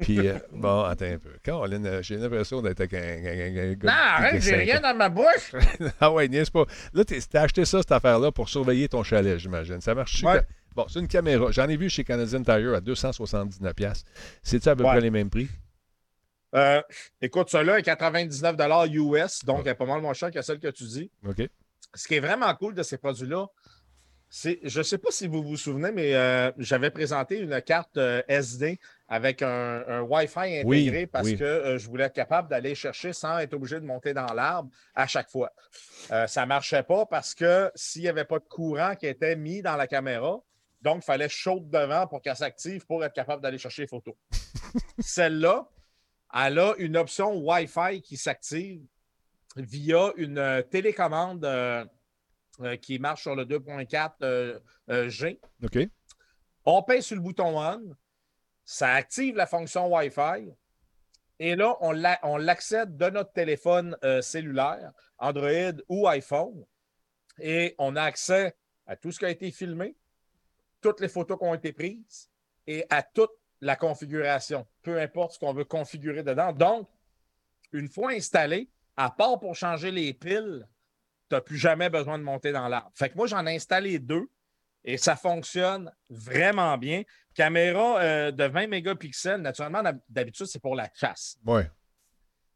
[0.00, 1.30] Puis, euh, bon, attends un peu.
[1.42, 4.82] Caroline, euh, j'ai l'impression d'être avec un, gars Non, arrête, de j'ai 5 rien ans.
[4.82, 5.54] dans ma bouche.
[6.00, 6.64] ah ouais, niaise pas.
[6.92, 9.80] Là, t'as acheté ça, cette affaire-là, pour surveiller ton chalet, j'imagine.
[9.80, 10.42] Ça marche Ouais.
[10.74, 11.52] Bon, c'est une caméra.
[11.52, 14.02] J'en ai vu chez Canadian Tire à 279$.
[14.42, 14.90] C'est-tu à peu Ouais.
[14.90, 15.48] près les mêmes prix?
[16.56, 16.80] Euh,
[17.20, 18.56] écoute, celui-là est 99
[18.90, 21.10] US, donc elle est pas mal moins cher que celle que tu dis.
[21.26, 21.48] OK.
[21.94, 23.46] Ce qui est vraiment cool de ces produits-là,
[24.34, 28.20] je ne sais pas si vous vous souvenez, mais euh, j'avais présenté une carte euh,
[28.26, 31.36] SD avec un, un Wi-Fi intégré Oui, parce oui.
[31.36, 34.70] que euh, je voulais être capable d'aller chercher sans être obligé de monter dans l'arbre
[34.94, 35.52] à chaque fois.
[36.26, 39.62] Ça ne marchait pas parce que s'il n'y avait pas de courant qui était mis
[39.62, 40.40] dans la caméra,
[40.82, 44.14] donc il fallait chaud devant pour qu'elle s'active pour être capable d'aller chercher les photos.
[44.98, 45.68] Celle-là,
[46.34, 48.82] elle a une option Wi-Fi qui s'active
[49.56, 51.46] via une télécommande
[52.80, 54.58] qui marche sur le 2.4 euh,
[54.90, 55.40] euh, G.
[55.62, 55.78] OK.
[56.64, 57.94] On pèse sur le bouton On,
[58.64, 60.50] ça active la fonction Wi-Fi.
[61.38, 66.64] Et là, on l'a- on l'accède de notre téléphone euh, cellulaire, Android ou iPhone.
[67.40, 68.56] Et on a accès
[68.86, 69.96] à tout ce qui a été filmé,
[70.80, 72.30] toutes les photos qui ont été prises
[72.66, 76.52] et à toute la configuration, peu importe ce qu'on veut configurer dedans.
[76.52, 76.88] Donc,
[77.72, 80.68] une fois installé, à part pour changer les piles,
[81.34, 82.90] n'as plus jamais besoin de monter dans l'arbre.
[82.94, 84.26] Fait que moi, j'en ai installé deux
[84.84, 87.02] et ça fonctionne vraiment bien.
[87.34, 91.36] Caméra euh, de 20 mégapixels, naturellement, d'hab- d'habitude, c'est pour la chasse.
[91.44, 91.68] Ouais.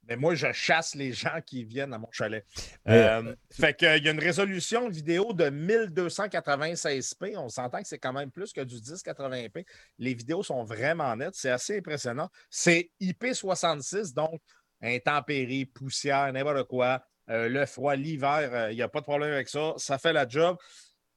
[0.09, 2.42] Mais moi, je chasse les gens qui viennent à mon chalet.
[2.86, 7.36] Mais, Euh, fait qu'il y a une résolution vidéo de 1296p.
[7.36, 9.66] On s'entend que c'est quand même plus que du 1080p.
[9.98, 11.34] Les vidéos sont vraiment nettes.
[11.34, 12.30] C'est assez impressionnant.
[12.48, 14.40] C'est IP66, donc
[14.80, 17.05] intempéries, poussière, n'importe quoi.
[17.30, 19.74] Euh, le froid, l'hiver, euh, il n'y a pas de problème avec ça.
[19.76, 20.56] Ça fait la job.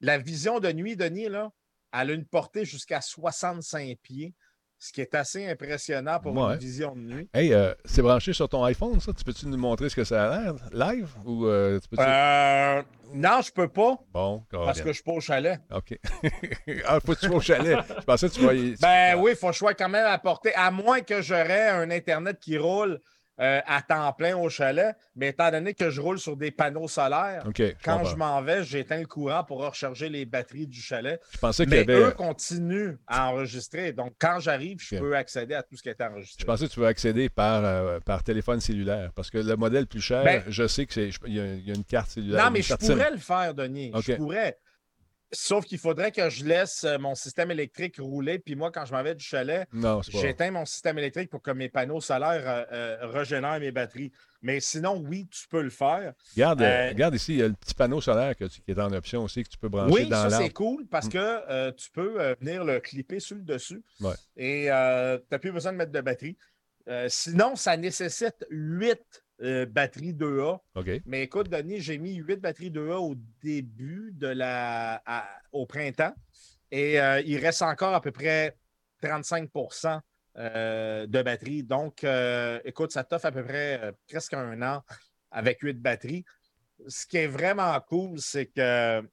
[0.02, 1.52] La vision de nuit, Denis, là,
[1.94, 4.34] elle a une portée jusqu'à 65 pieds,
[4.80, 6.54] ce qui est assez impressionnant pour Ouais.
[6.54, 7.30] une vision de nuit.
[7.34, 9.14] Hey, euh, c'est branché sur ton iPhone, ça?
[9.14, 11.10] Tu peux-tu nous montrer ce que ça a l'air live?
[11.24, 12.82] Ou euh, tu peux Euh,
[13.14, 15.60] non, je peux pas Bon, parce que je suis pas au chalet.
[15.72, 15.98] OK.
[16.88, 17.78] ah, faut que tu sois au chalet.
[18.00, 18.74] Je pensais que tu voyais.
[18.82, 21.70] Ben oui, il faut que je sois quand même à portée, à moins que j'aurais
[21.70, 23.00] un Internet qui roule
[23.42, 24.96] euh, à temps plein au chalet.
[25.16, 28.64] Mais étant donné que je roule sur des panneaux solaires, je quand je m'en vais,
[28.64, 31.20] j'éteins le courant pour recharger les batteries du chalet.
[31.32, 31.96] Je pensais qu'il Mais avait.
[31.96, 33.92] eux continuent à enregistrer.
[33.94, 36.46] Donc, quand j'arrive, je peux accéder à tout ce qui est Je enregistré.
[36.46, 39.12] pensais que tu veux accéder par, euh, par téléphone cellulaire.
[39.16, 41.10] Parce que le modèle plus cher, Ben- je sais que c'est.
[41.26, 41.38] Il y,
[41.68, 42.46] y a une carte cellulaire.
[42.46, 43.92] Non, mais je pourrais le faire, Denis.
[44.06, 44.58] Je pourrais.
[45.34, 48.38] Sauf qu'il faudrait que je laisse euh, mon système électrique rouler.
[48.40, 49.66] Puis moi, quand je m'en vais du chalet.
[50.10, 54.12] J'éteins mon système électrique pour que mes panneaux solaires euh, euh, régénèrent mes batteries.
[54.42, 56.14] Mais sinon, oui, tu peux le faire.
[56.36, 58.80] Regarde, euh, regarde ici, il y a le petit panneau solaire que tu- qui est
[58.80, 61.10] en option aussi, que tu peux brancher Oui, dans ça, c'est cool parce Mm.
[61.12, 61.18] que
[61.50, 63.82] euh, tu peux venir le clipper sur le dessus.
[64.02, 64.16] Ouais.
[64.36, 66.38] Et tu n'as plus besoin de mettre de batterie.
[67.08, 68.46] Sinon, ça nécessite
[69.42, 70.60] 8 batteries 2A.
[70.76, 70.90] OK.
[71.06, 75.02] Mais écoute, Denis, j'ai mis 8 batteries 2A au début de la.
[75.06, 76.14] à- au printemps.
[76.72, 78.56] Et euh, il reste encore à peu près
[79.04, 80.00] 35%
[80.38, 81.64] euh, de batterie.
[81.64, 84.82] Donc, euh, écoute, ça t'offre à peu près euh, presque un an
[85.32, 86.24] avec 8 batteries.
[86.88, 89.04] Ce qui est vraiment cool, c'est que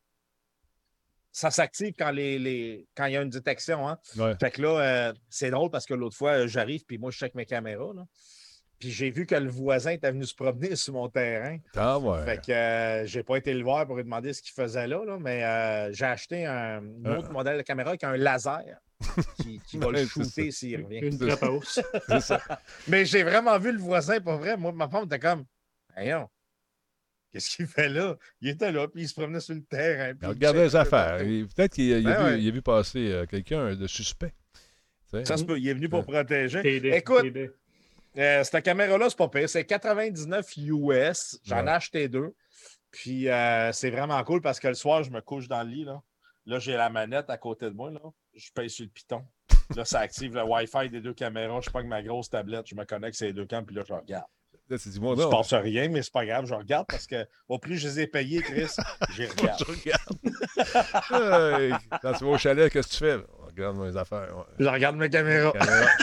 [1.33, 3.89] ça s'active quand, les, les- quand il y a une détection.
[3.89, 3.99] Hein?
[4.17, 4.35] Ouais.
[4.41, 7.19] Fait que là, euh, c'est drôle parce que l'autre fois, euh, j'arrive, puis moi, je
[7.19, 7.93] check mes caméras.
[7.95, 8.05] là.
[8.79, 11.59] Puis j'ai vu que le voisin était venu se promener sur mon terrain.
[11.75, 12.25] Ah ouais.
[12.25, 15.05] Fait que euh, j'ai pas été le voir pour lui demander ce qu'il faisait là,
[15.05, 18.63] là, mais euh, j'ai acheté un, un Un- autre modèle de caméra avec un laser
[19.43, 20.99] qui, qui va le shooter s'il revient.
[21.01, 21.65] Une trappe
[22.21, 22.41] ça.
[22.87, 24.57] Mais j'ai vraiment vu le voisin, pas vrai.
[24.57, 25.45] Moi, ma femme était comme,
[25.97, 26.29] voyons,
[27.33, 28.17] qu'est-ce qu'il fait là?
[28.41, 30.11] Il était là, puis il se promenait sur le terrain.
[30.15, 31.19] puis Il regardait les affaires.
[31.19, 32.43] Peut-être qu'il a, il a Ben vu, ouais.
[32.43, 34.35] il a vu passer euh, quelqu'un de suspect.
[35.25, 36.95] Ça se peut, il est venu pour protéger.
[36.97, 37.25] Écoute.
[38.19, 39.49] Euh, cette caméra-là, c'est pas pire.
[39.49, 41.39] C'est 99 US.
[41.45, 42.35] J'en ai acheté deux.
[42.91, 45.85] Puis euh, c'est vraiment cool parce que le soir, je me couche dans le lit.
[45.85, 46.03] Là,
[46.47, 47.91] là j'ai la manette à côté de moi.
[47.91, 48.01] Là.
[48.35, 49.25] Je paye sur le piton.
[49.77, 51.61] Là, ça active le Wi-Fi des deux caméras.
[51.63, 53.93] Je prends ma grosse tablette, je me connecte sur les deux cams, puis là, je
[53.93, 54.27] regarde.
[54.71, 54.77] Là,
[55.25, 57.89] Je pense à rien, mais c'est pas grave, je regarde parce que au plus je
[57.89, 58.71] les ai payés, Chris,
[59.15, 59.59] j'y regarde.
[59.61, 60.19] Je regarde.
[61.61, 61.73] Hey,
[62.03, 63.25] Quand tu vas au chalet, qu'est-ce que tu fais?
[63.59, 64.37] On Regarde mes affaires.
[64.37, 64.45] ouais.
[64.59, 65.53] Je regarde mes caméras.
[65.53, 65.87] Caméra.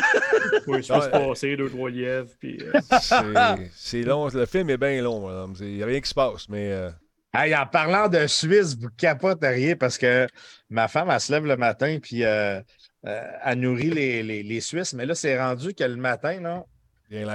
[0.68, 1.00] Oui, je Ouais.
[1.00, 2.30] fais se passer deux, trois lièvres.
[2.40, 4.28] Puis, euh, C'est- long.
[4.30, 5.54] Le film est bien long, madame.
[5.60, 6.72] Il n'y a rien qui se passe, mais.
[6.72, 6.90] euh,
[7.34, 10.26] Hey, en parlant de Suisse, vous capoteriez parce que
[10.70, 12.62] ma femme, elle se lève le matin puis euh,
[13.06, 14.94] euh, elle nourrit les, les- les Suisses.
[14.94, 16.64] Mais là, c'est rendu que le matin, là,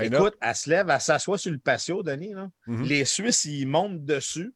[0.03, 2.33] écoute, elle se lève, elle s'assoit sur le patio, Denis.
[2.33, 2.49] Là.
[2.67, 2.85] Mhm.
[2.85, 4.53] Les Suisses, ils montent dessus.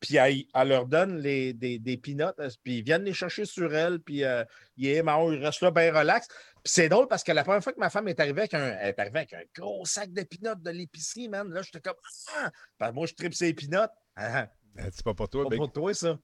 [0.00, 3.44] Puis elle, elle leur donne les, des, des peanuts, euh, puis ils viennent les chercher
[3.44, 4.44] sur elle, puis euh,
[4.76, 5.00] ils, ils
[5.44, 6.28] restent là bien relax.
[6.28, 8.76] Puis c'est drôle parce que la première fois que ma femme est arrivée avec un,
[8.80, 11.96] elle est arrivée avec un gros sac de peanuts de l'épicerie, man, là, j'étais comme
[12.36, 12.50] Ah!
[12.78, 13.88] Parce que moi, je tripe ces peanuts.
[14.16, 14.46] Ah,
[14.78, 15.58] Euh, C'est pas pour toi, pas Big.
[15.58, 16.16] pour toi, ça.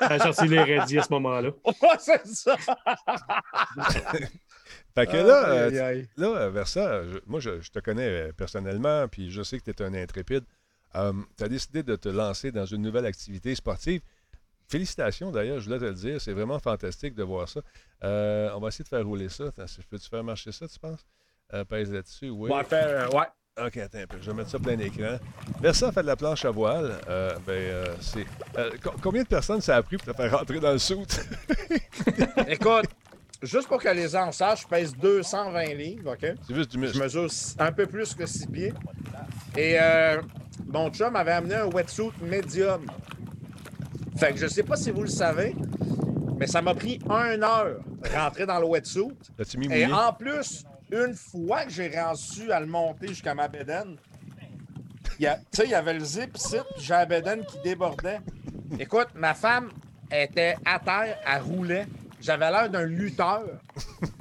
[0.00, 1.50] elle a sorti les radis à ce moment-là.
[1.66, 2.56] Ouais, c'est ça.
[4.94, 6.08] Fait que là, Aïe, euh, aïe, aïe.
[6.16, 9.82] Là, Versa, je- moi, je, je te connais personnellement, puis je sais que tu es
[9.82, 10.44] un intrépide.
[11.36, 14.00] Tu as décidé de te lancer dans une nouvelle activité sportive.
[14.68, 16.20] Félicitations d'ailleurs, je voulais te le dire.
[16.20, 17.60] C'est vraiment fantastique de voir ça.
[18.04, 19.44] Euh, on va essayer de faire rouler ça.
[19.46, 21.06] Attends, peux-tu faire marcher ça, tu penses?
[21.54, 22.50] Euh, pèse là-dessus, oui.
[22.52, 23.26] On va faire, euh, ouais.
[23.64, 24.18] OK, attends un peu.
[24.20, 25.16] Je vais mettre ça plein écran.
[25.62, 26.98] Versa fait de la planche à voile.
[27.08, 28.26] Euh, ben, euh, c'est.
[28.58, 31.20] euh, co- combien de personnes ça a pris pour te faire rentrer dans le soute?
[32.48, 32.86] Écoute,
[33.42, 36.34] juste pour que les gens sachent, je pèse 220 livres, OK?
[36.46, 36.98] c'est juste du Je muscle.
[37.02, 38.74] mesure s- un peu plus que 6 pieds.
[39.56, 40.20] Et euh,
[40.66, 42.86] mon chum avait amené un wetsuit médium.
[44.16, 45.54] Fait que je sais pas si vous le savez,
[46.38, 47.78] mais ça m'a pris une heure
[48.14, 49.08] rentrer dans le wetsuit.
[49.58, 49.92] Mis Et mouillé?
[49.92, 53.96] en plus, une fois que j'ai réussi à le monter jusqu'à ma bédaine,
[55.18, 57.44] il y a- tu sais, il y avait le zip ici, puis j'ai la bédaine
[57.44, 58.20] qui débordait.
[58.78, 59.70] Écoute, ma femme
[60.10, 61.86] était à terre, elle roulait.
[62.20, 63.42] J'avais l'air d'un lutteur.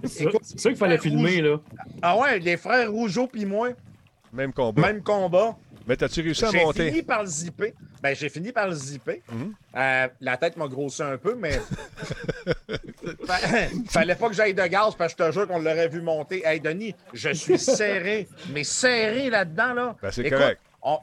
[0.04, 1.58] C'est ça- qu'il fallait filmer, là.
[2.02, 3.70] Ah ouais, les frères Rougeau puis moi,
[4.34, 4.82] Même combat.
[4.82, 5.56] même combat.
[5.88, 6.90] Mais t'as-tu réussi à J'ai monter?
[6.90, 7.74] fini par le zipper.
[8.02, 9.22] Ben, j'ai fini par le zipper.
[9.32, 9.54] Mhm.
[9.76, 11.60] Euh, la tête m'a grossi un peu, mais.
[13.26, 13.38] Fa-
[13.90, 16.44] Fallait pas que j'aille de gaz parce que je te jure qu'on l'aurait vu monter.
[16.46, 19.96] Hey, Denis, je suis serré, mais serré là-dedans, là.
[20.02, 20.60] Ben, c'est correct.
[20.82, 21.00] on-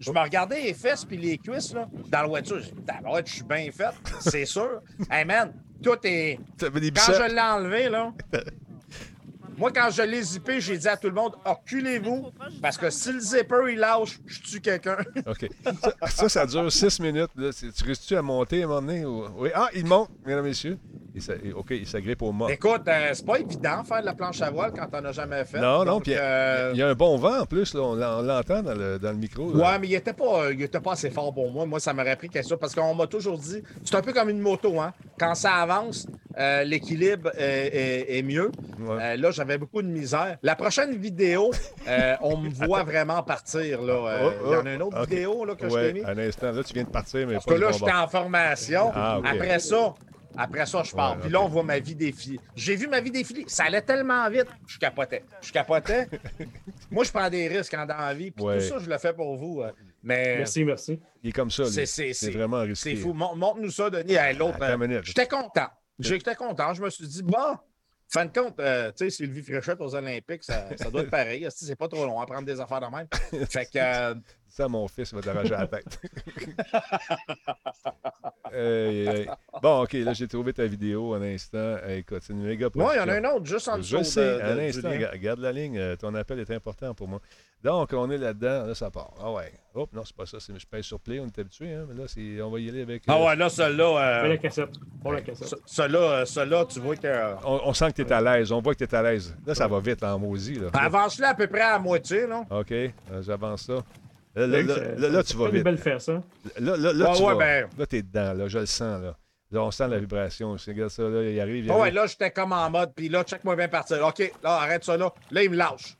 [0.00, 2.60] Je me regardais les fesses puis les cuisses, là, dans la voiture.
[2.60, 2.82] J'ai dit,
[3.26, 4.82] je suis bien fait, c'est sûr.
[5.10, 5.52] Hey, man,
[5.82, 6.38] tout est.
[6.60, 6.66] Quand
[7.12, 8.12] je l'ai enlevé, là.
[9.56, 12.30] Moi, quand je l'ai zippé, j'ai dit à tout le monde, reculez-vous,
[12.62, 14.96] parce que si le zipper, il lâche, je tue quelqu'un.
[15.26, 15.48] OK.
[15.82, 17.30] Ça, ça, ça dure six minutes.
[17.36, 17.50] là.
[17.52, 19.04] Tu restes-tu à monter à un moment donné?
[19.04, 19.50] ou- Oui.
[19.54, 20.78] Ah, il monte, mesdames et messieurs.
[21.44, 22.48] Et- OK, il s'agrippe au mât.
[22.50, 25.44] Écoute, euh, c'est pas évident faire de la planche à voile quand t'en as jamais
[25.44, 25.60] fait.
[25.60, 27.72] Non, non, euh, il y a un bon vent en plus.
[27.72, 27.82] Là.
[27.82, 29.54] On l'en- on l'entend dans le, dans le micro.
[29.54, 29.64] là.
[29.74, 31.66] Ouais, mais il était pas, il était pas assez fort pour moi.
[31.66, 34.28] Moi, ça m'aurait pris quelque chose parce qu'on m'a toujours dit, c'est un peu comme
[34.28, 34.92] une moto, hein.
[35.16, 36.04] Quand ça avance,
[36.36, 37.68] euh, l'équilibre est,
[38.08, 38.50] est- est mieux.
[38.80, 39.16] Ouais.
[39.16, 40.38] Là, j'avais beaucoup de misère.
[40.42, 41.50] La prochaine vidéo,
[41.88, 43.82] euh, on me voit vraiment partir.
[43.82, 43.92] Là.
[43.92, 46.04] Euh, Oh, il y en oh, a une autre vidéo là, que je t'ai mis.
[46.04, 46.52] un instant.
[46.52, 48.90] Là, tu viens de partir, mais Parce pas que là, j'étais en formation.
[48.94, 49.20] Ah.
[49.24, 49.94] Après ça,
[50.36, 51.12] après ça, je pars.
[51.12, 52.40] Ouais, Puis là, on voit ma vie défiler.
[52.56, 53.44] J'ai vu ma vie défiler.
[53.46, 54.46] Ça allait tellement vite.
[54.66, 55.24] Je capotais.
[55.42, 56.08] Je capotais.
[56.90, 58.30] Moi, je prends des risques hein, dans la vie.
[58.30, 58.58] Puis Ouais.
[58.58, 59.60] tout ça, je le fais pour vous.
[59.62, 59.70] euh.
[60.02, 61.00] Mais Merci, merci.
[61.22, 61.64] Il est comme ça.
[61.64, 62.90] c'est, vraiment risqué.
[62.90, 63.12] c'est fou.
[63.14, 64.14] Mon- Montre-nous ça, Denis.
[64.14, 64.58] Hey, l'autre,
[65.02, 65.68] j'étais content.
[65.98, 66.74] J'étais content.
[66.74, 67.56] Je me suis dit, bon,
[68.08, 71.46] fin de compte, euh, tu sais, Sylvie Fréchette aux Olympiques, ça, doit être pareil.
[71.50, 73.08] C'est pas trop long à prendre des affaires de même?
[73.48, 74.14] Fait que, euh,
[74.56, 75.98] Ça, mon fils va t'arracher la tête.
[78.52, 79.26] Hey, hey.
[79.60, 81.76] Bon, OK, là, j'ai trouvé ta vidéo un instant.
[81.84, 83.98] Hey, écoute, c'est une méga moi, il y en a un autre juste en dessous
[83.98, 84.98] Je sais, de, un de- du instant, lien.
[84.98, 85.76] ga- garde la ligne.
[85.76, 87.20] euh, Ton appel est important pour moi.
[87.64, 88.66] Donc, on est là-dedans.
[88.66, 89.12] Là, ça part.
[89.20, 89.52] Ah ouais.
[89.74, 90.38] Hop, non, c'est pas ça.
[90.38, 91.72] c'est- Je pèse sur play, on est habitué.
[91.74, 93.02] Hein, mais là, c'est- on va y aller avec.
[93.08, 94.70] Ah euh, ouais, là, Fais euh, la cassette.
[95.02, 95.48] Bon, la cassette.
[95.48, 97.06] ce- celui-là, euh, celui-là, tu vois que.
[97.08, 98.52] euh, on, on sent que tu es à l'aise.
[98.52, 99.34] On voit que tu es à l'aise.
[99.44, 100.54] Là, ça va vite en maudit.
[100.60, 100.68] Là.
[100.74, 102.44] Avance-le à peu près à moitié, là.
[102.50, 103.82] OK, euh, j'avance ça.
[104.36, 105.62] Là, là, là, là, là, tu vas Une vite.
[105.64, 106.22] belle fesse, hein?
[106.58, 107.34] Là, là, tu ouais, vas.
[107.36, 108.32] ben- Là, t'es dedans.
[108.34, 109.00] Là, je le sens.
[109.02, 109.14] Là,
[109.52, 110.58] là on sent la vibration.
[110.58, 111.02] C'est regarde ça.
[111.04, 111.64] Là, il arrive.
[111.64, 111.94] Il Ah ouais, arrive.
[111.94, 114.04] là, j'étais comme en mode, puis là, check-moi bien partir.
[114.04, 115.12] OK, là, arrête ça, là.
[115.30, 115.96] Là, il me lâche.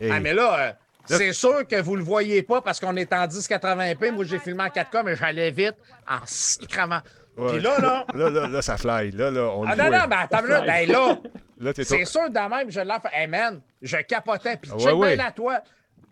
[0.00, 0.72] Hey, Ah, mais là, euh,
[1.08, 4.10] Là- c'est sûr que vous le voyez pas parce qu'on est en 1080p.
[4.12, 5.76] Moi, j'ai filmé en 4K, mais j'allais vite
[6.08, 7.00] en sicrament.
[7.36, 7.52] ouais.
[7.52, 8.06] Puis là, là.
[8.14, 9.10] là, là, là, ça fly.
[9.12, 11.18] Là, là, on Ah non, non, mais attends, là, ben là,
[11.58, 13.08] Là, t'es c'est sûr, de même, je l'ai fait.
[13.22, 14.58] Hey man, je capotais.
[14.60, 15.16] Puis Ah, check ouais, ouais.
[15.16, 15.62] bien la toile.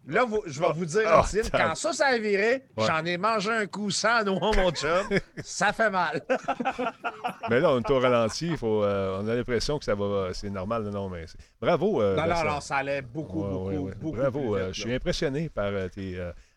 [0.07, 2.87] Là, vous- je vais vous dire, Ah, Martine, tab- quand ça, ça a viré, Ouais.
[2.87, 5.09] j'en ai mangé un coup sans noix, mon chum.
[5.43, 6.21] ça fait mal.
[7.49, 8.49] Mais là, on est au ralenti.
[8.49, 10.29] il Faut, euh, on a l'impression que ça va.
[10.35, 10.83] C'est normal.
[10.91, 12.03] Non, mais c'est- bravo.
[12.03, 14.17] euh, non, non, non, ça allait beaucoup, Ouais, beaucoup, ouais, beaucoup.
[14.17, 14.57] Bravo.
[14.57, 16.13] euh, vite, je suis impressionné par tes.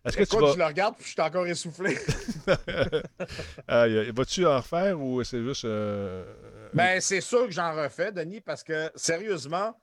[0.06, 0.53] Est-ce que Écoute, tu vas.
[0.53, 1.98] je le regarde, puis je suis encore essoufflé.
[3.68, 5.65] Vas-tu en refaire ou c'est juste.
[5.65, 6.24] euh,
[6.74, 9.74] Ben, c'est sûr que j'en refais, Denis, parce que sérieusement,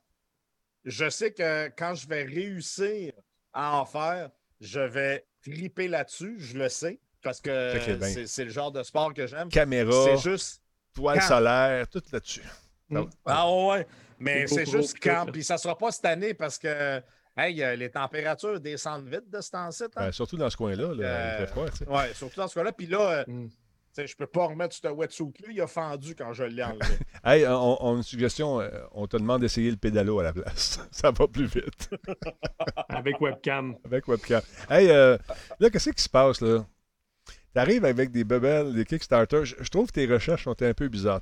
[0.85, 3.13] je sais que quand je vais réussir
[3.55, 8.51] à en faire, je vais triper là-dessus, je le sais, parce que ben- c'est le
[8.51, 9.49] genre de sport que j'aime.
[9.49, 10.63] Caméra, C'est juste.
[10.95, 12.43] toile solaire, tout là-dessus.
[12.91, 13.03] Mm.
[13.25, 13.87] Ah ouais,
[14.19, 15.27] mais C'est juste quand.
[15.33, 17.03] Puis ça sera pas cette année parce que
[17.37, 19.85] hey, euh, les températures descendent vite de ce temps-ci.
[19.85, 19.89] hein.
[19.97, 21.99] Ben, surtout dans ce coin-là, là, Euh, il fait froid.
[21.99, 22.73] Ouais, surtout dans ce cas-là.
[22.73, 23.49] Puis là, euh, Mm.
[23.95, 25.49] Sais, je peux pas remettre ce wetsuit-là.
[25.51, 26.99] Il a fendu quand je l'ai enlevé.
[27.25, 28.61] Hey, on, on a une suggestion.
[28.61, 30.81] euh, On te demande d'essayer le pédalo à la place.
[30.91, 31.89] Ça va plus vite
[32.89, 33.77] Avec webcam.
[33.85, 34.43] avec webcam.
[34.69, 35.17] Hey, euh,
[35.61, 36.65] là, qu'est-ce qui se passe, là?
[37.27, 39.45] Tu arrives avec des bebelles, des Kickstarter.
[39.45, 41.21] Je, je trouve que tes recherches sont un peu bizarres.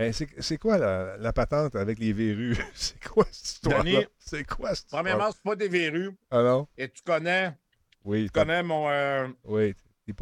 [0.00, 2.56] Hein, c'est, c'est quoi la, la patente avec les verrues?
[2.74, 4.00] C'est quoi cette histoire-là?
[4.18, 5.02] C'est quoi cette histoire?
[5.02, 6.10] Premièrement, c'est pas des verrues.
[6.30, 6.66] Ah non?
[6.76, 7.52] Et tu connais,
[8.04, 9.74] Oui, tu connais mon, euh, oui.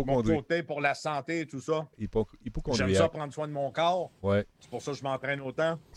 [0.05, 1.87] Mon côté pour la santé et tout ça.
[1.99, 2.27] Hypo,
[2.73, 4.11] J'aime ça prendre soin de mon corps.
[4.23, 4.47] Ouais.
[4.61, 5.79] C'est pour ça que je m'entraîne autant.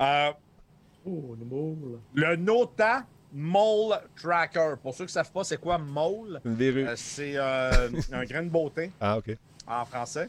[0.00, 0.32] Euh,
[1.06, 2.00] Oh, le moule.
[2.14, 4.74] le Nota Mole Tracker.
[4.82, 6.40] Pour ceux qui ne savent pas, c'est quoi mole?
[6.44, 6.86] Une verrue.
[6.86, 9.36] Euh, c'est euh, un grain de beauté Ah, OK.
[9.66, 10.28] en français.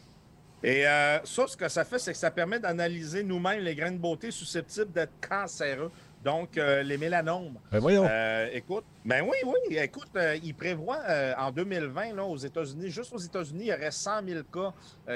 [0.62, 3.92] Et euh, ça, ce que ça fait, c'est que ça permet d'analyser nous-mêmes les grains
[3.92, 5.90] de beauté susceptibles d'être cancéreux.
[6.24, 7.54] Donc, euh, les mélanomes.
[7.72, 8.06] Ben voyons.
[8.06, 12.90] Euh, écoute, ben oui, oui, écoute, euh, il prévoit euh, en 2020, là, aux États-Unis,
[12.90, 14.72] juste aux États-Unis, il y aurait 100 000 cas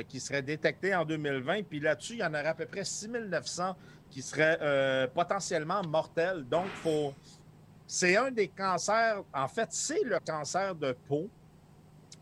[0.09, 1.65] qui seraient détectés en 2020.
[1.65, 3.77] Puis là-dessus, il y en aurait à peu près 6 900
[4.11, 6.45] qui seraient potentiellement mortels.
[6.49, 7.13] Donc, faut...
[7.87, 11.29] c'est un des cancers, en fait, c'est le cancer de peau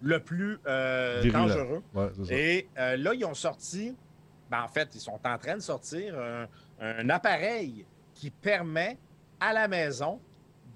[0.00, 0.58] le plus
[1.30, 1.82] dangereux.
[1.94, 2.34] Ouais, c'est ça.
[2.34, 3.94] Et là, ils ont sorti,
[4.50, 6.46] ben, en fait, ils sont en train de sortir un,
[6.80, 7.86] un appareil
[8.22, 8.98] qui permet
[9.40, 10.20] à la maison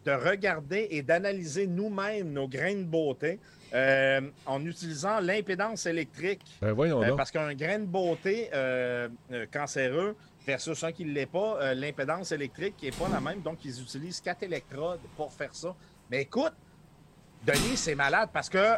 [0.05, 3.39] de regarder et d'analyser nous-mêmes nos grains de beauté
[3.73, 6.43] euh, en utilisant l'impédance électrique.
[6.61, 9.09] Ben voyons Euh, parce qu'un grain de beauté euh,
[9.53, 13.43] cancéreux versus un qui ne l'est pas, l'impédance électrique n'est pas la même.
[13.43, 15.73] Donc, ils utilisent quatre électrodes pour faire ça.
[16.11, 16.55] Mais écoute,
[17.47, 18.75] Denis, c'est malade parce que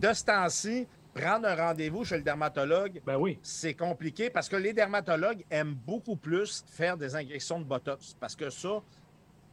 [0.00, 3.38] de ce temps-ci, prendre un rendez-vous chez le dermatologue, Ben oui.
[3.42, 8.36] c'est compliqué parce que les dermatologues aiment beaucoup plus faire des injections de Botox parce
[8.36, 8.80] que ça,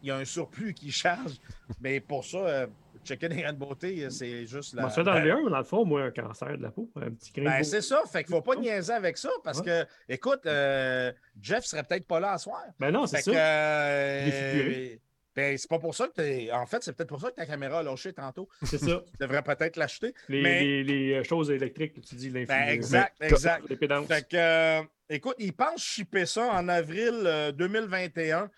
[0.04, 1.34] il y a un surplus qui charge.
[1.82, 2.68] Mais pour ça, euh,
[3.04, 4.84] checker des grains de beauté, c'est juste la.
[4.84, 6.90] m'en suis fait enlever un, dans le fond, moi, un cancer de la peau.
[6.96, 8.04] Un petit grain Ben, c'est ça.
[8.12, 11.12] Fait qu'il faut pas niaiser avec ça parce que, écoute, euh,
[11.42, 12.64] Jeff serait peut-être pas là à soir.
[12.80, 13.32] Ben non, c'est ça.
[13.32, 13.38] que.
[13.38, 14.96] euh.
[15.38, 16.52] Ben, c'est pas pour ça que t'es.
[16.52, 18.50] En fait, c'est peut-être pour ça que ta caméra a lâché tantôt.
[18.64, 19.04] C'est ça.
[19.06, 20.12] Tu devrais peut-être l'acheter.
[20.30, 22.72] Les, Mais- les- les, euh, choses électriques, que tu dis, Ben, l'infini.
[22.74, 23.70] exact, exact.
[23.70, 24.08] L'épédance.
[24.08, 28.50] Fait que, euh, écoute, ils pensent shipper ça en avril euh, 2021.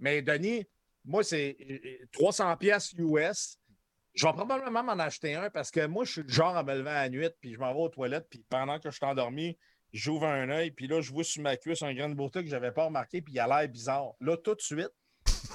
[0.00, 0.66] Mais Denis,
[1.04, 3.58] moi, c'est euh, 300 pièces US.
[4.14, 6.74] Je vais probablement m'en acheter un parce que moi, je suis le genre à me
[6.74, 9.06] lever à la nuit, puis je m'en vais aux toilettes, puis pendant que je suis
[9.06, 9.56] endormi,
[9.92, 12.46] j'ouvre un œil, puis là, je vois sur ma cuisse un grain de beauté que
[12.48, 14.14] je n'avais pas remarqué, puis il a l'air bizarre.
[14.20, 14.90] Là, tout de suite,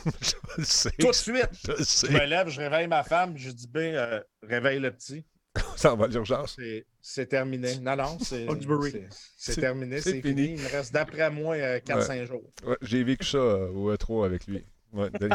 [0.57, 0.91] Je sais.
[0.99, 4.79] tout de suite, Je me lève, je réveille ma femme, je dis, ben, euh, réveille
[4.79, 5.25] le petit.
[5.75, 6.57] Ça va l'urgence.
[7.01, 7.77] C'est- terminé.
[7.79, 8.47] Non, non, c'est
[9.55, 10.47] terminé, c'est fini.
[10.47, 10.55] fini.
[10.57, 12.51] Il me reste d'après moi euh, 4-5 jours.
[12.65, 14.65] Ouais, J'ai vécu ça euh, au E3 avec lui.
[14.93, 15.09] Ouais.
[15.19, 15.27] Je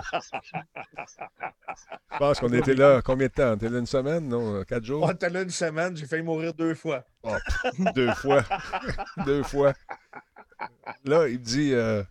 [2.18, 3.52] pense qu'on était là combien de temps?
[3.52, 4.62] On était là une semaine, non?
[4.64, 5.02] Quatre jours?
[5.02, 7.04] On était là une semaine, j'ai failli mourir deux fois.
[7.94, 8.44] Deux fois.
[9.26, 9.74] Deux fois.
[11.04, 12.02] Là, il me dit euh,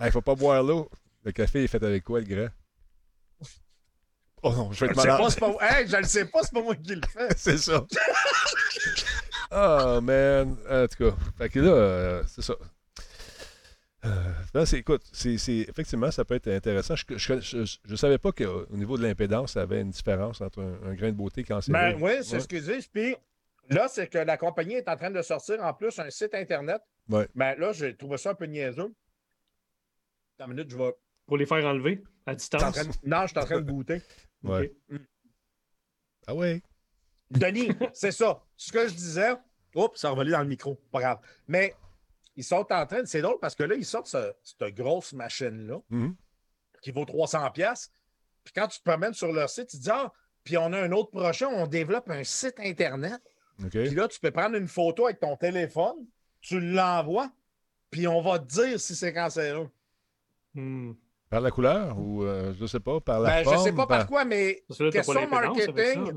[0.00, 0.90] Il faut pas boire l'eau.
[1.28, 2.48] Le café est fait avec quoi, le grand?
[4.42, 5.20] Oh non, je vais Je être sais malade.
[5.20, 7.28] pas, c'est pas, hey, je le sais pas, c'est pas moi qui le fais.
[7.36, 7.84] C'est ça.
[9.50, 10.56] Oh, man.
[10.70, 12.54] En tout cas, fait que là, euh, c'est ça.
[14.04, 16.94] Euh, c'est, écoute, c'est, c'est- effectivement, ça peut être intéressant.
[16.96, 20.94] Je ne savais pas qu'au niveau de l'impédance, ça avait une différence entre un, un
[20.94, 21.72] grain de beauté cancéreux.
[21.78, 22.40] Ben oui, c'est Ouais.
[22.40, 22.86] ce qu'ils disent.
[22.88, 23.16] Puis
[23.70, 26.80] là, c'est que la compagnie est en train de sortir en plus un site Internet.
[27.08, 27.26] Ouais.
[27.34, 28.94] Ben là, j'ai trouvé ça un peu niaiseux.
[30.38, 30.94] Attends une minute, je vais.
[31.28, 32.72] Pour les faire enlever à distance.
[32.74, 34.02] train de- Non, je suis en train de goûter.
[34.42, 34.74] Ouais.
[36.26, 36.60] Ah ouais.
[37.30, 38.42] Denis, c'est ça.
[38.56, 39.34] Ce que je disais,
[39.74, 41.18] oups, ça a revolé dans le micro, pas grave.
[41.46, 41.74] Mais
[42.34, 45.78] ils sont en train, c'est drôle parce que là, ils sortent ce- cette grosse machine-là
[45.90, 46.16] Mhm.
[46.82, 47.92] qui vaut 300 pièces.
[48.44, 50.10] Puis quand tu te promènes sur leur site, tu te dis, ah,
[50.44, 53.20] puis on a un autre projet, on développe un site Internet.
[53.62, 53.70] OK.
[53.70, 56.06] Puis là, tu peux prendre une photo avec ton téléphone,
[56.40, 57.30] tu l'envoies,
[57.90, 59.68] puis on va te dire si c'est cancéreux.
[60.54, 60.92] Hmm.
[61.30, 63.58] Par la couleur ou, euh, je sais pas, par la Ben, forme?
[63.58, 66.06] je sais pas par quoi, mais là, Question ça, marketing.
[66.06, 66.12] là.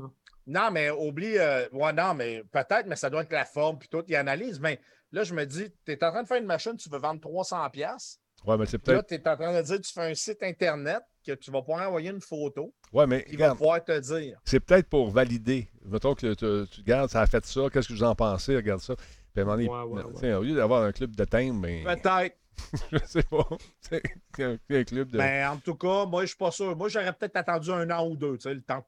[0.46, 1.36] Non, mais oublie.
[1.38, 4.02] euh, ouais, non, mais peut-être, mais ça doit être la forme puis tout.
[4.08, 4.58] Il analyse.
[4.58, 4.80] Mais
[5.12, 7.20] là, je me dis, tu es en train de faire une machine, tu veux vendre
[7.20, 7.70] 300$.
[7.70, 8.20] piastres.
[8.44, 9.22] Ouais, mais c'est Puis Là, peut-être.
[9.22, 11.86] tu es en train de dire, tu fais un site Internet que tu vas pouvoir
[11.86, 12.74] envoyer une photo.
[12.92, 14.36] Ouais, mais Il va pouvoir te dire.
[14.44, 15.68] c'est peut-être pour valider.
[15.84, 16.36] Mettons que tu,
[16.68, 18.96] tu- regardes, ça a fait ça, qu'est-ce que vous en pensez, regarde ça.
[18.96, 19.06] Puis
[19.36, 22.36] à un moment donné, Ouais, ouais, au lieu d'avoir un club de thème, ben, Peut-être.
[22.92, 23.46] je sais pas.
[23.80, 24.02] C'est
[24.40, 25.18] un, un club de.
[25.18, 26.76] Mais en tout cas, moi, je suis pas sûr.
[26.76, 28.84] Moi, j'aurais peut-être attendu un an ou deux, tu sais, le temps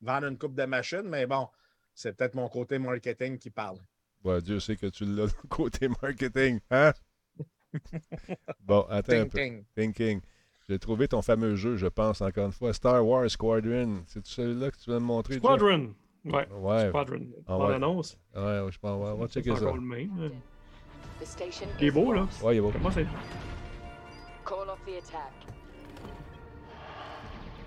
[0.00, 1.48] de vendre une coupe de machines, mais bon,
[1.94, 3.78] c'est peut-être mon côté marketing qui parle.
[4.24, 6.60] Ouais, Dieu sait que tu l'as du côté marketing.
[6.70, 6.92] Hein?
[8.60, 9.38] bon, attends un peu.
[9.74, 10.20] Thinking.
[10.68, 12.72] J'ai trouvé ton fameux jeu, je pense, encore une fois.
[12.72, 14.04] Star Wars Squadron.
[14.06, 15.36] C'est celui-là que tu vas me montrer?
[15.36, 15.94] Squadron.
[16.24, 16.48] Ouais.
[16.50, 16.88] Ouais.
[16.88, 17.26] Squadron.
[17.46, 17.74] Ah On ouais.
[17.74, 18.16] annonce.
[18.34, 18.90] Ouais, ouais, je pense.
[18.90, 19.72] On va C'est checker ça.
[21.80, 22.26] Il est beau, là.
[22.42, 22.70] Ouais, il est beau.
[22.72, 23.06] Comment c'est?
[24.44, 25.32] Call off the attack.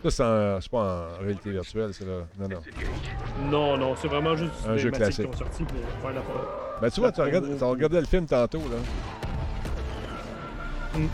[0.10, 2.28] Ça, c'est pas en réalité virtuelle, c'est là.
[2.38, 2.62] Non, non.
[3.50, 5.32] Non, non, c'est vraiment juste Un jeu classique.
[5.32, 6.48] qui ont sorti pour faire la preuve.
[6.82, 8.78] Ben, tu vois, tu La regardes, regardais le film tantôt, là.
[11.00, 11.08] Hmm.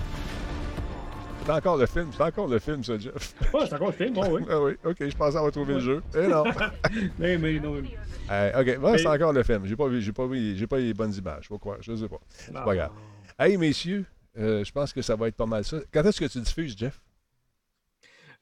[1.45, 3.33] C'est encore le film, c'est encore le film, ça, Jeff.
[3.53, 4.41] Ouais, c'est encore le film, bon, oui.
[4.49, 6.03] ah oui, ok, je pensais avoir trouvé le jeu.
[6.15, 6.43] Eh non.
[7.19, 7.89] mais, mais non, mais...
[8.31, 9.65] Euh, ok, c'est encore le film.
[9.65, 11.95] J'ai pas vu, j'ai pas vu, j'ai pas eu les bonnes images, faut croire, je
[11.95, 12.19] sais pas.
[12.29, 12.91] C'est pas grave.
[13.37, 14.05] Hey, messieurs,
[14.37, 15.77] euh, je pense que ça va être pas mal ça.
[15.93, 17.01] Quand est-ce que tu diffuses, Jeff?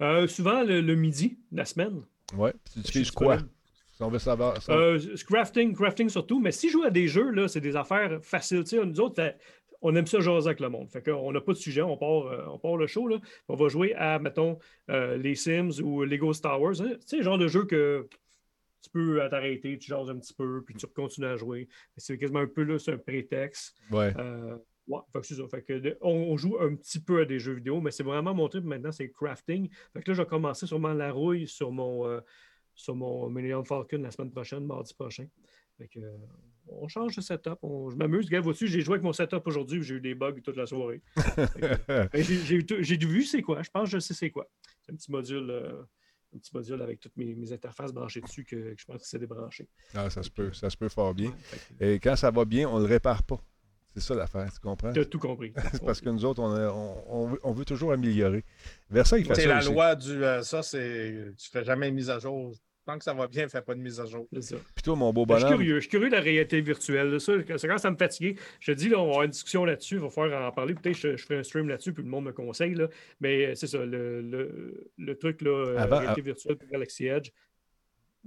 [0.02, 2.02] Euh, souvent, le, le midi, la semaine.
[2.36, 3.36] Ouais, puis tu diffuses quoi?
[3.38, 3.56] disponible.
[3.94, 4.61] Si on veut savoir.
[4.61, 4.72] ça.
[4.72, 6.40] Euh, c'est crafting, crafting surtout.
[6.40, 8.64] Mais si je joue à des jeux, là, c'est des affaires faciles.
[8.64, 9.22] Tu sais, nous autres,
[9.82, 10.90] on aime ça jaser avec le monde.
[10.90, 13.07] Fait qu'on n'a pas de sujet, on part, euh, on part le show.
[13.07, 13.18] Là.
[13.49, 14.57] On va jouer à, mettons,
[14.90, 16.80] euh, les Sims ou Lego Star Wars.
[16.82, 16.91] hein?
[17.02, 18.07] Tu sais, le genre de jeu que
[18.81, 21.68] tu peux euh, t'arrêter, tu jases un petit peu, puis tu continues à jouer.
[21.97, 23.76] C'est quasiment un peu là, c'est un prétexte.
[23.91, 24.14] ouais.
[24.18, 24.57] Euh,
[24.88, 25.47] ouais, fait que c'est ça.
[25.49, 28.34] Fait que on, on joue un petit peu à des jeux vidéo, mais c'est vraiment
[28.34, 29.69] mon truc maintenant, c'est crafting.
[29.93, 32.22] Fait que là, je vais commencer sûrement la rouille sur mon, euh,
[32.76, 35.27] sur mon Millennium Falcon la semaine prochaine, mardi prochain.
[35.77, 36.18] Fait que, euh,
[36.72, 37.57] on change de setup.
[37.64, 38.26] on- je m'amuse.
[38.27, 41.01] Regarde, vois-tu, j'ai joué avec mon setup aujourd'hui, j'ai eu des bugs toute la soirée.
[41.88, 43.61] Que, ben, j'ai- j'ai vu c'est quoi.
[43.64, 44.47] Je pense que je sais c'est quoi.
[44.81, 45.51] C'est un petit module.
[46.35, 49.07] Un petit module avec toutes mes, mes interfaces branchées dessus que, que je pense que
[49.07, 49.68] c'est débranché.
[49.95, 51.31] Ah, ça se peut, ça se peut fort bien.
[51.80, 53.39] Ouais, Et quand ça va bien, on le répare pas.
[53.95, 54.93] C'est ça l'affaire, tu comprends?
[54.93, 55.51] T'as tout compris.
[55.73, 58.45] C'est parce que nous autres, on, a- on- on veut, on veut toujours améliorer.
[58.91, 59.72] Versa, il fait C'est ça la aussi.
[59.73, 60.23] loi du.
[60.23, 61.34] euh, ça, c'est.
[61.38, 62.53] Tu fais jamais mise à jour.
[62.90, 64.28] Tant que ça va bien, fais pas de mise à jour.
[64.34, 64.56] C'est ça.
[64.74, 65.76] Puis toi, mon beau Ben, je suis bonhomme, curieux.
[65.76, 67.10] Je suis curieux de la réalité virtuelle.
[67.11, 67.20] là.
[67.20, 68.36] Ça, c'est quand ça me fatiguer.
[68.60, 69.95] Je te dis, là, on va avoir une discussion là-dessus.
[69.95, 70.74] Il va falloir en parler.
[70.74, 72.74] Peut-être que je, je ferai un stream là-dessus, puis le monde me conseille.
[72.74, 72.88] Là.
[73.22, 77.06] Mais euh, c'est ça, le, le, le truc, là, euh, Avant- réalité virtuelle pour Galaxy
[77.06, 77.30] Edge.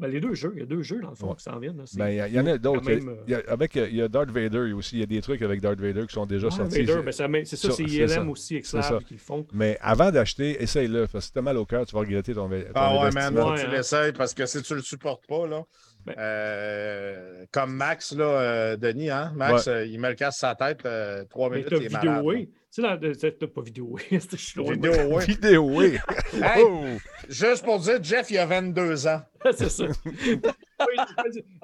[0.03, 1.37] Ben, les deux jeux, il y a deux jeux dans le fond Ouais.
[1.37, 1.81] qui s'en viennent.
[1.95, 2.85] ben, il y en a d'autres.
[2.85, 4.75] même, euh, Il y a- avec, euh, il y a Darth Vader il y a
[4.77, 4.97] aussi.
[4.97, 6.83] Il y a des trucs avec Darth Vader qui sont déjà Ouais, sortis.
[6.83, 7.13] Vader, ben,
[7.45, 8.17] c'est ça, c'est ça.
[8.17, 8.59] ILM aussi.
[8.59, 9.47] Xlab qui le font.
[9.53, 11.03] Mais avant d'acheter, essaye-le.
[11.03, 13.33] Parce que si t'as mal au cœur, tu vas regretter ton, ton Ah ouais, man,
[13.33, 13.71] non, Ouais, tu hein.
[13.71, 15.63] l'essayes parce que si tu le supportes pas, là.
[16.05, 16.15] Ben.
[16.19, 19.33] euh, comme Max, là, euh, Denis, hein?
[19.37, 21.89] Max, euh, il me le casse sa tête euh, trois Mais minutes, t'as il est
[21.91, 22.05] malade.
[22.07, 22.17] là.
[22.21, 22.49] vidéoé.
[22.75, 24.01] Tu sais, dans- t'as pas vidéoé.
[24.11, 24.73] Je suis loin.
[24.73, 25.25] Vidéo, oui.
[25.27, 25.99] Vidéo, oui.
[26.43, 26.85] Hey, Oh!
[27.29, 29.21] juste pour dire, Jeff, il a 22 ans.
[29.53, 29.85] c'est ça.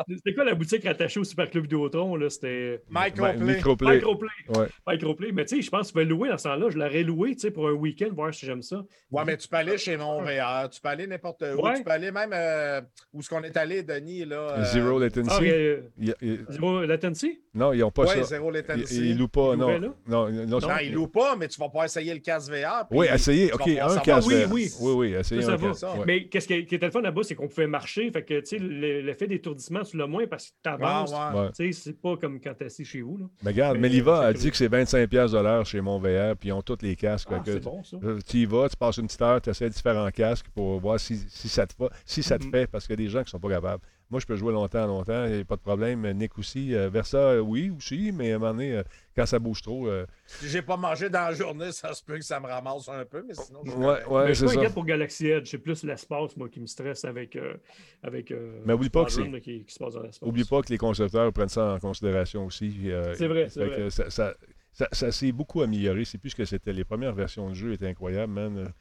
[0.09, 2.17] C'était quoi la boutique rattachée au Super Club Vidéotron?
[2.17, 2.31] là?
[2.31, 2.83] C'était.
[2.91, 3.37] Microplay.
[3.39, 3.95] Ben, Microplay.
[3.97, 4.29] Microplay.
[4.57, 4.67] Ouais.
[4.87, 5.33] Microplay.
[5.33, 6.71] Mais tu sais, je pense que tu peux louer dans ce temps-là.
[6.71, 8.83] Je l'aurais loué tu sais, pour un week-end, voir si j'aime ça.
[9.11, 11.61] Ouais, mais tu peux aller chez mon VR, tu peux aller n'importe où.
[11.63, 11.77] Ouais.
[11.77, 12.81] Tu peux aller même euh,
[13.13, 14.37] où est-ce qu'on est allé, Denis, là.
[14.59, 15.31] euh, Zero latency.
[15.31, 17.41] Ah, euh, Il il- Zero Latency?
[17.55, 18.23] non, ils n'ont pas Ouais, ça.
[18.25, 19.01] zéro Ils latency.
[19.15, 19.79] ne louent pas, Ils non.
[19.81, 22.87] Non, non, Non, il loue pas, mais tu vas pouvoir essayer le casque VR.
[22.91, 23.49] Oui, essayez.
[23.49, 24.29] tu OK, vas un casque.
[24.29, 24.53] oui, VR.
[24.53, 24.71] oui.
[24.81, 25.87] Oui, oui, ça un casque.
[26.07, 28.11] Mais qu'est-ce qui, qui était le fun là-bas, c'est qu'on pouvait marcher.
[28.11, 31.13] Fait que, tu sais, le- l'effet d'étourdissement, tu l'as moins parce que tu Ah, avances.
[31.59, 31.73] Ouais.
[31.73, 33.17] C'est pas comme quand tu es assis chez vous.
[33.19, 33.27] Là.
[33.43, 35.99] Mais regarde, Mais, Meliva c'est a dit que c'est 25$ piastres de l'heure chez mon
[35.99, 37.29] VR, puis ils ont tous les casques.
[37.33, 37.97] Ah, c'est bon, ça.
[38.03, 41.01] Euh, Tu y vas, tu passes une petite heure, tu essaies différents casques pour voir
[41.01, 42.51] si, si ça te fait, si ça te Mhm.
[42.51, 43.83] fait, parce qu'il y a des gens qui ne sont pas capables.
[44.11, 46.11] Moi, je peux jouer longtemps, longtemps, il n'y a pas de problème.
[46.13, 46.75] Nick aussi.
[46.75, 48.83] Euh, Versa, euh, oui, aussi, mais à un moment donné, euh,
[49.15, 49.87] quand ça bouge trop.
[49.87, 52.89] euh, Si j'ai pas mangé dans la journée, ça se peut que ça me ramasse
[52.89, 54.59] un peu, mais sinon, je ouais, ouais, Mais je c'est suis pas ça.
[54.61, 55.49] inquiète pour Galaxy Edge.
[55.51, 57.37] C'est plus l'espace, moi, qui me stresse avec.
[57.37, 57.55] euh,
[58.03, 60.27] avec euh, Mais oublie pas que là, Qui, qui se passe dans l'espace.
[60.27, 62.91] Oublie pas que les concepteurs prennent ça en considération aussi.
[62.91, 63.77] euh, C'est vrai, c'est vrai.
[63.77, 64.33] que Ça, ça,
[64.73, 66.07] ça- ça s'est beaucoup amélioré.
[66.07, 66.73] C'est plus ce que c'était.
[66.73, 68.73] Les premières versions de jeu étaient incroyables, man.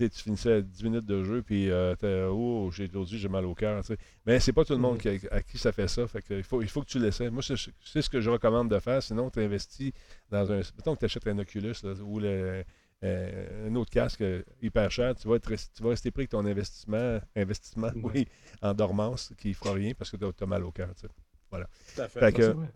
[0.00, 1.94] Tu sais, tu finissais à 10 minutes de jeu, puis euh,
[2.30, 3.82] oh, j'ai aujourd'hui, j'ai mal au cœur.
[4.24, 6.06] Mais c'est pas tout le monde qui- à qui ça fait ça.
[6.08, 7.28] Fait que il, faut, il faut que tu l'essaies.
[7.28, 9.02] Moi, c'est ce que je recommande de faire.
[9.02, 9.92] Sinon, tu investis
[10.30, 10.56] dans un.
[10.56, 12.64] Mettons que tu achètes un Oculus là, ou le-
[13.04, 16.30] euh, un autre casque euh, hyper cher, tu vas, être, tu vas rester pris avec
[16.30, 18.00] ton investissement, investissement Ouais.
[18.14, 18.28] oui,
[18.62, 20.88] en dormance qui ne fera rien parce que tu as, mal au cœur.
[20.96, 21.08] sais.
[21.50, 21.56] Tout
[22.00, 22.20] à fait.
[22.20, 22.68] Fait que- C'est vrai.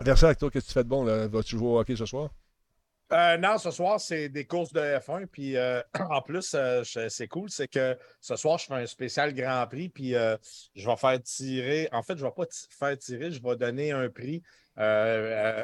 [0.00, 1.04] Versa, avec toi, qu'est-ce que tu fais de bon?
[1.28, 2.30] Vas-tu jouer au hockey ce soir?
[3.12, 5.26] Euh, non, ce soir, c'est des courses de F1.
[5.26, 5.80] Puis euh,
[6.10, 9.88] en plus, euh, c'est cool, c'est que ce soir, je fais un spécial Grand Prix.
[9.88, 11.88] Puis je vais faire tirer.
[11.92, 14.42] En fait, je ne vais pas faire tirer, je vais donner un prix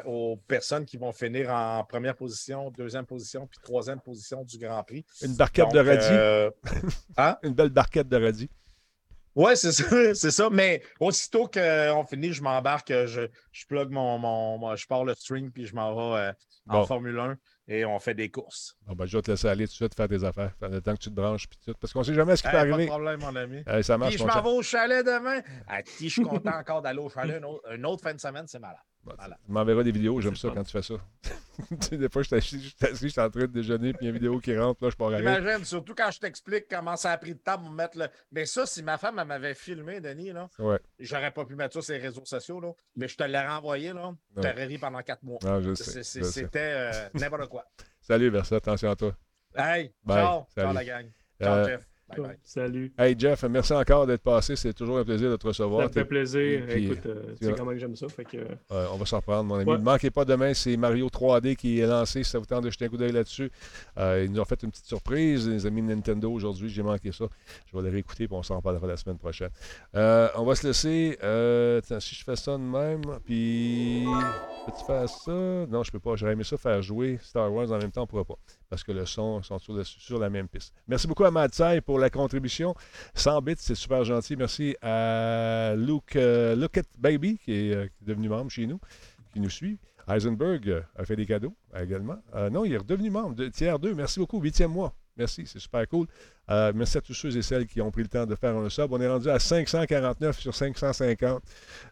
[0.05, 4.83] aux personnes qui vont finir en première position, deuxième position, puis troisième position du Grand
[4.83, 5.05] Prix.
[5.21, 6.07] Une barquette Donc, de radis?
[6.11, 6.51] euh,
[7.43, 8.49] Une belle barquette de radis?
[9.35, 9.83] Ouais, c'est ça,
[10.13, 10.49] c'est ça.
[10.49, 15.51] Mais aussitôt qu'on finit, je m'embarque, je, je plug mon, mon, Je pars le string,
[15.51, 16.33] puis je m'en vais euh,
[16.69, 16.85] en Bon.
[16.85, 17.37] Formule 1
[17.67, 18.75] et on fait des courses.
[18.87, 20.51] Bon, ben, je vais te laisser aller tout de suite faire tes affaires.
[20.59, 21.47] Faire le temps que tu te branches.
[21.47, 22.87] Puis tout, parce qu'on ne sait jamais ce qui Hey, peut pas de arriver.
[22.87, 23.63] problème, mon ami.
[23.67, 25.41] Hey, ça marche, Puis je m'en vais au chalet demain.
[25.67, 28.19] Ah, si je suis content encore d'aller au chalet une autre, une autre fin de
[28.19, 28.77] semaine, c'est malade.
[29.05, 29.37] Bon, Voilà.
[29.45, 30.95] Tu m'enverras des vidéos, j'aime ça quand tu fais ça.
[31.91, 34.09] Des fois, je suis assis, je suis en train de déjeuner, puis il y a
[34.09, 35.19] une vidéo qui rentre, là, je pars à rire.
[35.39, 38.07] Imagine, surtout quand je t'explique comment ça a pris de temps pour me mettre le.
[38.31, 40.79] Mais ça, si ma femme m'avait filmé, Denis, là, Ouais.
[40.99, 43.93] j'aurais pas pu mettre ça sur les réseaux sociaux, là, mais je te l'ai renvoyé,
[43.93, 44.07] là.
[44.35, 44.41] Ouais.
[44.41, 45.37] T'aurais ri pendant quatre mois.
[45.43, 46.03] Non, je C'est- sais.
[46.03, 46.31] c'est- je sais.
[46.41, 47.63] C'était euh, n'importe quoi.
[48.01, 49.15] Salut, Versa, attention à toi.
[49.55, 50.17] Hey, Bye.
[50.17, 51.09] ciao, ciao la gang.
[51.41, 51.87] Ciao, Euh, Jeff.
[52.07, 52.37] Bye bye.
[52.43, 52.93] Salut.
[52.99, 54.55] Hey, Jeff, merci encore d'être passé.
[54.55, 55.87] C'est toujours un plaisir de te Ça recevoir.
[55.87, 56.63] me fait plaisir.
[56.69, 58.07] Puis, Écoute, euh, tu sais tu- comment que j'aime ça.
[58.09, 59.71] Fait que, Euh, on va s'en reprendre, mon ami.
[59.71, 59.77] Ouais.
[59.79, 62.23] Ne manquez pas demain, c'est Mario 3D qui est lancé.
[62.23, 63.51] Si ça vous tente de jeter un coup d'œil là-dessus,
[63.97, 66.69] Euh, ils nous ont fait une petite surprise, les amis de Nintendo aujourd'hui.
[66.69, 67.25] J'ai manqué ça.
[67.65, 69.49] Je vais les réécouter puis on s'en reparlera la semaine prochaine.
[69.95, 71.17] Euh, on va se laisser.
[71.23, 74.05] euh, tiens, si je fais ça de même, puis.
[74.67, 75.31] Peux-tu faire ça?
[75.31, 76.15] Non, je peux pas.
[76.15, 78.35] J'aurais aimé ça faire jouer Star Wars en même temps, on pourra pas.
[78.69, 80.73] Parce que le son sont sur, sur la même piste.
[80.87, 82.73] Merci beaucoup à Matsai pour la contribution.
[83.13, 84.35] 100 bits, c'est super gentil.
[84.35, 88.79] Merci à Luke, euh, Look Baby, qui est, euh, qui est devenu membre chez nous,
[89.33, 89.77] qui nous suit.
[90.07, 92.17] Heisenberg a fait des cadeaux également.
[92.35, 93.93] Euh, non, il est redevenu membre de tiers 2.
[93.93, 94.39] Merci beaucoup.
[94.39, 94.93] Huitième mois.
[95.17, 96.07] Merci, c'est super cool.
[96.49, 98.67] Euh, merci à tous ceux et celles qui ont pris le temps de faire un
[98.69, 98.91] sub.
[98.91, 101.41] On est rendu à 549 sur 550.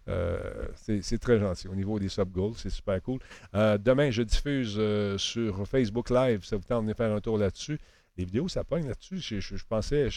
[0.09, 2.55] Euh, c'est très gentil au niveau des sub goals.
[2.57, 3.19] C'est super cool.
[3.55, 4.77] Euh, demain, je diffuse
[5.17, 6.43] sur Facebook Live.
[6.43, 7.79] Ça vous tente de faire un tour là-dessus.
[8.17, 9.17] Les vidéos, ça pogne là-dessus.
[9.17, 10.09] Je, je- pensais,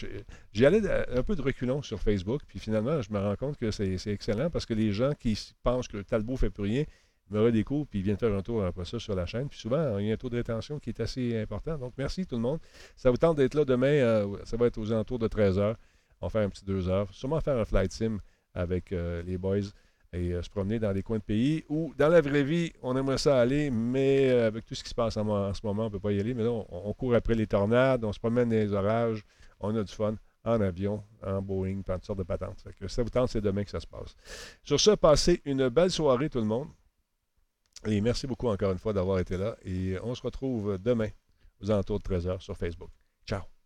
[0.53, 3.71] j'y allais un peu de reculons sur Facebook, puis finalement, je me rends compte que
[3.71, 6.83] c'est excellent parce que les gens qui pensent que Talbot fait plus rien
[7.29, 9.49] me redécouvrent, puis viennent faire un tour après ça sur la chaîne.
[9.49, 11.77] Puis souvent, il y a un taux de rétention qui est assez important.
[11.77, 12.59] Donc, merci tout le monde.
[12.95, 15.75] Ça vous tente d'être là demain, euh, ça va être aux alentours de 13h.
[16.21, 17.07] On va faire un petit 2 heures.
[17.13, 18.17] Sûrement faire un flight sim
[18.53, 19.57] avec euh, les boys
[20.13, 22.95] et euh, se promener dans des coins de pays où, dans la vraie vie, on
[22.95, 25.91] aimerait ça aller, mais avec tout ce qui se passe en, ce moment, on ne
[25.91, 26.33] peut pas y aller.
[26.33, 29.23] Mais là, on, court après les tornades, on se promène dans les orages,
[29.59, 32.63] on a du fun en avion, en Boeing, par toutes sortes de patentes.
[32.87, 34.15] Ça vous tente, c'est demain que ça se passe.
[34.63, 36.69] Sur ce, passez une belle soirée, tout le monde.
[37.85, 39.55] Et merci beaucoup encore une fois d'avoir été là.
[39.63, 41.09] Et on se retrouve demain
[41.61, 42.89] aux alentours de 13h sur Facebook.
[43.25, 43.56] Ciao.